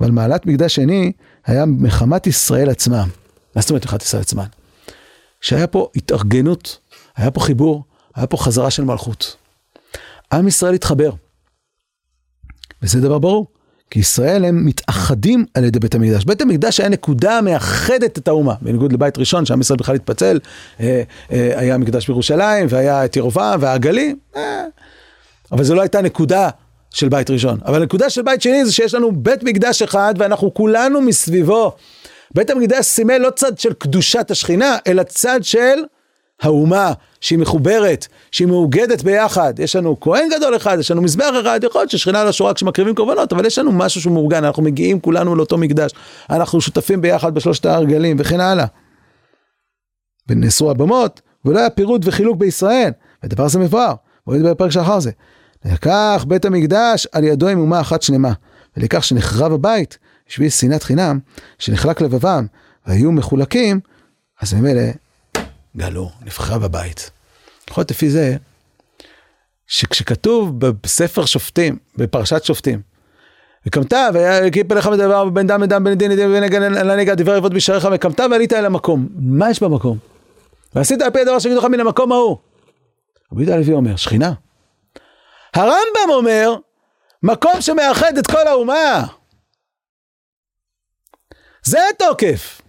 אבל 0.00 0.10
מעלת 0.10 0.46
מקדש 0.46 0.74
שני 0.74 1.12
היה 1.46 1.64
מחמת 1.66 2.26
ישראל 2.26 2.70
עצמם. 2.70 3.08
מה 3.56 3.62
זאת 3.62 3.70
אומרת 3.70 3.84
מחמת 3.84 4.02
ישראל 4.02 4.22
עצמם? 4.22 4.44
שהיה 5.40 5.66
פה 5.66 5.88
התארגנות, 5.96 6.78
היה 7.16 7.30
פה 7.30 7.40
חיבור, 7.40 7.84
היה 8.14 8.26
פה 8.26 8.36
חזרה 8.36 8.70
של 8.70 8.84
מלכות. 8.84 9.36
עם 10.34 10.48
ישראל 10.48 10.74
התחבר. 10.74 11.10
וזה 12.82 13.00
דבר 13.00 13.18
ברור, 13.18 13.46
כי 13.90 14.00
ישראל 14.00 14.44
הם 14.44 14.66
מתאחדים 14.66 15.44
על 15.54 15.64
ידי 15.64 15.78
בית 15.78 15.94
המקדש. 15.94 16.24
בית 16.24 16.40
המקדש 16.40 16.80
היה 16.80 16.88
נקודה 16.88 17.40
מאחדת 17.40 18.18
את 18.18 18.28
האומה, 18.28 18.54
בניגוד 18.60 18.92
לבית 18.92 19.18
ראשון, 19.18 19.46
שעם 19.46 19.60
ישראל 19.60 19.78
בכלל 19.78 19.94
התפצל, 19.94 20.38
אה, 20.80 21.02
אה, 21.32 21.60
היה 21.60 21.78
מקדש 21.78 22.06
בירושלים, 22.06 22.66
והיה 22.68 23.04
את 23.04 23.16
ירובעם 23.16 23.62
והעגלים, 23.62 24.18
אה, 24.36 24.64
אבל 25.52 25.64
זו 25.64 25.74
לא 25.74 25.80
הייתה 25.80 26.02
נקודה 26.02 26.48
של 26.90 27.08
בית 27.08 27.30
ראשון. 27.30 27.58
אבל 27.66 27.82
הנקודה 27.82 28.10
של 28.10 28.22
בית 28.22 28.42
שני 28.42 28.66
זה 28.66 28.72
שיש 28.72 28.94
לנו 28.94 29.12
בית 29.12 29.42
מקדש 29.42 29.82
אחד, 29.82 30.14
ואנחנו 30.18 30.54
כולנו 30.54 31.00
מסביבו. 31.00 31.72
בית 32.34 32.50
המקדש 32.50 32.86
סימל 32.86 33.18
לא 33.18 33.30
צד 33.30 33.58
של 33.58 33.72
קדושת 33.72 34.30
השכינה, 34.30 34.76
אלא 34.86 35.02
צד 35.02 35.40
של 35.42 35.78
האומה, 36.42 36.92
שהיא 37.20 37.38
מחוברת, 37.38 38.06
שהיא 38.30 38.48
מאוגדת 38.48 39.02
ביחד. 39.02 39.54
יש 39.58 39.76
לנו 39.76 40.00
כהן 40.00 40.28
גדול 40.36 40.56
אחד, 40.56 40.76
יש 40.80 40.90
לנו 40.90 41.02
מזבח 41.02 41.30
אחד, 41.42 41.60
יכול 41.62 41.80
להיות 41.80 41.90
ששכינה 41.90 42.24
לא 42.24 42.32
שורה 42.32 42.54
כשמקריבים 42.54 42.94
קורבנות, 42.94 43.32
אבל 43.32 43.46
יש 43.46 43.58
לנו 43.58 43.72
משהו 43.72 44.00
שהוא 44.00 44.12
מאורגן, 44.12 44.44
אנחנו 44.44 44.62
מגיעים 44.62 45.00
כולנו 45.00 45.36
לאותו 45.36 45.58
מקדש, 45.58 45.92
אנחנו 46.30 46.60
שותפים 46.60 47.00
ביחד 47.00 47.34
בשלושת 47.34 47.66
ההרגלים 47.66 48.16
וכן 48.20 48.40
הלאה. 48.40 48.66
ונאסרו 50.28 50.70
הבמות, 50.70 51.20
ולא 51.44 51.58
היה 51.58 51.70
פירוט 51.70 52.02
וחילוק 52.04 52.36
בישראל, 52.36 52.90
והדבר 53.22 53.44
הזה 53.44 53.58
מבואר, 53.58 53.94
בואו 54.26 54.36
נדבר 54.36 54.54
בפרק 54.54 54.70
שאחר 54.70 55.00
זה. 55.00 55.10
לקח 55.64 56.24
בית 56.28 56.44
המקדש 56.44 57.06
על 57.12 57.24
ידו 57.24 57.48
עם 57.48 57.58
אומה 57.58 57.80
אחת 57.80 58.02
שלמה, 58.02 58.32
ולכך 58.76 59.04
שנחרב 59.04 59.52
הבית, 59.52 59.98
בשביל 60.28 60.50
שנאת 60.50 60.82
חינם, 60.82 61.18
שנחלק 61.58 62.00
לבבם, 62.00 62.46
והיו 62.86 63.12
מחולקים, 63.12 63.80
אז 64.40 64.54
ממילא 64.54 64.82
גלו, 65.76 66.10
נבחרה 66.20 66.58
בבית. 66.58 67.10
להיות 67.76 67.90
לפי 67.90 68.10
זה, 68.10 68.36
שכשכתוב 69.66 70.60
בספר 70.60 71.24
שופטים, 71.26 71.78
בפרשת 71.96 72.44
שופטים, 72.44 72.82
וקמת 73.66 73.92
ויקיפ 74.14 74.72
אליך 74.72 74.86
מדבר 74.86 75.24
בין 75.24 75.46
דם 75.46 75.62
לדם 75.62 75.84
בין 75.84 75.94
דין 75.94 76.10
לדין 76.10 76.30
ובין 76.30 76.42
נגן 76.42 76.62
לנגע 76.72 77.14
דבר 77.14 77.36
יבוד 77.36 77.54
בשעריך 77.54 77.88
וקמת 77.92 78.20
ועלית 78.20 78.52
אל 78.52 78.66
המקום. 78.66 79.08
מה 79.14 79.50
יש 79.50 79.62
במקום? 79.62 79.98
ועשית 80.74 81.02
על 81.02 81.10
פי 81.10 81.20
הדבר 81.20 81.38
שגידו 81.38 81.58
לך 81.58 81.64
מן 81.64 81.80
המקום 81.80 82.12
ההוא. 82.12 82.38
רבי 83.32 83.42
יהודה 83.42 83.54
הלוי 83.54 83.72
אומר, 83.72 83.96
שכינה. 83.96 84.32
הרמב"ם 85.54 86.10
אומר, 86.10 86.54
מקום 87.22 87.60
שמאחד 87.60 88.18
את 88.18 88.26
כל 88.26 88.46
האומה. 88.46 89.06
זה 91.62 91.78
התוקף. 91.90 92.62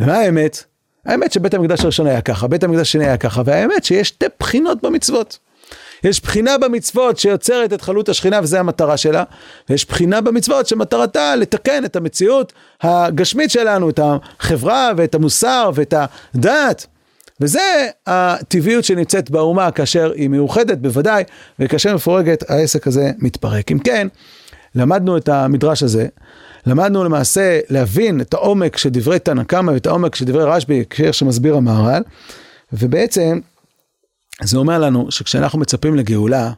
ומה 0.00 0.14
האמת? 0.14 0.64
האמת 1.08 1.32
שבית 1.32 1.54
המקדש 1.54 1.80
הראשון 1.80 2.06
היה 2.06 2.20
ככה, 2.20 2.46
בית 2.46 2.64
המקדש 2.64 2.80
השני 2.80 3.04
היה 3.04 3.16
ככה, 3.16 3.42
והאמת 3.44 3.84
שיש 3.84 4.08
שתי 4.08 4.26
בחינות 4.40 4.82
במצוות. 4.82 5.38
יש 6.04 6.22
בחינה 6.22 6.58
במצוות 6.58 7.18
שיוצרת 7.18 7.72
את 7.72 7.82
חלות 7.82 8.08
השכינה 8.08 8.40
וזו 8.42 8.56
המטרה 8.56 8.96
שלה, 8.96 9.24
ויש 9.70 9.88
בחינה 9.88 10.20
במצוות 10.20 10.66
שמטרתה 10.66 11.36
לתקן 11.36 11.84
את 11.84 11.96
המציאות 11.96 12.52
הגשמית 12.82 13.50
שלנו, 13.50 13.90
את 13.90 14.00
החברה 14.02 14.90
ואת 14.96 15.14
המוסר 15.14 15.70
ואת 15.74 15.94
הדת. 16.34 16.86
וזה 17.40 17.86
הטבעיות 18.06 18.84
שנמצאת 18.84 19.30
באומה 19.30 19.70
כאשר 19.70 20.12
היא 20.14 20.28
מאוחדת 20.28 20.78
בוודאי, 20.78 21.24
וכאשר 21.58 21.94
מפורגת 21.94 22.50
העסק 22.50 22.86
הזה 22.86 23.10
מתפרק. 23.18 23.72
אם 23.72 23.78
כן, 23.78 24.08
למדנו 24.74 25.16
את 25.16 25.28
המדרש 25.28 25.82
הזה, 25.82 26.06
למדנו 26.68 27.04
למעשה 27.04 27.60
להבין 27.68 28.20
את 28.20 28.34
העומק 28.34 28.76
של 28.76 28.88
דברי 28.88 29.18
תנא 29.18 29.42
קמא 29.42 29.70
ואת 29.70 29.86
העומק 29.86 30.14
של 30.14 30.24
דברי 30.24 30.44
רשב"י, 30.44 30.84
כפי 30.90 31.12
שמסביר 31.12 31.56
המהר"ל, 31.56 32.02
ובעצם 32.72 33.40
זה 34.42 34.58
אומר 34.58 34.78
לנו 34.78 35.10
שכשאנחנו 35.10 35.58
מצפים 35.58 35.94
לגאולה, 35.94 36.52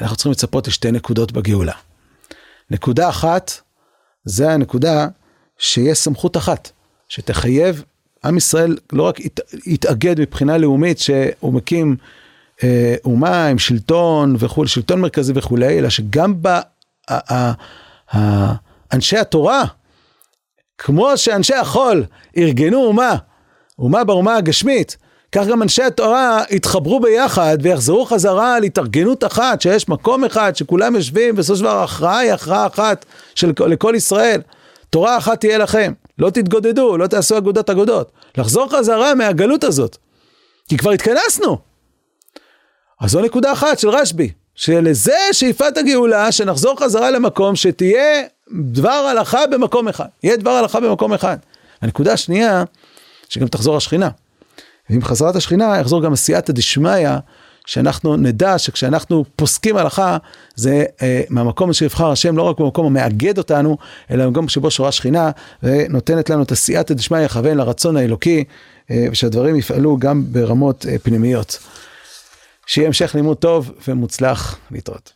אנחנו 0.00 0.16
צריכים 0.16 0.32
לצפות 0.32 0.68
לשתי 0.68 0.90
נקודות 0.90 1.32
בגאולה. 1.32 1.72
נקודה 2.70 3.08
אחת, 3.08 3.52
זה 4.24 4.50
הנקודה 4.50 5.08
שיש 5.58 5.98
סמכות 5.98 6.36
אחת, 6.36 6.70
שתחייב 7.08 7.84
עם 8.24 8.36
ישראל 8.36 8.76
לא 8.92 9.02
רק 9.02 9.16
יתאגד 9.66 10.20
מבחינה 10.20 10.58
לאומית 10.58 10.98
שהוא 10.98 11.52
מקים 11.52 11.96
אה, 12.64 12.94
אומה 13.04 13.46
עם 13.46 13.58
שלטון 13.58 14.36
וכולי, 14.38 14.68
שלטון 14.68 15.00
מרכזי 15.00 15.32
וכולי, 15.36 15.78
אלא 15.78 15.88
שגם 15.88 16.34
באנשי 18.92 19.16
התורה, 19.18 19.64
כמו 20.78 21.16
שאנשי 21.16 21.54
החול 21.54 22.04
ארגנו 22.36 22.84
אומה, 22.84 23.16
אומה 23.78 24.04
באומה 24.04 24.36
הגשמית, 24.36 24.96
כך 25.32 25.46
גם 25.46 25.62
אנשי 25.62 25.82
התורה 25.82 26.42
יתחברו 26.50 27.00
ביחד 27.00 27.58
ויחזרו 27.62 28.04
חזרה 28.04 28.56
על 28.56 28.62
התארגנות 28.62 29.24
אחת, 29.24 29.60
שיש 29.60 29.88
מקום 29.88 30.24
אחד 30.24 30.56
שכולם 30.56 30.94
יושבים, 30.94 31.36
בסופו 31.36 31.56
של 31.56 31.62
דבר 31.62 31.76
ההכרעה 31.76 32.18
היא 32.18 32.32
הכרעה 32.32 32.66
אחת 32.66 33.04
של, 33.34 33.52
לכל 33.66 33.94
ישראל. 33.96 34.40
תורה 34.90 35.18
אחת 35.18 35.40
תהיה 35.40 35.58
לכם, 35.58 35.92
לא 36.18 36.30
תתגודדו, 36.30 36.96
לא 36.96 37.06
תעשו 37.06 37.38
אגודות 37.38 37.70
אגודות. 37.70 38.12
לחזור 38.38 38.70
חזרה 38.70 39.14
מהגלות 39.14 39.64
הזאת, 39.64 39.96
כי 40.68 40.76
כבר 40.76 40.90
התכנסנו. 40.90 41.58
אז 43.00 43.10
זו 43.10 43.20
נקודה 43.20 43.52
אחת 43.52 43.78
של 43.78 43.88
רשב"י, 43.88 44.32
שלזה 44.54 45.16
שאיפת 45.32 45.76
הגאולה, 45.76 46.32
שנחזור 46.32 46.80
חזרה 46.80 47.10
למקום 47.10 47.56
שתהיה 47.56 48.22
דבר 48.50 48.90
הלכה 48.90 49.46
במקום 49.46 49.88
אחד. 49.88 50.06
יהיה 50.22 50.36
דבר 50.36 50.50
הלכה 50.50 50.80
במקום 50.80 51.12
אחד. 51.12 51.36
הנקודה 51.82 52.12
השנייה, 52.12 52.64
שגם 53.28 53.46
תחזור 53.46 53.76
השכינה. 53.76 54.08
ועם 54.90 55.02
חזרת 55.02 55.36
השכינה 55.36 55.78
יחזור 55.80 56.02
גם 56.02 56.12
הסייעתא 56.12 56.52
דשמיא, 56.52 57.08
שאנחנו 57.66 58.16
נדע 58.16 58.58
שכשאנחנו 58.58 59.24
פוסקים 59.36 59.76
הלכה, 59.76 60.16
זה 60.54 60.84
אה, 61.02 61.22
מהמקום 61.30 61.72
שיבחר 61.72 62.10
השם, 62.10 62.36
לא 62.36 62.42
רק 62.42 62.60
במקום 62.60 62.86
המאגד 62.86 63.38
אותנו, 63.38 63.76
אלא 64.10 64.26
במקום 64.26 64.48
שבו 64.48 64.70
שורה 64.70 64.92
שכינה, 64.92 65.30
ונותנת 65.62 66.30
לנו 66.30 66.42
את 66.42 66.52
הסייעתא 66.52 66.94
דשמיא 66.94 67.20
יכוון 67.20 67.56
לרצון 67.56 67.96
האלוקי, 67.96 68.44
אה, 68.90 69.06
ושהדברים 69.10 69.56
יפעלו 69.56 69.96
גם 69.98 70.24
ברמות 70.26 70.86
אה, 70.86 70.98
פנימיות. 70.98 71.58
שיהיה 72.66 72.86
המשך 72.86 73.14
לימוד 73.14 73.36
טוב 73.36 73.72
ומוצלח 73.88 74.58
להתראות. 74.70 75.12